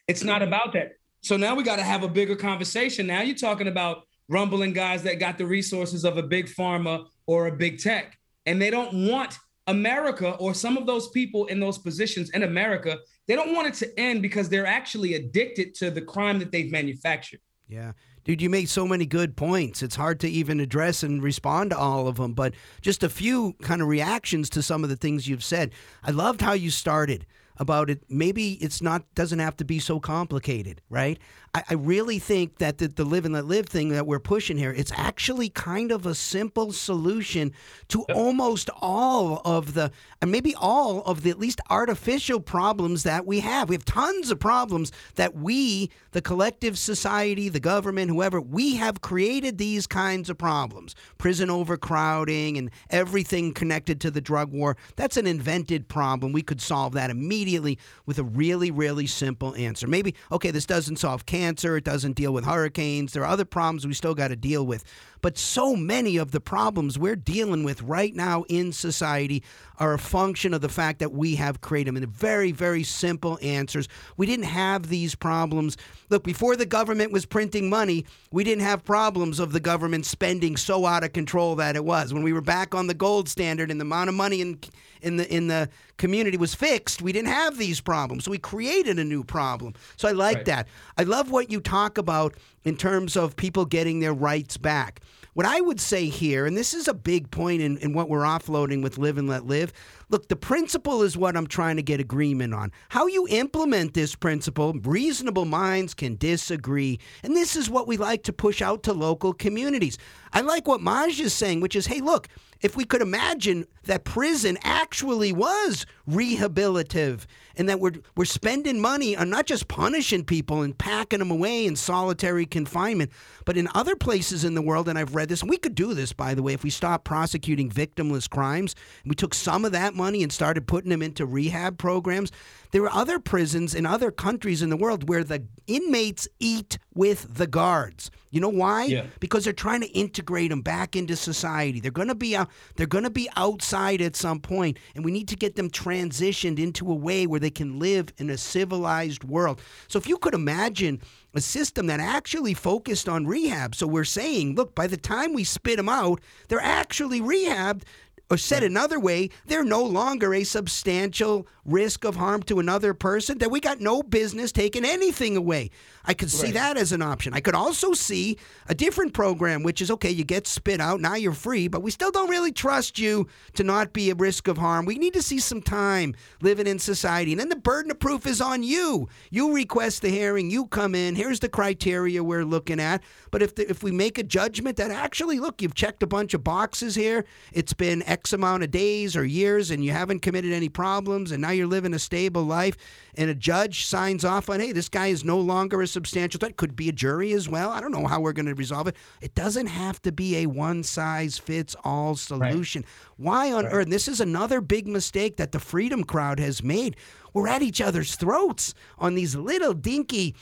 It's 0.09 0.25
not 0.25 0.43
about 0.43 0.73
that. 0.73 0.93
So 1.21 1.37
now 1.37 1.55
we 1.55 1.63
got 1.63 1.77
to 1.77 1.83
have 1.83 2.03
a 2.03 2.09
bigger 2.09 2.35
conversation. 2.35 3.07
Now 3.07 3.21
you're 3.21 3.37
talking 3.37 3.69
about 3.69 4.05
rumbling 4.29 4.73
guys 4.73 5.03
that 5.03 5.21
got 5.21 5.39
the 5.39 5.47
resources 5.47 6.05
of 6.05 6.17
a 6.17 6.23
big 6.23 6.47
pharma 6.47 7.07
or 7.27 7.47
a 7.47 7.53
big 7.53 7.79
tech, 7.79 8.19
and 8.47 8.61
they 8.61 8.71
don't 8.71 9.09
want 9.09 9.39
America 9.67 10.31
or 10.37 10.55
some 10.55 10.79
of 10.79 10.87
those 10.87 11.09
people 11.11 11.45
in 11.47 11.61
those 11.61 11.77
positions 11.77 12.31
in 12.31 12.43
America. 12.43 12.99
They 13.27 13.37
don't 13.37 13.55
want 13.55 13.69
it 13.69 13.75
to 13.75 14.01
end 14.01 14.23
because 14.23 14.49
they're 14.49 14.67
actually 14.67 15.15
addicted 15.15 15.75
to 15.77 15.91
the 15.91 16.01
crime 16.01 16.39
that 16.39 16.51
they've 16.51 16.73
manufactured. 16.73 17.41
Yeah. 17.69 17.93
Dude, 18.25 18.41
you 18.41 18.49
make 18.49 18.69
so 18.69 18.87
many 18.87 19.05
good 19.05 19.37
points. 19.37 19.83
It's 19.83 19.97
hard 19.97 20.21
to 20.21 20.29
even 20.29 20.61
address 20.61 21.03
and 21.03 21.23
respond 21.23 21.71
to 21.71 21.79
all 21.79 22.09
of 22.09 22.17
them, 22.17 22.33
but 22.33 22.55
just 22.81 23.03
a 23.03 23.09
few 23.11 23.55
kind 23.63 23.83
of 23.83 23.89
reactions 23.89 24.49
to 24.51 24.63
some 24.63 24.85
of 24.85 24.91
the 24.91 24.97
things 24.97 25.29
you've 25.29 25.45
said. 25.45 25.73
I 26.03 26.11
loved 26.11 26.41
how 26.41 26.53
you 26.53 26.71
started 26.71 27.27
about 27.59 27.91
it. 27.91 28.03
Maybe 28.09 28.53
it's 28.55 28.81
not 28.81 29.03
doesn't 29.15 29.39
have 29.39 29.57
to 29.59 29.65
be 29.65 29.79
so 29.79 30.01
complicated, 30.01 30.81
right? 30.89 31.19
I, 31.55 31.63
I 31.71 31.75
really 31.75 32.19
think 32.19 32.59
that 32.59 32.79
the, 32.79 32.89
the 32.89 33.05
live 33.05 33.25
and 33.25 33.35
let 33.35 33.47
live 33.47 33.67
thing 33.67 33.91
that 33.91 34.07
we're 34.07 34.19
pushing 34.19 34.57
here, 34.57 34.73
it's 34.73 34.93
actually 34.95 35.49
kind 35.49 35.91
of 35.91 36.07
a 36.07 36.15
simple 36.15 36.73
solution 36.73 37.53
to 37.89 38.03
almost 38.15 38.71
all 38.81 39.41
of 39.45 39.75
the, 39.75 39.91
and 40.21 40.31
maybe 40.31 40.55
all 40.57 41.03
of 41.03 41.23
the 41.23 41.31
at 41.31 41.39
least 41.39 41.61
artificial 41.71 42.41
problems 42.41 43.03
that 43.05 43.27
we 43.27 43.41
have. 43.41 43.69
We 43.69 43.75
have 43.77 43.85
tons 43.85 44.31
of 44.31 44.39
problems 44.39 44.93
that 45.15 45.35
we, 45.35 45.91
the 46.13 46.21
collective 46.21 46.79
society, 46.79 47.49
the 47.49 47.61
government, 47.61 48.11
whoever, 48.11 48.41
we 48.41 48.77
have 48.77 49.01
created 49.01 49.59
these 49.59 49.87
kinds 49.87 50.29
of 50.29 50.37
problems. 50.37 50.95
Prison 51.17 51.51
overcrowding 51.51 52.59
and 52.59 52.71
everything 52.91 53.55
connected 53.55 54.01
to 54.03 54.11
the 54.11 54.21
drug 54.21 54.53
war. 54.53 54.77
That's 54.97 55.17
an 55.17 55.27
invented 55.27 55.89
problem. 55.89 56.33
We 56.33 56.43
could 56.43 56.61
solve 56.61 56.93
that 56.93 57.11
immediately 57.11 57.79
with 58.07 58.19
a 58.19 58.25
really, 58.25 58.71
really 58.71 59.07
simple 59.07 59.55
answer. 59.55 59.87
Maybe, 59.87 60.15
okay, 60.31 60.51
this 60.51 60.67
doesn't 60.67 60.97
solve 60.97 61.25
cancer 61.25 61.38
cancer. 61.39 61.77
It 61.77 61.85
doesn't 61.85 62.15
deal 62.15 62.33
with 62.33 62.45
hurricanes. 62.45 63.13
There 63.13 63.23
are 63.23 63.27
other 63.31 63.45
problems 63.45 63.87
we 63.87 63.95
still 63.95 64.15
got 64.15 64.29
to 64.29 64.37
deal 64.37 64.67
with. 64.67 64.85
But 65.21 65.39
so 65.39 65.75
many 65.77 66.17
of 66.17 66.31
the 66.31 66.41
problems 66.41 66.99
we're 66.99 67.17
dealing 67.17 67.65
with 67.65 67.83
right 67.83 68.15
now 68.15 68.45
in 68.49 68.73
society 68.73 69.43
are 69.79 69.95
a 69.95 69.99
function 69.99 70.55
of 70.55 70.61
the 70.61 70.69
fact 70.69 70.99
that 70.99 71.13
we 71.13 71.37
have 71.37 71.61
created 71.61 71.89
them 71.89 72.03
in 72.03 72.09
very, 72.09 72.53
very 72.53 72.83
simple 72.83 73.39
answers. 73.43 73.89
We 74.17 74.27
didn't 74.27 74.47
have 74.47 74.89
these 74.89 75.15
problems. 75.15 75.77
Look, 76.11 76.25
before 76.25 76.57
the 76.57 76.67
government 76.67 77.13
was 77.13 77.27
printing 77.27 77.69
money, 77.71 78.05
we 78.33 78.45
didn't 78.45 78.65
have 78.65 78.85
problems 78.85 79.39
of 79.39 79.53
the 79.53 79.61
government 79.61 80.07
spending 80.07 80.57
so 80.57 80.87
out 80.87 81.05
of 81.05 81.13
control 81.13 81.55
that 81.57 81.77
it 81.77 81.85
was. 81.85 82.13
When 82.13 82.23
we 82.23 82.33
were 82.33 82.41
back 82.41 82.75
on 82.75 82.87
the 82.87 82.95
gold 82.95 83.29
standard 83.29 83.71
and 83.71 83.81
the 83.81 83.85
amount 83.85 84.09
of 84.09 84.15
money 84.15 84.41
in 84.41 84.59
in 85.01 85.17
the 85.17 85.33
in 85.33 85.47
the 85.47 85.69
community 85.97 86.37
was 86.37 86.55
fixed, 86.55 87.03
we 87.03 87.13
didn't 87.13 87.29
have 87.29 87.57
these 87.57 87.81
problems. 87.81 88.25
So 88.25 88.31
we 88.31 88.39
created 88.39 88.99
a 88.99 89.05
new 89.05 89.23
problem. 89.23 89.75
So 89.97 90.09
I 90.09 90.13
like 90.13 90.37
right. 90.39 90.45
that. 90.47 90.69
I 90.97 91.05
love 91.05 91.31
what 91.31 91.51
you 91.51 91.61
talk 91.61 91.99
about 91.99 92.35
in 92.65 92.77
terms 92.77 93.17
of 93.17 93.37
people 93.37 93.65
getting 93.65 94.01
their 94.01 94.15
rights 94.15 94.57
back. 94.57 95.01
What 95.35 95.47
I 95.47 95.61
would 95.61 95.81
say 95.81 96.07
here, 96.07 96.47
and 96.47 96.57
this 96.57 96.75
is 96.75 96.89
a 96.89 96.95
big 96.95 97.31
point 97.31 97.63
in, 97.63 97.79
in 97.79 97.93
what 97.93 98.09
we're 98.09 98.23
offloading 98.23 98.83
with 98.83 98.99
Live 98.99 99.19
and 99.19 99.29
Let 99.29 99.47
Live, 99.47 99.73
look, 100.09 100.29
the 100.29 100.37
principle 100.37 101.03
is 101.03 101.17
what 101.17 101.37
I'm 101.37 101.47
trying 101.47 101.77
to 101.77 101.83
get 101.83 102.01
agreement 102.01 102.55
on. 102.55 102.73
How 102.89 103.07
you 103.07 103.27
implement 103.29 103.95
this 103.95 104.15
principle, 104.15 104.73
reasonable 104.73 105.45
minds 105.45 105.95
can 105.95 106.17
disagree. 106.17 106.99
And 107.23 107.37
this 107.37 107.57
is 107.57 107.71
what 107.71 107.87
we 107.87 107.97
like 107.97 108.23
to 108.25 108.33
push 108.33 108.63
out 108.63 108.83
to 108.85 108.93
local 108.93 109.33
communities. 109.33 109.99
I 110.33 110.41
like 110.41 110.67
what 110.67 110.81
Maj 110.81 111.21
is 111.21 111.33
saying, 111.33 111.61
which 111.61 111.77
is 111.77 111.87
hey, 111.87 112.01
look, 112.01 112.29
if 112.61 112.77
we 112.77 112.85
could 112.85 113.03
imagine 113.03 113.67
that 113.85 114.05
prison 114.05 114.59
actually 114.63 115.33
was 115.33 115.87
rehabilitative 116.09 117.25
and 117.57 117.69
that 117.69 117.79
we're, 117.79 117.93
we're 118.17 118.25
spending 118.25 118.81
money 118.81 119.17
on 119.17 119.31
not 119.31 119.47
just 119.47 119.69
punishing 119.69 120.25
people 120.25 120.63
and 120.63 120.77
packing 120.77 121.21
them 121.21 121.31
away 121.31 121.67
in 121.67 121.77
solitary 121.77 122.47
confinement, 122.47 123.13
but 123.45 123.57
in 123.57 123.69
other 123.75 123.95
places 123.95 124.45
in 124.45 124.55
the 124.55 124.63
world, 124.63 124.89
and 124.89 124.99
I've 124.99 125.15
read 125.15 125.29
this, 125.29 125.41
and 125.41 125.51
we 125.51 125.57
could 125.57 125.75
do 125.75 125.95
this, 125.95 126.13
by 126.13 126.35
the 126.35 126.43
way, 126.43 126.53
if 126.53 126.65
we 126.65 126.71
stopped 126.71 127.05
prosecuting 127.05 127.71
victimless 127.71 128.29
crimes, 128.29 128.75
we 129.05 129.15
took 129.15 129.35
some 129.35 129.65
of 129.65 129.73
that 129.73 129.95
money 129.99 130.23
and 130.23 130.33
started 130.33 130.67
putting 130.67 130.89
them 130.89 131.03
into 131.03 131.27
rehab 131.27 131.77
programs. 131.77 132.33
There 132.71 132.83
are 132.85 132.95
other 132.95 133.19
prisons 133.19 133.75
in 133.75 133.85
other 133.85 134.11
countries 134.11 134.63
in 134.63 134.71
the 134.71 134.77
world 134.77 135.09
where 135.09 135.25
the 135.25 135.45
inmates 135.67 136.29
eat 136.39 136.79
with 136.95 137.35
the 137.35 137.47
guards. 137.47 138.11
You 138.31 138.41
know 138.41 138.51
why? 138.51 138.85
Yeah. 138.85 139.07
Because 139.21 139.45
they're 139.45 139.55
trying 139.55 139.81
to 139.81 139.89
integrate 139.89 140.51
them 140.51 140.61
back 140.61 140.95
into 140.95 141.17
society. 141.17 141.81
They're 141.81 141.91
going 141.91 142.09
to 142.09 142.15
be 142.15 142.37
out, 142.37 142.51
they're 142.77 142.87
going 142.87 143.05
to 143.05 143.11
be 143.11 143.29
outside 143.37 144.03
at 144.03 144.17
some 144.17 144.41
point, 144.41 144.79
and 144.95 145.05
we 145.05 145.11
need 145.11 145.29
to 145.29 145.37
get 145.37 145.57
them 145.57 145.71
transitioned 145.71 146.59
into 146.59 146.91
a 146.91 146.95
way 146.95 147.27
where 147.27 147.41
they 147.41 147.51
can 147.51 147.79
live 147.79 148.13
in 148.19 148.29
a 148.29 148.37
civilized 148.37 149.25
world. 149.25 149.63
So 149.89 149.99
if 149.99 150.07
you 150.07 150.19
could 150.19 150.35
imagine 150.35 151.01
a 151.35 151.41
system 151.41 151.87
that 151.87 152.01
actually 152.01 152.55
focused 152.55 153.09
on 153.09 153.27
rehab. 153.27 153.75
So 153.75 153.87
we're 153.87 154.05
saying, 154.05 154.55
look, 154.55 154.75
by 154.75 154.87
the 154.87 154.97
time 154.97 155.35
we 155.35 155.45
spit 155.45 155.77
them 155.77 155.89
out, 155.89 156.21
they're 156.49 156.61
actually 156.61 157.21
rehabbed 157.21 157.83
or 158.31 158.37
said 158.37 158.63
another 158.63 159.01
way, 159.01 159.31
they're 159.47 159.65
no 159.65 159.83
longer 159.83 160.35
a 160.35 160.45
substantial 160.45 161.47
risk 161.65 162.05
of 162.05 162.17
harm 162.17 162.43
to 162.45 162.59
another 162.59 162.95
person, 162.95 163.39
that 163.39 163.51
we 163.51 163.61
got 163.61 163.81
no 163.81 164.03
business 164.03 164.53
taking 164.53 164.85
anything 164.85 165.37
away. 165.37 165.71
I 166.09 166.15
could 166.15 166.31
see 166.31 166.47
right. 166.47 166.55
that 166.55 166.79
as 166.79 166.93
an 166.93 167.03
option. 167.03 167.35
I 167.35 167.41
could 167.41 167.55
also 167.55 167.93
see 167.93 168.39
a 168.67 168.75
different 168.75 169.13
program, 169.13 169.63
which 169.63 169.83
is 169.83 169.91
okay, 169.91 170.11
you 170.11 170.25
get 170.25 170.47
spit 170.47 170.81
out, 170.81 171.03
now 171.03 171.17
you're 171.17 171.35
free, 171.35 171.69
but 171.69 171.83
we 171.83 171.91
still 171.91 172.11
don't 172.11 172.31
really 172.31 172.51
trust 172.51 172.99
you 172.99 173.29
to 173.55 173.63
not 173.63 173.93
be 173.93 174.09
a 174.09 174.15
risk 174.15 174.49
of 174.49 174.57
harm. 174.57 174.87
We 174.87 174.97
need 174.97 175.13
to 175.13 175.23
see 175.23 175.39
some 175.39 175.61
time 175.61 176.15
living 176.41 176.67
in 176.67 176.79
society. 176.79 177.33
And 177.33 177.41
then 177.41 177.51
the 177.51 177.57
burden 177.57 177.91
of 177.91 178.01
proof 178.01 178.27
is 178.27 178.41
on 178.41 178.63
you. 178.63 179.11
You 179.31 179.55
request 179.55 180.01
the 180.01 180.09
hearing, 180.09 180.49
you 180.51 180.65
come 180.69 180.95
in, 180.95 181.15
here's 181.15 181.41
the 181.41 181.49
criteria 181.51 182.25
we're 182.25 182.47
looking 182.47 182.81
at. 182.81 183.03
But 183.31 183.43
if, 183.43 183.55
the, 183.55 183.69
if 183.69 183.83
we 183.83 183.91
make 183.91 184.17
a 184.17 184.23
judgment 184.23 184.79
that 184.79 184.91
actually, 184.91 185.39
look, 185.39 185.61
you've 185.61 185.75
checked 185.75 186.03
a 186.03 186.07
bunch 186.07 186.33
of 186.33 186.43
boxes 186.43 186.95
here, 186.95 187.27
it's 187.53 187.75
been 187.75 188.03
X 188.05 188.33
amount 188.33 188.63
of 188.63 188.71
days 188.71 189.15
or 189.15 189.27
years 189.27 189.71
and 189.71 189.85
you 189.85 189.93
haven't 189.93 190.21
committed 190.21 190.55
any 190.55 190.71
problems 190.71 191.33
and 191.33 191.43
now 191.43 191.51
you're 191.51 191.67
living 191.67 191.93
a 191.93 191.99
stable 191.99 192.45
life 192.45 192.79
and 193.19 193.29
a 193.29 193.35
judge 193.35 193.85
signs 193.85 194.25
off 194.25 194.49
on, 194.49 194.61
hey, 194.61 194.71
this 194.71 194.89
guy 194.89 195.09
is 195.09 195.25
no 195.25 195.39
longer 195.39 195.83
a 195.83 195.89
substantial 195.89 196.39
threat. 196.39 196.57
Could 196.57 196.77
be 196.77 196.89
a 196.89 196.93
jury 196.93 197.33
as 197.33 197.49
well. 197.49 197.71
I 197.71 197.81
don't 197.81 197.91
know 197.91 198.07
how 198.07 198.21
we're 198.21 198.33
going 198.33 198.47
to 198.47 198.55
resolve 198.55 198.87
it. 198.87 198.97
It 199.21 199.35
doesn't 199.35 199.67
have 199.67 200.01
to 200.03 200.13
be 200.13 200.37
a 200.37 200.47
one 200.47 200.85
size 200.85 201.37
fits 201.37 201.75
all 201.83 202.15
solution. 202.15 202.83
Right. 202.83 203.17
Why 203.17 203.53
on 203.53 203.65
right. 203.65 203.75
earth? 203.75 203.89
This 203.89 204.07
is 204.07 204.21
another 204.21 204.61
big 204.61 204.87
mistake 204.87 205.37
that 205.37 205.51
the 205.51 205.59
Freedom 205.59 206.05
Crowd 206.05 206.39
has 206.39 206.63
made 206.63 206.97
we're 207.33 207.49
at 207.49 207.63
each 207.63 207.81
other's 207.81 208.17
throats 208.17 208.75
on 208.99 209.15
these 209.15 209.35
little 209.35 209.75
dinky 209.75 210.35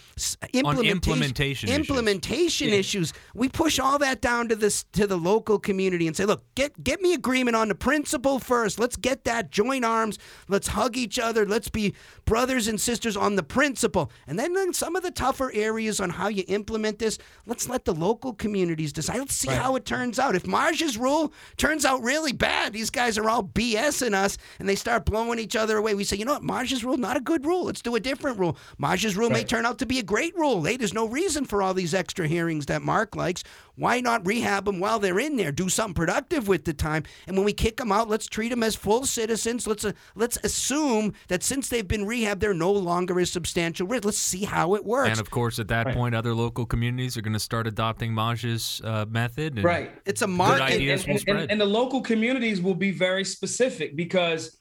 implementation, 0.52 0.96
implementation, 0.96 1.68
implementation 1.68 2.68
issues. 2.68 3.10
issues. 3.10 3.12
We 3.34 3.48
push 3.48 3.78
all 3.78 3.98
that 3.98 4.20
down 4.20 4.48
to 4.48 4.56
this 4.56 4.84
to 4.92 5.06
the 5.06 5.16
local 5.16 5.58
community 5.58 6.06
and 6.06 6.16
say, 6.16 6.24
look, 6.24 6.42
get 6.54 6.82
get 6.82 7.00
me 7.00 7.14
agreement 7.14 7.56
on 7.56 7.68
the 7.68 7.74
principle 7.74 8.38
first. 8.38 8.78
Let's 8.78 8.96
get 8.96 9.24
that 9.24 9.50
join 9.50 9.84
arms. 9.84 10.18
Let's 10.48 10.68
hug 10.68 10.96
each 10.96 11.18
other. 11.18 11.46
Let's 11.46 11.68
be 11.68 11.94
brothers 12.24 12.68
and 12.68 12.80
sisters 12.80 13.16
on 13.16 13.36
the 13.36 13.42
principle. 13.42 14.10
And 14.26 14.38
then 14.38 14.56
in 14.56 14.72
some 14.72 14.96
of 14.96 15.02
the 15.02 15.10
tougher 15.10 15.50
areas 15.52 16.00
on 16.00 16.10
how 16.10 16.28
you 16.28 16.44
implement 16.48 16.98
this, 16.98 17.18
let's 17.46 17.68
let 17.68 17.84
the 17.84 17.94
local 17.94 18.32
communities 18.32 18.92
decide. 18.92 19.18
Let's 19.18 19.34
see 19.34 19.48
right. 19.48 19.58
how 19.58 19.76
it 19.76 19.84
turns 19.84 20.18
out. 20.18 20.34
If 20.34 20.46
Maj's 20.46 20.96
rule 20.96 21.32
turns 21.56 21.84
out 21.84 22.02
really 22.02 22.32
bad, 22.32 22.72
these 22.72 22.90
guys 22.90 23.18
are 23.18 23.28
all 23.28 23.42
BSing 23.42 24.14
us 24.14 24.38
and 24.58 24.68
they 24.68 24.74
start 24.74 25.04
blowing 25.04 25.38
each 25.38 25.56
other 25.56 25.76
away. 25.76 25.94
We 25.94 26.04
say, 26.04 26.16
you 26.16 26.24
know 26.24 26.34
what, 26.34 26.42
Maj's 26.42 26.84
rule, 26.86 26.96
not 26.96 27.16
a 27.16 27.20
good 27.20 27.44
rule. 27.44 27.64
Let's 27.64 27.82
do 27.82 27.94
a 27.96 28.00
different 28.00 28.38
rule. 28.38 28.56
Maj's 28.78 29.16
rule 29.16 29.28
right. 29.28 29.38
may 29.38 29.44
turn 29.44 29.66
out 29.66 29.78
to 29.78 29.86
be 29.86 29.98
a 29.98 30.02
great 30.02 30.34
rule. 30.36 30.62
Hey, 30.64 30.76
there's 30.76 30.94
no 30.94 31.06
reason 31.08 31.44
for 31.44 31.62
all 31.62 31.74
these 31.74 31.94
extra 31.94 32.26
hearings 32.26 32.66
that 32.66 32.82
Marc 32.82 33.16
likes. 33.16 33.42
Why 33.76 34.00
not 34.00 34.26
rehab 34.26 34.64
them 34.64 34.80
while 34.80 34.98
they're 34.98 35.18
in 35.18 35.36
there? 35.36 35.52
Do 35.52 35.68
something 35.68 35.94
productive 35.94 36.48
with 36.48 36.64
the 36.64 36.72
time. 36.72 37.04
And 37.26 37.36
when 37.36 37.44
we 37.44 37.52
kick 37.52 37.76
them 37.76 37.92
out, 37.92 38.08
let's 38.08 38.26
treat 38.26 38.48
them 38.48 38.62
as 38.62 38.74
full 38.74 39.04
citizens. 39.04 39.66
Let's 39.66 39.84
uh, 39.84 39.92
let's 40.14 40.38
assume 40.42 41.12
that 41.28 41.42
since 41.42 41.68
they've 41.68 41.86
been 41.86 42.06
rehabbed, 42.06 42.40
they're 42.40 42.54
no 42.54 42.72
longer 42.72 43.18
a 43.18 43.26
substantial 43.26 43.86
risk. 43.86 44.04
Let's 44.04 44.18
see 44.18 44.44
how 44.44 44.74
it 44.74 44.84
works. 44.84 45.10
And 45.10 45.20
of 45.20 45.30
course, 45.30 45.58
at 45.58 45.68
that 45.68 45.86
right. 45.86 45.94
point, 45.94 46.14
other 46.14 46.34
local 46.34 46.64
communities 46.64 47.16
are 47.16 47.22
going 47.22 47.34
to 47.34 47.40
start 47.40 47.66
adopting 47.66 48.14
Maj's 48.14 48.80
uh, 48.82 49.04
method. 49.08 49.62
right. 49.62 49.90
It's 50.06 50.22
a 50.22 50.26
market. 50.26 50.80
And, 50.80 51.08
and, 51.08 51.28
and, 51.28 51.50
and 51.52 51.60
the 51.60 51.66
local 51.66 52.00
communities 52.00 52.62
will 52.62 52.74
be 52.74 52.92
very 52.92 53.24
specific 53.24 53.94
because 53.94 54.56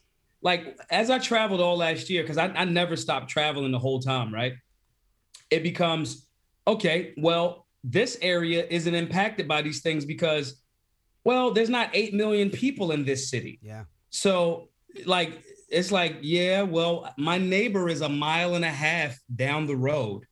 like 0.46 0.78
as 0.90 1.10
I 1.10 1.18
traveled 1.18 1.60
all 1.60 1.76
last 1.76 2.08
year, 2.08 2.22
because 2.22 2.38
I, 2.38 2.46
I 2.46 2.64
never 2.64 2.94
stopped 2.94 3.28
traveling 3.28 3.72
the 3.72 3.80
whole 3.80 3.98
time, 3.98 4.32
right? 4.32 4.52
It 5.50 5.64
becomes 5.64 6.28
okay, 6.68 7.14
well, 7.16 7.66
this 7.82 8.16
area 8.22 8.64
isn't 8.70 8.94
impacted 8.94 9.48
by 9.48 9.60
these 9.62 9.80
things 9.80 10.04
because, 10.04 10.62
well, 11.24 11.50
there's 11.50 11.68
not 11.68 11.90
8 11.92 12.14
million 12.14 12.50
people 12.50 12.92
in 12.92 13.04
this 13.04 13.28
city. 13.28 13.58
Yeah. 13.60 13.84
So, 14.10 14.68
like, 15.04 15.42
it's 15.68 15.90
like, 15.90 16.18
yeah, 16.22 16.62
well, 16.62 17.12
my 17.18 17.38
neighbor 17.38 17.88
is 17.88 18.02
a 18.02 18.08
mile 18.08 18.54
and 18.54 18.64
a 18.64 18.70
half 18.70 19.18
down 19.34 19.66
the 19.66 19.76
road. 19.76 20.26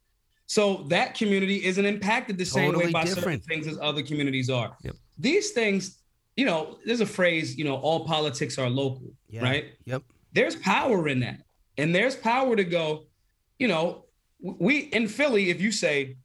So 0.46 0.84
that 0.90 1.14
community 1.16 1.64
isn't 1.64 1.84
impacted 1.84 2.38
the 2.38 2.44
same 2.44 2.72
way 2.76 2.92
by 2.92 3.04
different. 3.04 3.24
certain 3.24 3.40
things 3.40 3.66
as 3.66 3.80
other 3.80 4.02
communities 4.02 4.48
are. 4.48 4.76
Yep. 4.82 4.94
These 5.18 5.50
things 5.50 6.03
you 6.36 6.44
know, 6.44 6.78
there's 6.84 7.00
a 7.00 7.06
phrase, 7.06 7.56
you 7.56 7.64
know, 7.64 7.76
all 7.76 8.04
politics 8.06 8.58
are 8.58 8.68
local, 8.68 9.12
yeah. 9.28 9.42
right? 9.42 9.64
Yep. 9.84 10.02
There's 10.32 10.56
power 10.56 11.08
in 11.08 11.20
that. 11.20 11.40
And 11.78 11.94
there's 11.94 12.16
power 12.16 12.56
to 12.56 12.64
go, 12.64 13.06
you 13.58 13.68
know, 13.68 14.04
we 14.40 14.78
in 14.78 15.08
Philly, 15.08 15.50
if 15.50 15.60
you 15.60 15.72
say, 15.72 16.16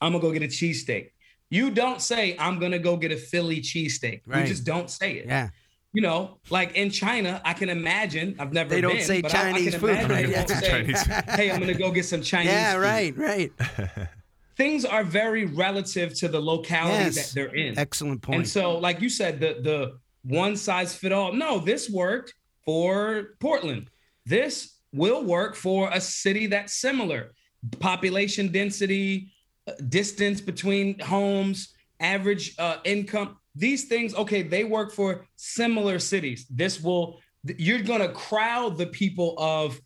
I'm 0.00 0.12
gonna 0.12 0.22
go 0.22 0.32
get 0.32 0.42
a 0.42 0.46
cheesesteak, 0.46 1.10
you 1.48 1.70
don't 1.70 2.00
say, 2.00 2.36
I'm 2.38 2.58
gonna 2.58 2.78
go 2.78 2.96
get 2.96 3.12
a 3.12 3.16
Philly 3.16 3.60
cheesesteak. 3.60 4.22
Right. 4.26 4.42
You 4.42 4.46
just 4.46 4.64
don't 4.64 4.90
say 4.90 5.14
it. 5.14 5.26
Yeah. 5.26 5.48
You 5.92 6.02
know, 6.02 6.38
like 6.50 6.76
in 6.76 6.90
China, 6.90 7.42
I 7.44 7.52
can 7.52 7.68
imagine. 7.68 8.36
I've 8.38 8.52
never. 8.52 8.70
They 8.70 8.80
don't 8.80 8.94
been, 8.94 9.04
say 9.04 9.22
Chinese 9.22 9.74
I, 9.74 9.76
I 9.76 9.80
food. 9.80 10.10
Right? 10.10 10.28
Yeah. 10.28 10.46
Say, 10.46 10.84
hey, 11.28 11.50
I'm 11.50 11.58
gonna 11.58 11.74
go 11.74 11.90
get 11.90 12.04
some 12.04 12.22
Chinese. 12.22 12.52
Yeah, 12.52 12.74
food. 12.74 12.80
right, 12.80 13.16
right. 13.16 13.52
things 14.60 14.84
are 14.84 15.04
very 15.04 15.46
relative 15.46 16.12
to 16.14 16.28
the 16.28 16.38
locality 16.38 17.04
yes. 17.04 17.14
that 17.16 17.34
they're 17.34 17.54
in. 17.54 17.78
Excellent 17.78 18.20
point. 18.20 18.40
And 18.40 18.48
so, 18.48 18.76
like 18.76 19.00
you 19.00 19.08
said, 19.08 19.40
the 19.40 19.56
the 19.62 19.98
one 20.22 20.54
size 20.54 20.94
fit 20.94 21.12
all. 21.12 21.32
No, 21.32 21.58
this 21.58 21.88
worked 21.88 22.34
for 22.66 23.36
Portland. 23.40 23.88
This 24.26 24.76
will 24.92 25.24
work 25.24 25.56
for 25.56 25.88
a 25.90 26.00
city 26.00 26.46
that's 26.48 26.74
similar. 26.74 27.32
Population 27.78 28.52
density, 28.52 29.32
uh, 29.66 29.72
distance 29.88 30.42
between 30.42 30.98
homes, 30.98 31.72
average 31.98 32.54
uh, 32.58 32.76
income. 32.84 33.38
These 33.54 33.84
things, 33.86 34.14
okay, 34.14 34.42
they 34.42 34.64
work 34.64 34.92
for 34.92 35.26
similar 35.36 35.98
cities. 35.98 36.46
This 36.50 36.82
will 36.82 37.18
you're 37.56 37.80
going 37.80 38.02
to 38.02 38.12
crowd 38.12 38.76
the 38.76 38.88
people 38.88 39.34
of 39.38 39.80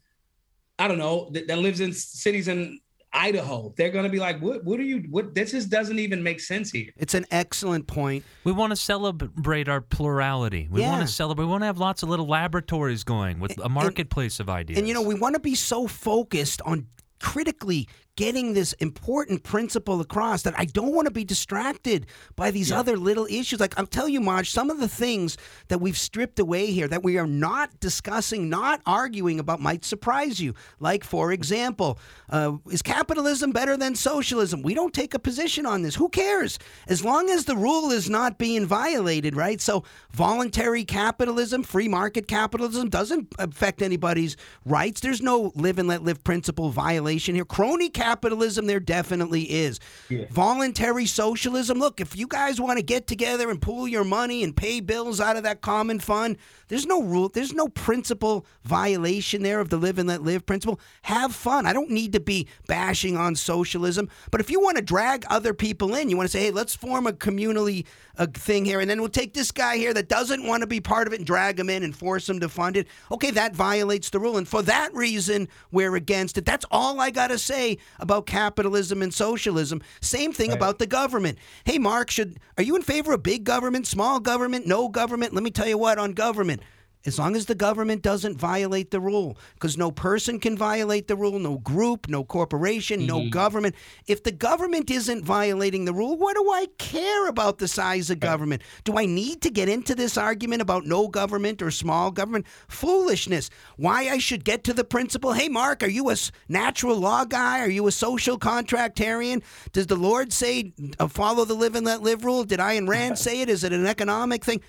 I 0.80 0.88
don't 0.88 0.98
know 0.98 1.30
that, 1.34 1.46
that 1.46 1.58
lives 1.58 1.78
in 1.78 1.92
cities 1.92 2.48
in 2.48 2.80
Idaho. 3.14 3.72
They're 3.76 3.90
going 3.90 4.04
to 4.04 4.10
be 4.10 4.18
like, 4.18 4.40
what? 4.40 4.64
What 4.64 4.80
are 4.80 4.84
you? 4.84 5.04
What? 5.08 5.34
This 5.34 5.52
just 5.52 5.70
doesn't 5.70 5.98
even 5.98 6.22
make 6.22 6.40
sense 6.40 6.70
here. 6.70 6.90
It's 6.96 7.14
an 7.14 7.24
excellent 7.30 7.86
point. 7.86 8.24
We 8.42 8.52
want 8.52 8.72
to 8.72 8.76
celebrate 8.76 9.68
our 9.68 9.80
plurality. 9.80 10.68
We 10.70 10.80
yeah. 10.80 10.90
want 10.90 11.06
to 11.06 11.12
celebrate. 11.12 11.44
We 11.44 11.50
want 11.50 11.62
to 11.62 11.66
have 11.66 11.78
lots 11.78 12.02
of 12.02 12.08
little 12.08 12.26
laboratories 12.26 13.04
going 13.04 13.38
with 13.38 13.56
a 13.58 13.68
marketplace 13.68 14.40
and, 14.40 14.48
of 14.48 14.54
ideas. 14.54 14.78
And 14.78 14.88
you 14.88 14.94
know, 14.94 15.02
we 15.02 15.14
want 15.14 15.34
to 15.34 15.40
be 15.40 15.54
so 15.54 15.86
focused 15.86 16.60
on 16.62 16.88
critically 17.20 17.88
getting 18.16 18.54
this 18.54 18.72
important 18.74 19.42
principle 19.42 20.00
across 20.00 20.42
that 20.42 20.54
I 20.56 20.66
don't 20.66 20.94
want 20.94 21.06
to 21.06 21.10
be 21.10 21.24
distracted 21.24 22.06
by 22.36 22.52
these 22.52 22.70
yeah. 22.70 22.78
other 22.78 22.96
little 22.96 23.26
issues. 23.26 23.58
Like 23.58 23.76
I'll 23.78 23.86
tell 23.86 24.08
you, 24.08 24.20
Maj, 24.20 24.50
some 24.50 24.70
of 24.70 24.78
the 24.78 24.88
things 24.88 25.36
that 25.68 25.80
we've 25.80 25.98
stripped 25.98 26.38
away 26.38 26.66
here 26.66 26.86
that 26.86 27.02
we 27.02 27.18
are 27.18 27.26
not 27.26 27.80
discussing, 27.80 28.48
not 28.48 28.80
arguing 28.86 29.40
about, 29.40 29.60
might 29.60 29.84
surprise 29.84 30.40
you. 30.40 30.54
Like, 30.78 31.02
for 31.02 31.32
example, 31.32 31.98
uh, 32.30 32.52
is 32.70 32.82
capitalism 32.82 33.50
better 33.50 33.76
than 33.76 33.96
socialism? 33.96 34.62
We 34.62 34.74
don't 34.74 34.94
take 34.94 35.14
a 35.14 35.18
position 35.18 35.66
on 35.66 35.82
this. 35.82 35.96
Who 35.96 36.08
cares? 36.08 36.58
As 36.86 37.04
long 37.04 37.30
as 37.30 37.46
the 37.46 37.56
rule 37.56 37.90
is 37.90 38.08
not 38.08 38.38
being 38.38 38.64
violated, 38.64 39.34
right? 39.34 39.60
So, 39.60 39.82
voluntary 40.12 40.84
capitalism, 40.84 41.64
free 41.64 41.88
market 41.88 42.28
capitalism 42.28 42.90
doesn't 42.90 43.34
affect 43.40 43.82
anybody's 43.82 44.36
rights. 44.64 45.00
There's 45.00 45.22
no 45.22 45.52
live 45.56 45.78
and 45.78 45.88
let 45.88 46.04
live 46.04 46.22
principle 46.22 46.70
violation 46.70 47.34
here. 47.34 47.44
Crony 47.44 47.88
capitalism 47.88 48.03
capitalism 48.04 48.66
there 48.66 48.80
definitely 48.80 49.42
is. 49.50 49.80
Yeah. 50.10 50.26
Voluntary 50.30 51.06
socialism. 51.06 51.78
Look, 51.78 52.00
if 52.00 52.16
you 52.16 52.26
guys 52.26 52.60
want 52.60 52.78
to 52.78 52.84
get 52.84 53.06
together 53.06 53.50
and 53.50 53.60
pool 53.60 53.88
your 53.88 54.04
money 54.04 54.44
and 54.44 54.54
pay 54.54 54.80
bills 54.80 55.20
out 55.20 55.36
of 55.36 55.42
that 55.44 55.62
common 55.62 56.00
fund, 56.00 56.36
there's 56.68 56.86
no 56.86 57.02
rule, 57.02 57.28
there's 57.28 57.52
no 57.52 57.68
principle 57.68 58.46
violation 58.64 59.42
there 59.42 59.60
of 59.60 59.70
the 59.70 59.76
live 59.76 59.98
and 59.98 60.08
let 60.08 60.22
live 60.22 60.44
principle. 60.44 60.80
Have 61.02 61.34
fun. 61.34 61.66
I 61.66 61.72
don't 61.72 61.90
need 61.90 62.12
to 62.12 62.20
be 62.20 62.46
bashing 62.66 63.16
on 63.16 63.36
socialism, 63.36 64.10
but 64.30 64.40
if 64.40 64.50
you 64.50 64.60
want 64.60 64.76
to 64.76 64.82
drag 64.82 65.24
other 65.28 65.54
people 65.54 65.94
in, 65.94 66.08
you 66.08 66.16
want 66.16 66.28
to 66.28 66.32
say, 66.32 66.44
"Hey, 66.44 66.50
let's 66.50 66.74
form 66.74 67.06
a 67.06 67.12
communally 67.12 67.86
a 68.16 68.26
thing 68.26 68.64
here, 68.64 68.80
and 68.80 68.88
then 68.88 69.00
we'll 69.00 69.08
take 69.08 69.34
this 69.34 69.50
guy 69.50 69.76
here 69.76 69.92
that 69.92 70.08
doesn't 70.08 70.46
want 70.46 70.60
to 70.60 70.66
be 70.66 70.80
part 70.80 71.06
of 71.06 71.12
it 71.12 71.18
and 71.20 71.26
drag 71.26 71.58
him 71.58 71.68
in 71.68 71.82
and 71.82 71.96
force 71.96 72.28
him 72.28 72.40
to 72.40 72.48
fund 72.48 72.76
it." 72.76 72.86
Okay, 73.10 73.30
that 73.30 73.54
violates 73.54 74.10
the 74.10 74.20
rule, 74.20 74.36
and 74.36 74.48
for 74.48 74.62
that 74.62 74.92
reason, 74.94 75.48
we're 75.70 75.96
against 75.96 76.38
it. 76.38 76.44
That's 76.44 76.64
all 76.70 77.00
I 77.00 77.10
got 77.10 77.28
to 77.28 77.38
say 77.38 77.78
about 77.98 78.26
capitalism 78.26 79.02
and 79.02 79.12
socialism. 79.12 79.82
Same 80.00 80.32
thing 80.32 80.50
right. 80.50 80.56
about 80.56 80.78
the 80.78 80.86
government. 80.86 81.38
Hey, 81.64 81.78
Marc, 81.78 82.10
should 82.10 82.38
are 82.58 82.64
you 82.64 82.76
in 82.76 82.82
favor 82.82 83.12
of 83.12 83.22
big 83.22 83.44
government, 83.44 83.86
small 83.86 84.20
government, 84.20 84.66
no 84.66 84.88
government? 84.88 85.34
Let 85.34 85.42
me 85.42 85.50
tell 85.50 85.68
you 85.68 85.78
what 85.78 85.98
on 85.98 86.12
government 86.12 86.62
as 87.06 87.18
long 87.18 87.36
as 87.36 87.46
the 87.46 87.54
government 87.54 88.02
doesn't 88.02 88.38
violate 88.38 88.90
the 88.90 89.00
rule 89.00 89.36
because 89.54 89.76
no 89.76 89.90
person 89.90 90.40
can 90.40 90.56
violate 90.56 91.06
the 91.06 91.16
rule 91.16 91.38
no 91.38 91.58
group 91.58 92.08
no 92.08 92.24
corporation 92.24 93.00
mm-hmm. 93.00 93.08
no 93.08 93.28
government. 93.30 93.74
If 94.06 94.22
the 94.22 94.32
government 94.32 94.90
isn't 94.90 95.24
violating 95.24 95.84
the 95.84 95.92
rule 95.92 96.16
what 96.16 96.36
do 96.36 96.50
i 96.50 96.66
care 96.78 97.28
about 97.28 97.58
the 97.58 97.68
size 97.68 98.10
of 98.10 98.20
government? 98.20 98.62
Do 98.84 98.98
i 98.98 99.06
need 99.06 99.42
to 99.42 99.50
get 99.50 99.68
into 99.68 99.94
this 99.94 100.16
argument 100.16 100.62
about 100.62 100.86
no 100.86 101.08
government 101.08 101.62
or 101.62 101.70
small 101.70 102.10
government? 102.10 102.46
Foolishness. 102.68 103.50
Why 103.76 104.08
i 104.08 104.18
should 104.18 104.44
get 104.44 104.64
to 104.64 104.72
the 104.72 104.84
principle 104.84 105.32
hey 105.32 105.48
marc 105.48 105.82
are 105.82 105.88
you 105.88 106.10
a 106.10 106.16
natural 106.48 106.96
law 106.96 107.24
guy? 107.24 107.60
Are 107.60 107.70
you 107.70 107.86
a 107.86 107.92
social 107.92 108.38
contractarian? 108.38 109.42
Does 109.72 109.86
the 109.86 109.96
lord 109.96 110.32
say 110.32 110.72
uh, 110.98 111.08
follow 111.08 111.44
the 111.44 111.54
live 111.54 111.74
and 111.74 111.86
let 111.86 112.02
live 112.02 112.24
rule? 112.24 112.44
Did 112.44 112.60
Ayn 112.60 112.88
Rand 112.88 113.18
say 113.24 113.40
it? 113.40 113.48
Is 113.48 113.64
it 113.64 113.72
an 113.72 113.86
economic 113.86 114.44
thing? 114.44 114.60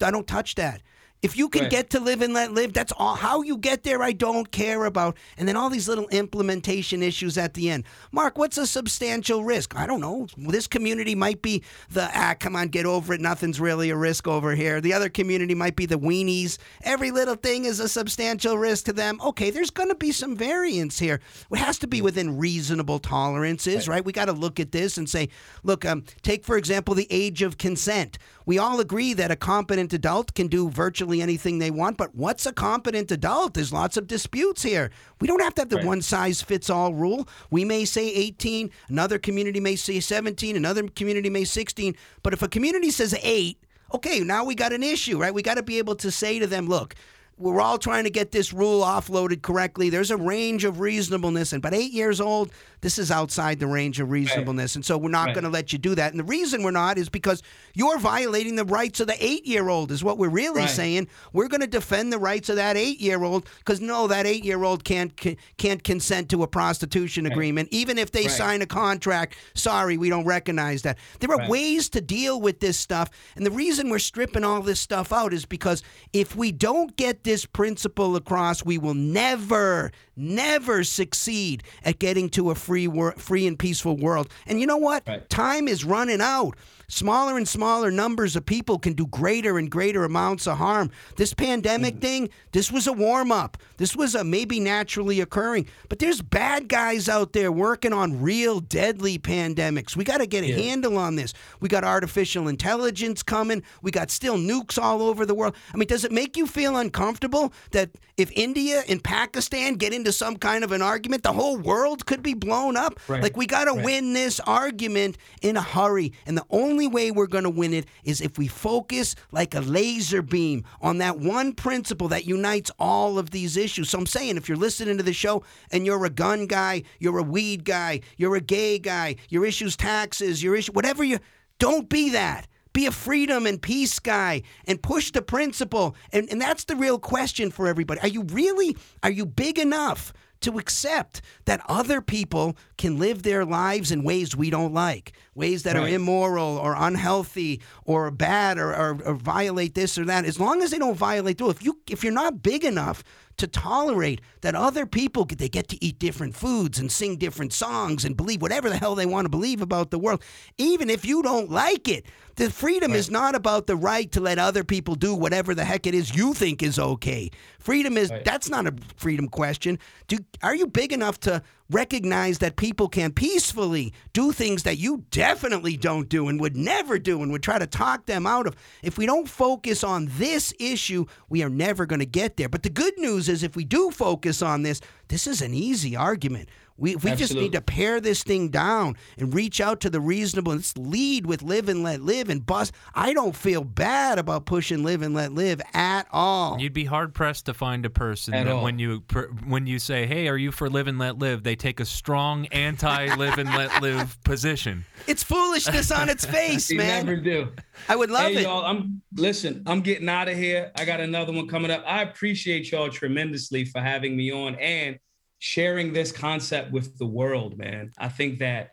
I 0.00 0.10
don't 0.10 0.26
touch 0.26 0.54
that 0.54 0.80
If 1.22 1.36
you 1.36 1.48
can 1.48 1.62
Right. 1.62 1.70
get 1.70 1.90
to 1.90 2.00
live 2.00 2.20
and 2.20 2.34
let 2.34 2.52
live, 2.52 2.72
that's 2.72 2.92
all. 2.96 3.14
How 3.14 3.42
you 3.42 3.56
get 3.56 3.84
there, 3.84 4.02
I 4.02 4.10
don't 4.10 4.50
care 4.50 4.84
about. 4.86 5.16
And 5.38 5.46
then 5.46 5.54
all 5.54 5.70
these 5.70 5.86
little 5.86 6.08
implementation 6.08 7.00
issues 7.00 7.38
at 7.38 7.54
the 7.54 7.70
end. 7.70 7.84
Marc, 8.10 8.36
what's 8.36 8.58
a 8.58 8.66
substantial 8.66 9.44
risk? 9.44 9.76
I 9.76 9.86
don't 9.86 10.00
know. 10.00 10.26
This 10.36 10.66
community 10.66 11.14
might 11.14 11.40
be 11.40 11.62
the 11.88 12.10
ah, 12.12 12.34
come 12.38 12.56
on, 12.56 12.68
get 12.68 12.86
over 12.86 13.14
it. 13.14 13.20
Nothing's 13.20 13.60
really 13.60 13.90
a 13.90 13.96
risk 13.96 14.26
over 14.26 14.56
here. 14.56 14.80
The 14.80 14.92
other 14.92 15.08
community 15.08 15.54
might 15.54 15.76
be 15.76 15.86
the 15.86 15.98
weenies. 15.98 16.58
Every 16.82 17.12
little 17.12 17.36
thing 17.36 17.66
is 17.66 17.78
a 17.78 17.88
substantial 17.88 18.58
risk 18.58 18.86
to 18.86 18.92
them. 18.92 19.20
Okay, 19.24 19.50
there's 19.50 19.70
going 19.70 19.90
to 19.90 19.94
be 19.94 20.10
some 20.10 20.34
variance 20.36 20.98
here. 20.98 21.20
It 21.52 21.58
has 21.58 21.78
to 21.80 21.86
be 21.86 22.02
within 22.02 22.36
reasonable 22.36 22.98
tolerances, 22.98 23.86
right? 23.86 24.04
We 24.04 24.12
got 24.12 24.24
to 24.24 24.32
look 24.32 24.58
at 24.58 24.72
this 24.72 24.98
and 24.98 25.08
say, 25.08 25.28
look, 25.62 25.84
um, 25.84 26.02
take 26.22 26.44
for 26.44 26.56
example 26.56 26.96
the 26.96 27.06
age 27.10 27.42
of 27.42 27.58
consent. 27.58 28.18
We 28.44 28.58
all 28.58 28.80
agree 28.80 29.12
that 29.12 29.30
a 29.30 29.36
competent 29.36 29.92
adult 29.92 30.34
can 30.34 30.48
do 30.48 30.68
virtually 30.68 31.11
anything 31.20 31.58
they 31.58 31.70
want, 31.70 31.96
but 31.98 32.14
what's 32.14 32.46
a 32.46 32.52
competent 32.52 33.10
adult? 33.10 33.54
There's 33.54 33.72
lots 33.72 33.96
of 33.96 34.06
disputes 34.06 34.62
here. 34.62 34.90
We 35.20 35.26
don't 35.28 35.42
have 35.42 35.54
to 35.56 35.62
have 35.62 35.68
the 35.68 35.76
Right. 35.76 35.86
one 35.86 36.02
size 36.02 36.40
fits 36.40 36.70
all 36.70 36.94
rule. 36.94 37.28
We 37.50 37.64
may 37.64 37.84
say 37.84 38.08
18, 38.08 38.70
another 38.88 39.18
community 39.18 39.60
may 39.60 39.76
say 39.76 40.00
17, 40.00 40.56
another 40.56 40.88
community 40.88 41.28
may 41.28 41.44
16, 41.44 41.96
but 42.22 42.32
if 42.32 42.40
a 42.42 42.48
community 42.48 42.90
says 42.90 43.14
8, 43.22 43.58
okay, 43.92 44.20
now 44.20 44.44
we 44.44 44.54
got 44.54 44.72
an 44.72 44.82
issue, 44.82 45.18
right? 45.18 45.34
We 45.34 45.42
got 45.42 45.56
to 45.56 45.62
be 45.62 45.78
able 45.78 45.96
to 45.96 46.10
say 46.10 46.38
to 46.38 46.46
them, 46.46 46.66
look, 46.66 46.94
we're 47.42 47.60
all 47.60 47.78
trying 47.78 48.04
to 48.04 48.10
get 48.10 48.30
this 48.32 48.52
rule 48.52 48.82
offloaded 48.82 49.42
correctly. 49.42 49.90
There's 49.90 50.10
a 50.10 50.16
range 50.16 50.64
of 50.64 50.80
reasonableness, 50.80 51.52
and 51.52 51.60
but 51.60 51.74
eight 51.74 51.92
years 51.92 52.20
old, 52.20 52.50
this 52.80 52.98
is 52.98 53.10
outside 53.10 53.60
the 53.60 53.66
range 53.66 54.00
of 54.00 54.10
reasonableness, 54.10 54.74
and 54.76 54.84
so 54.84 54.98
we're 54.98 55.08
not 55.10 55.26
Right. 55.26 55.34
going 55.34 55.44
to 55.44 55.50
let 55.50 55.72
you 55.72 55.78
do 55.78 55.94
that. 55.94 56.10
And 56.12 56.18
the 56.20 56.24
reason 56.24 56.62
we're 56.62 56.70
not 56.72 56.98
is 56.98 57.08
because 57.08 57.42
you're 57.74 57.98
violating 57.98 58.56
the 58.56 58.64
rights 58.64 59.00
of 59.00 59.06
the 59.06 59.24
eight-year-old. 59.24 59.90
Is 59.92 60.02
what 60.04 60.18
we're 60.18 60.28
really 60.28 60.62
Right. 60.62 60.70
saying. 60.70 61.08
We're 61.32 61.48
going 61.48 61.60
to 61.60 61.66
defend 61.66 62.12
the 62.12 62.18
rights 62.18 62.48
of 62.48 62.56
that 62.56 62.76
eight-year-old 62.76 63.46
because 63.58 63.80
no, 63.80 64.06
that 64.08 64.26
eight-year-old 64.26 64.84
can't 64.84 65.12
can't 65.58 65.82
consent 65.84 66.28
to 66.30 66.42
a 66.42 66.46
prostitution 66.48 67.26
agreement, 67.26 67.68
even 67.70 67.98
if 67.98 68.10
they 68.12 68.22
Right. 68.22 68.30
sign 68.30 68.62
a 68.62 68.66
contract. 68.66 69.36
Sorry, 69.54 69.96
we 69.96 70.08
don't 70.08 70.24
recognize 70.24 70.82
that. 70.82 70.98
There 71.20 71.30
are 71.30 71.36
Right. 71.38 71.48
ways 71.50 71.88
to 71.90 72.00
deal 72.00 72.40
with 72.40 72.60
this 72.60 72.76
stuff, 72.76 73.08
and 73.36 73.46
the 73.46 73.50
reason 73.50 73.88
we're 73.90 73.98
stripping 74.00 74.44
all 74.44 74.60
this 74.60 74.80
stuff 74.80 75.12
out 75.12 75.32
is 75.32 75.44
because 75.46 75.82
if 76.12 76.34
we 76.36 76.52
don't 76.52 76.96
get 76.96 77.24
this 77.24 77.31
principle 77.46 78.16
across, 78.16 78.64
we 78.64 78.78
will 78.78 78.94
never, 78.94 79.90
never 80.16 80.84
succeed 80.84 81.62
at 81.84 81.98
getting 81.98 82.28
to 82.30 82.50
a 82.50 82.54
free, 82.54 82.86
wor- 82.86 83.12
free 83.12 83.46
and 83.46 83.58
peaceful 83.58 83.96
world. 83.96 84.28
And 84.46 84.60
you 84.60 84.66
know 84.66 84.76
what? 84.76 85.02
Right. 85.06 85.28
Time 85.30 85.68
is 85.68 85.84
running 85.84 86.20
out. 86.20 86.56
Smaller 86.88 87.36
and 87.36 87.48
smaller 87.48 87.90
numbers 87.90 88.36
of 88.36 88.44
people 88.44 88.78
can 88.78 88.92
do 88.92 89.06
greater 89.06 89.58
and 89.58 89.70
greater 89.70 90.04
amounts 90.04 90.46
of 90.46 90.58
harm. 90.58 90.90
This 91.16 91.34
pandemic 91.34 91.94
mm-hmm. 91.94 92.00
thing, 92.00 92.28
this 92.52 92.70
was 92.70 92.86
a 92.86 92.92
warm 92.92 93.32
up. 93.32 93.56
This 93.78 93.96
was 93.96 94.14
a 94.14 94.24
maybe 94.24 94.60
naturally 94.60 95.20
occurring. 95.20 95.66
But 95.88 95.98
there's 95.98 96.20
bad 96.20 96.68
guys 96.68 97.08
out 97.08 97.32
there 97.32 97.50
working 97.50 97.92
on 97.92 98.22
real 98.22 98.60
deadly 98.60 99.18
pandemics. 99.18 99.96
We 99.96 100.04
got 100.04 100.18
to 100.18 100.26
get 100.26 100.44
a 100.44 100.48
Yeah. 100.48 100.56
handle 100.56 100.98
on 100.98 101.16
this. 101.16 101.32
We 101.60 101.68
got 101.68 101.84
artificial 101.84 102.48
intelligence 102.48 103.22
coming. 103.22 103.62
We 103.82 103.90
got 103.90 104.10
still 104.10 104.36
nukes 104.36 104.80
all 104.80 105.02
over 105.02 105.24
the 105.24 105.34
world. 105.34 105.54
I 105.72 105.76
mean, 105.76 105.88
does 105.88 106.04
it 106.04 106.12
make 106.12 106.36
you 106.36 106.46
feel 106.46 106.76
uncomfortable 106.76 107.52
that 107.70 107.90
if 108.16 108.30
India 108.32 108.82
and 108.88 109.02
Pakistan 109.02 109.74
get 109.74 109.92
into 109.92 110.12
some 110.12 110.36
kind 110.36 110.62
of 110.64 110.72
an 110.72 110.82
argument, 110.82 111.22
the 111.22 111.32
whole 111.32 111.56
world 111.56 112.06
could 112.06 112.22
be 112.22 112.34
blown 112.34 112.76
up? 112.76 113.00
Right. 113.08 113.22
Like, 113.22 113.36
we 113.36 113.46
got 113.46 113.64
to 113.64 113.72
Right. 113.72 113.84
win 113.84 114.12
this 114.12 114.40
argument 114.40 115.16
in 115.40 115.56
a 115.56 115.62
hurry. 115.62 116.12
And 116.26 116.36
the 116.36 116.44
only 116.50 116.81
way 116.88 117.10
we're 117.10 117.26
going 117.26 117.44
to 117.44 117.50
win 117.50 117.72
it 117.72 117.86
is 118.04 118.20
if 118.20 118.38
we 118.38 118.48
focus 118.48 119.14
like 119.30 119.54
a 119.54 119.60
laser 119.60 120.22
beam 120.22 120.64
on 120.80 120.98
that 120.98 121.18
one 121.18 121.52
principle 121.52 122.08
that 122.08 122.26
unites 122.26 122.70
all 122.78 123.18
of 123.18 123.30
these 123.30 123.56
issues. 123.56 123.90
So 123.90 123.98
I'm 123.98 124.06
saying 124.06 124.36
if 124.36 124.48
you're 124.48 124.58
listening 124.58 124.96
to 124.98 125.02
the 125.02 125.12
show 125.12 125.42
and 125.70 125.86
you're 125.86 126.04
a 126.04 126.10
gun 126.10 126.46
guy, 126.46 126.82
you're 126.98 127.18
a 127.18 127.22
weed 127.22 127.64
guy, 127.64 128.00
you're 128.16 128.36
a 128.36 128.40
gay 128.40 128.78
guy, 128.78 129.16
your 129.28 129.44
issues 129.44 129.76
taxes, 129.76 130.42
your 130.42 130.56
issue 130.56 130.72
whatever 130.72 131.04
you 131.04 131.18
don't 131.58 131.88
be 131.88 132.10
that. 132.10 132.46
Be 132.72 132.86
a 132.86 132.90
freedom 132.90 133.46
and 133.46 133.60
peace 133.60 133.98
guy 133.98 134.42
and 134.66 134.82
push 134.82 135.10
the 135.10 135.20
principle. 135.20 135.94
And, 136.10 136.28
and 136.30 136.40
that's 136.40 136.64
the 136.64 136.74
real 136.74 136.98
question 136.98 137.50
for 137.50 137.68
everybody. 137.68 138.00
Are 138.00 138.08
you 138.08 138.22
really, 138.22 138.76
are 139.02 139.10
you 139.10 139.26
big 139.26 139.58
enough 139.58 140.12
to 140.42 140.58
accept 140.58 141.22
that 141.44 141.60
other 141.68 142.00
people 142.00 142.56
can 142.76 142.98
live 142.98 143.22
their 143.22 143.44
lives 143.44 143.90
in 143.90 144.02
ways 144.02 144.36
we 144.36 144.50
don't 144.50 144.74
like, 144.74 145.12
ways 145.34 145.62
that 145.62 145.76
are 145.76 145.88
immoral 145.88 146.58
or 146.58 146.74
unhealthy 146.76 147.60
or 147.84 148.10
bad 148.10 148.58
or, 148.58 148.74
or, 148.74 148.98
or 149.04 149.14
violate 149.14 149.74
this 149.74 149.98
or 149.98 150.04
that. 150.04 150.24
As 150.24 150.38
long 150.38 150.62
as 150.62 150.70
they 150.70 150.78
don't 150.78 150.96
violate 150.96 151.38
the 151.38 151.44
rule, 151.44 151.50
if 151.50 151.62
you 151.64 151.78
if 151.90 152.02
you're 152.04 152.12
not 152.12 152.42
big 152.42 152.64
enough 152.64 153.02
to 153.38 153.46
tolerate 153.46 154.20
that 154.42 154.54
other 154.54 154.84
people 154.84 155.24
get- 155.24 155.38
they 155.38 155.48
get 155.48 155.66
to 155.68 155.82
eat 155.84 155.98
different 155.98 156.36
foods 156.36 156.78
and 156.78 156.92
sing 156.92 157.16
different 157.16 157.52
songs 157.52 158.04
and 158.04 158.14
believe 158.16 158.42
whatever 158.42 158.68
the 158.68 158.76
hell 158.76 158.94
they 158.94 159.06
want 159.06 159.24
to 159.24 159.30
believe 159.30 159.62
about 159.62 159.90
the 159.90 159.98
world, 159.98 160.22
even 160.58 160.90
if 160.90 161.04
you 161.04 161.22
don't 161.22 161.50
like 161.50 161.88
it. 161.88 162.04
The 162.36 162.50
freedom 162.50 162.92
is 162.92 163.10
not 163.10 163.34
about 163.34 163.66
the 163.66 163.76
right 163.76 164.10
to 164.12 164.20
let 164.20 164.38
other 164.38 164.64
people 164.64 164.94
do 164.94 165.14
whatever 165.14 165.54
the 165.54 165.64
heck 165.64 165.86
it 165.86 165.94
is 165.94 166.14
you 166.14 166.34
think 166.34 166.62
is 166.62 166.78
okay. 166.78 167.30
Freedom 167.58 167.96
is 167.96 168.10
Right. 168.10 168.24
that's 168.24 168.48
not 168.50 168.66
a 168.66 168.74
freedom 168.96 169.28
question. 169.28 169.78
Do 170.08 170.18
are 170.42 170.54
you 170.54 170.66
big 170.66 170.92
enough 170.92 171.18
to 171.20 171.42
recognize 171.72 172.38
that 172.38 172.56
people 172.56 172.88
can 172.88 173.12
peacefully 173.12 173.92
do 174.12 174.32
things 174.32 174.62
that 174.62 174.78
you 174.78 175.04
definitely 175.10 175.76
don't 175.76 176.08
do 176.08 176.28
and 176.28 176.40
would 176.40 176.56
never 176.56 176.98
do 176.98 177.22
and 177.22 177.32
would 177.32 177.42
try 177.42 177.58
to 177.58 177.66
talk 177.66 178.06
them 178.06 178.26
out 178.26 178.46
of? 178.46 178.54
If 178.82 178.98
we 178.98 179.06
don't 179.06 179.28
focus 179.28 179.82
on 179.82 180.08
this 180.12 180.52
issue, 180.60 181.06
we 181.28 181.42
are 181.42 181.48
never 181.48 181.86
going 181.86 182.00
to 182.00 182.06
get 182.06 182.36
there. 182.36 182.48
But 182.48 182.62
the 182.62 182.70
good 182.70 182.98
news 182.98 183.28
is 183.28 183.42
if 183.42 183.56
we 183.56 183.64
do 183.64 183.90
focus 183.90 184.42
on 184.42 184.62
this, 184.62 184.80
this 185.08 185.26
is 185.26 185.42
an 185.42 185.54
easy 185.54 185.96
argument. 185.96 186.48
We, 186.82 186.96
we 186.96 187.14
just 187.14 187.32
need 187.32 187.52
to 187.52 187.60
pare 187.60 188.00
this 188.00 188.24
thing 188.24 188.48
down 188.48 188.96
and 189.16 189.32
reach 189.32 189.60
out 189.60 189.78
to 189.82 189.88
the 189.90 190.00
reasonable. 190.00 190.52
Let's 190.52 190.76
lead 190.76 191.26
with 191.26 191.40
live 191.40 191.68
and 191.68 191.84
let 191.84 192.00
live 192.00 192.28
and 192.28 192.44
bust. 192.44 192.72
I 192.92 193.12
don't 193.12 193.36
feel 193.36 193.62
bad 193.62 194.18
about 194.18 194.46
pushing 194.46 194.82
live 194.82 195.00
and 195.00 195.14
let 195.14 195.30
live 195.30 195.62
at 195.74 196.08
all. 196.10 196.58
You'd 196.58 196.72
be 196.72 196.84
hard 196.84 197.14
pressed 197.14 197.46
to 197.46 197.54
find 197.54 197.86
a 197.86 197.90
person 197.90 198.34
At 198.34 198.46
that 198.46 198.52
all. 198.54 198.64
when 198.64 198.80
you 198.80 199.04
when 199.46 199.68
you 199.68 199.78
say, 199.78 200.06
"Hey, 200.06 200.26
are 200.26 200.36
you 200.36 200.50
for 200.50 200.68
live 200.68 200.88
and 200.88 200.98
let 200.98 201.20
live?" 201.20 201.44
they 201.44 201.54
take 201.54 201.78
a 201.78 201.84
strong 201.84 202.46
anti-live 202.46 203.38
and 203.38 203.48
let 203.50 203.80
live 203.80 204.18
position. 204.24 204.84
It's 205.06 205.22
foolishness 205.22 205.92
on 205.92 206.08
its 206.08 206.24
face, 206.24 206.68
You 206.72 206.78
man. 206.78 207.06
never 207.06 207.16
do. 207.20 207.52
I 207.88 207.94
would 207.94 208.10
love 208.10 208.32
hey, 208.32 208.38
it. 208.38 208.42
y'all, 208.42 208.64
I'm 208.64 209.02
listen. 209.14 209.62
I'm 209.66 209.82
getting 209.82 210.08
out 210.08 210.26
of 210.26 210.36
here. 210.36 210.72
I 210.76 210.84
got 210.84 210.98
another 210.98 211.32
one 211.32 211.46
coming 211.46 211.70
up. 211.70 211.84
I 211.86 212.02
appreciate 212.02 212.72
y'all 212.72 212.88
tremendously 212.90 213.66
for 213.66 213.80
having 213.80 214.16
me 214.16 214.32
on 214.32 214.56
and 214.56 214.98
sharing 215.42 215.92
this 215.92 216.12
concept 216.12 216.70
with 216.70 216.96
the 216.98 217.04
world, 217.04 217.58
man. 217.58 217.90
I 217.98 218.08
think 218.08 218.38
that, 218.38 218.70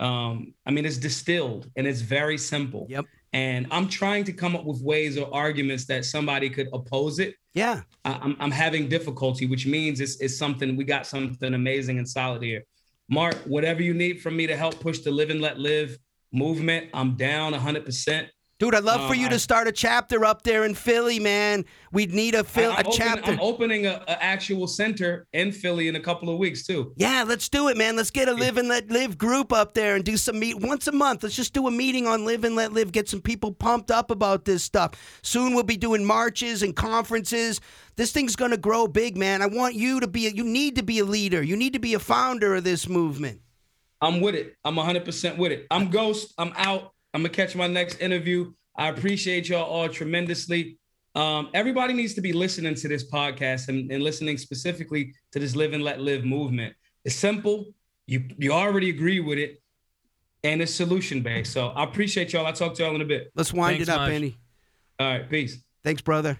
um, 0.00 0.52
I 0.66 0.72
mean, 0.72 0.84
it's 0.84 0.96
distilled 0.96 1.70
and 1.76 1.86
it's 1.86 2.00
very 2.00 2.36
simple. 2.36 2.88
Yep. 2.90 3.04
And 3.32 3.68
I'm 3.70 3.88
trying 3.88 4.24
to 4.24 4.32
come 4.32 4.56
up 4.56 4.64
with 4.64 4.82
ways 4.82 5.16
or 5.16 5.32
arguments 5.32 5.84
that 5.86 6.04
somebody 6.04 6.50
could 6.50 6.68
oppose 6.72 7.20
it. 7.20 7.36
Yeah. 7.54 7.82
I- 8.04 8.18
I'm, 8.20 8.36
I'm 8.40 8.50
having 8.50 8.88
difficulty, 8.88 9.46
which 9.46 9.64
means 9.64 10.00
it's, 10.00 10.16
it's 10.16 10.36
something 10.36 10.74
we 10.74 10.82
got 10.82 11.06
something 11.06 11.54
amazing 11.54 11.98
and 11.98 12.08
solid 12.08 12.42
here. 12.42 12.64
Marc, 13.08 13.36
whatever 13.44 13.80
you 13.80 13.94
need 13.94 14.20
from 14.20 14.36
me 14.36 14.48
to 14.48 14.56
help 14.56 14.80
push 14.80 14.98
the 14.98 15.10
live 15.12 15.30
and 15.30 15.40
let 15.40 15.60
live 15.60 15.96
movement, 16.32 16.90
I'm 16.92 17.14
down 17.14 17.52
100%. 17.52 18.26
Dude, 18.62 18.76
I'd 18.76 18.84
love 18.84 19.00
for 19.08 19.14
Um, 19.14 19.18
you 19.18 19.26
I- 19.26 19.30
to 19.30 19.40
start 19.40 19.66
a 19.66 19.72
chapter 19.72 20.24
up 20.24 20.42
there 20.44 20.64
in 20.64 20.76
Philly, 20.76 21.18
man. 21.18 21.64
We'd 21.90 22.14
need 22.14 22.36
a, 22.36 22.44
Phil, 22.44 22.70
I- 22.70 22.74
a 22.74 22.78
I'm, 22.78 22.86
open- 22.86 22.92
chapter. 22.96 23.30
I'm 23.32 23.40
opening 23.40 23.86
a, 23.86 24.04
a 24.06 24.22
actual 24.22 24.68
center 24.68 25.26
in 25.32 25.50
Philly 25.50 25.88
in 25.88 25.96
a 25.96 26.00
couple 26.00 26.30
of 26.30 26.38
weeks 26.38 26.64
too. 26.64 26.92
Yeah, 26.94 27.24
let's 27.26 27.48
do 27.48 27.66
it, 27.66 27.76
man. 27.76 27.96
Let's 27.96 28.12
get 28.12 28.28
a 28.28 28.32
live 28.32 28.58
and 28.58 28.68
let 28.68 28.88
live 28.88 29.18
group 29.18 29.52
up 29.52 29.74
there 29.74 29.96
and 29.96 30.04
do 30.04 30.16
some 30.16 30.38
meet 30.38 30.60
once 30.60 30.86
a 30.86 30.92
month. 30.92 31.24
Let's 31.24 31.34
just 31.34 31.52
do 31.54 31.66
a 31.66 31.72
meeting 31.72 32.06
on 32.06 32.24
live 32.24 32.44
and 32.44 32.54
let 32.54 32.72
live. 32.72 32.92
Get 32.92 33.08
some 33.08 33.20
people 33.20 33.50
pumped 33.50 33.90
up 33.90 34.12
about 34.12 34.44
this 34.44 34.62
stuff. 34.62 34.92
Soon 35.22 35.54
we'll 35.54 35.64
be 35.64 35.76
doing 35.76 36.04
marches 36.04 36.62
and 36.62 36.76
conferences. 36.76 37.60
This 37.96 38.12
thing's 38.12 38.36
gonna 38.36 38.56
grow 38.56 38.86
big, 38.86 39.16
man. 39.16 39.42
I 39.42 39.46
want 39.46 39.74
you 39.74 39.98
to 39.98 40.06
be. 40.06 40.28
A, 40.28 40.30
you 40.30 40.44
need 40.44 40.76
to 40.76 40.84
be 40.84 41.00
a 41.00 41.04
leader. 41.04 41.42
You 41.42 41.56
need 41.56 41.72
to 41.72 41.80
be 41.80 41.94
a 41.94 41.98
founder 41.98 42.54
of 42.54 42.62
this 42.62 42.88
movement. 42.88 43.40
I'm 44.00 44.20
with 44.20 44.36
it. 44.36 44.54
I'm 44.64 44.76
100% 44.76 45.36
with 45.36 45.50
it. 45.50 45.66
I'm 45.68 45.90
Ghost. 45.90 46.32
I'm 46.38 46.52
out. 46.56 46.92
I'm 47.14 47.22
gonna 47.22 47.28
catch 47.28 47.54
my 47.54 47.66
next 47.66 48.00
interview. 48.00 48.52
I 48.76 48.88
appreciate 48.88 49.48
y'all 49.48 49.64
all 49.64 49.88
tremendously. 49.88 50.78
Um, 51.14 51.50
everybody 51.52 51.92
needs 51.92 52.14
to 52.14 52.22
be 52.22 52.32
listening 52.32 52.74
to 52.74 52.88
this 52.88 53.10
podcast 53.10 53.68
and, 53.68 53.90
and 53.92 54.02
listening 54.02 54.38
specifically 54.38 55.14
to 55.32 55.38
this 55.38 55.54
live 55.54 55.74
and 55.74 55.84
let 55.84 56.00
live 56.00 56.24
movement. 56.24 56.74
It's 57.04 57.14
simple. 57.14 57.66
You 58.06 58.24
you 58.38 58.52
already 58.52 58.88
agree 58.88 59.20
with 59.20 59.38
it, 59.38 59.62
and 60.42 60.62
it's 60.62 60.74
solution 60.74 61.22
based. 61.22 61.52
So 61.52 61.68
I 61.68 61.84
appreciate 61.84 62.32
y'all. 62.32 62.46
I'll 62.46 62.52
talk 62.52 62.74
to 62.74 62.82
y'all 62.82 62.94
in 62.94 63.02
a 63.02 63.06
bit. 63.06 63.30
Let's 63.34 63.52
wind 63.52 63.76
Thanks 63.76 63.88
it 63.88 63.92
up, 63.92 64.00
much. 64.02 64.10
Andy. 64.12 64.38
All 64.98 65.06
right, 65.06 65.28
peace. 65.28 65.58
Thanks, 65.84 66.00
brother. 66.00 66.38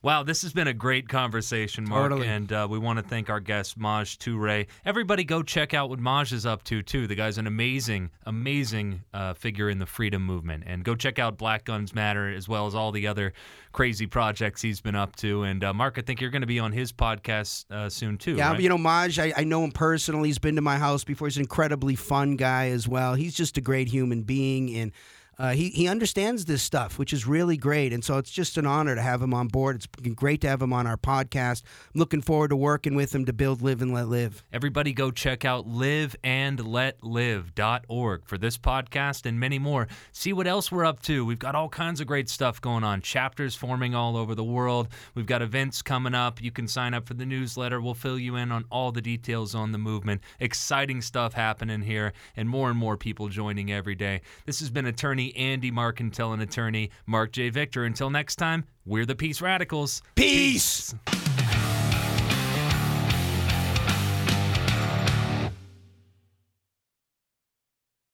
Wow, 0.00 0.22
this 0.22 0.42
has 0.42 0.52
been 0.52 0.68
a 0.68 0.72
great 0.72 1.08
conversation, 1.08 1.82
Marc. 1.82 2.04
Totally. 2.04 2.28
And 2.28 2.52
uh, 2.52 2.68
we 2.70 2.78
want 2.78 3.00
to 3.00 3.02
thank 3.02 3.28
our 3.28 3.40
guest, 3.40 3.76
Maj 3.76 4.16
Toure. 4.18 4.68
Everybody 4.84 5.24
go 5.24 5.42
check 5.42 5.74
out 5.74 5.90
what 5.90 5.98
Maj 5.98 6.32
is 6.32 6.46
up 6.46 6.62
to, 6.64 6.82
too. 6.82 7.08
The 7.08 7.16
guy's 7.16 7.36
an 7.36 7.48
amazing, 7.48 8.10
amazing 8.24 9.02
uh, 9.12 9.34
figure 9.34 9.68
in 9.68 9.80
the 9.80 9.86
freedom 9.86 10.24
movement. 10.24 10.62
And 10.68 10.84
go 10.84 10.94
check 10.94 11.18
out 11.18 11.36
Black 11.36 11.64
Guns 11.64 11.96
Matter 11.96 12.32
as 12.32 12.48
well 12.48 12.68
as 12.68 12.76
all 12.76 12.92
the 12.92 13.08
other 13.08 13.32
crazy 13.72 14.06
projects 14.06 14.62
he's 14.62 14.80
been 14.80 14.94
up 14.94 15.16
to. 15.16 15.42
And 15.42 15.64
uh, 15.64 15.74
Marc, 15.74 15.98
I 15.98 16.02
think 16.02 16.20
you're 16.20 16.30
going 16.30 16.42
to 16.42 16.46
be 16.46 16.60
on 16.60 16.70
his 16.70 16.92
podcast 16.92 17.68
uh, 17.72 17.88
soon, 17.88 18.18
too. 18.18 18.36
Yeah, 18.36 18.52
right? 18.52 18.60
you 18.60 18.68
know, 18.68 18.78
Maj, 18.78 19.18
I, 19.18 19.32
I 19.36 19.42
know 19.42 19.64
him 19.64 19.72
personally. 19.72 20.28
He's 20.28 20.38
been 20.38 20.54
to 20.54 20.62
my 20.62 20.78
house 20.78 21.02
before. 21.02 21.26
He's 21.26 21.38
an 21.38 21.42
incredibly 21.42 21.96
fun 21.96 22.36
guy 22.36 22.68
as 22.68 22.86
well. 22.86 23.14
He's 23.14 23.34
just 23.34 23.58
a 23.58 23.60
great 23.60 23.88
human 23.88 24.22
being. 24.22 24.76
And 24.76 24.92
uh, 25.38 25.50
he, 25.50 25.68
he 25.70 25.86
understands 25.86 26.46
this 26.46 26.62
stuff, 26.62 26.98
which 26.98 27.12
is 27.12 27.24
really 27.26 27.56
great. 27.56 27.92
And 27.92 28.04
so 28.04 28.18
it's 28.18 28.30
just 28.30 28.58
an 28.58 28.66
honor 28.66 28.96
to 28.96 29.02
have 29.02 29.22
him 29.22 29.32
on 29.32 29.46
board. 29.46 29.76
It's 29.76 29.86
great 30.14 30.40
to 30.40 30.48
have 30.48 30.60
him 30.60 30.72
on 30.72 30.84
our 30.86 30.96
podcast. 30.96 31.62
I'm 31.94 32.00
looking 32.00 32.22
forward 32.22 32.48
to 32.48 32.56
working 32.56 32.96
with 32.96 33.14
him 33.14 33.24
to 33.26 33.32
build 33.32 33.62
Live 33.62 33.80
and 33.80 33.94
Let 33.94 34.08
Live. 34.08 34.42
Everybody 34.52 34.92
go 34.92 35.12
check 35.12 35.44
out 35.44 35.68
liveandletlive.org 35.68 38.26
for 38.26 38.36
this 38.36 38.58
podcast 38.58 39.26
and 39.26 39.38
many 39.38 39.60
more. 39.60 39.86
See 40.10 40.32
what 40.32 40.48
else 40.48 40.72
we're 40.72 40.84
up 40.84 41.00
to. 41.02 41.24
We've 41.24 41.38
got 41.38 41.54
all 41.54 41.68
kinds 41.68 42.00
of 42.00 42.08
great 42.08 42.28
stuff 42.28 42.60
going 42.60 42.82
on. 42.82 43.00
Chapters 43.00 43.54
forming 43.54 43.94
all 43.94 44.16
over 44.16 44.34
the 44.34 44.42
world. 44.42 44.88
We've 45.14 45.26
got 45.26 45.42
events 45.42 45.82
coming 45.82 46.14
up. 46.14 46.42
You 46.42 46.50
can 46.50 46.66
sign 46.66 46.94
up 46.94 47.06
for 47.06 47.14
the 47.14 47.26
newsletter. 47.26 47.80
We'll 47.80 47.94
fill 47.94 48.18
you 48.18 48.34
in 48.34 48.50
on 48.50 48.64
all 48.70 48.90
the 48.90 49.00
details 49.00 49.54
on 49.54 49.70
the 49.70 49.78
movement. 49.78 50.20
Exciting 50.40 51.00
stuff 51.00 51.34
happening 51.34 51.82
here 51.82 52.12
and 52.36 52.48
more 52.48 52.70
and 52.70 52.78
more 52.78 52.96
people 52.96 53.28
joining 53.28 53.70
every 53.70 53.94
day. 53.94 54.22
This 54.44 54.58
has 54.58 54.70
been 54.70 54.86
attorney 54.86 55.27
Andy 55.36 55.70
Marcantel 55.70 56.32
and 56.32 56.42
attorney 56.42 56.90
Marc 57.06 57.32
J. 57.32 57.50
Victor. 57.50 57.84
Until 57.84 58.10
next 58.10 58.36
time, 58.36 58.64
we're 58.84 59.06
the 59.06 59.16
Peace 59.16 59.40
Radicals. 59.40 60.02
Peace. 60.14 60.94
Peace. 61.06 61.27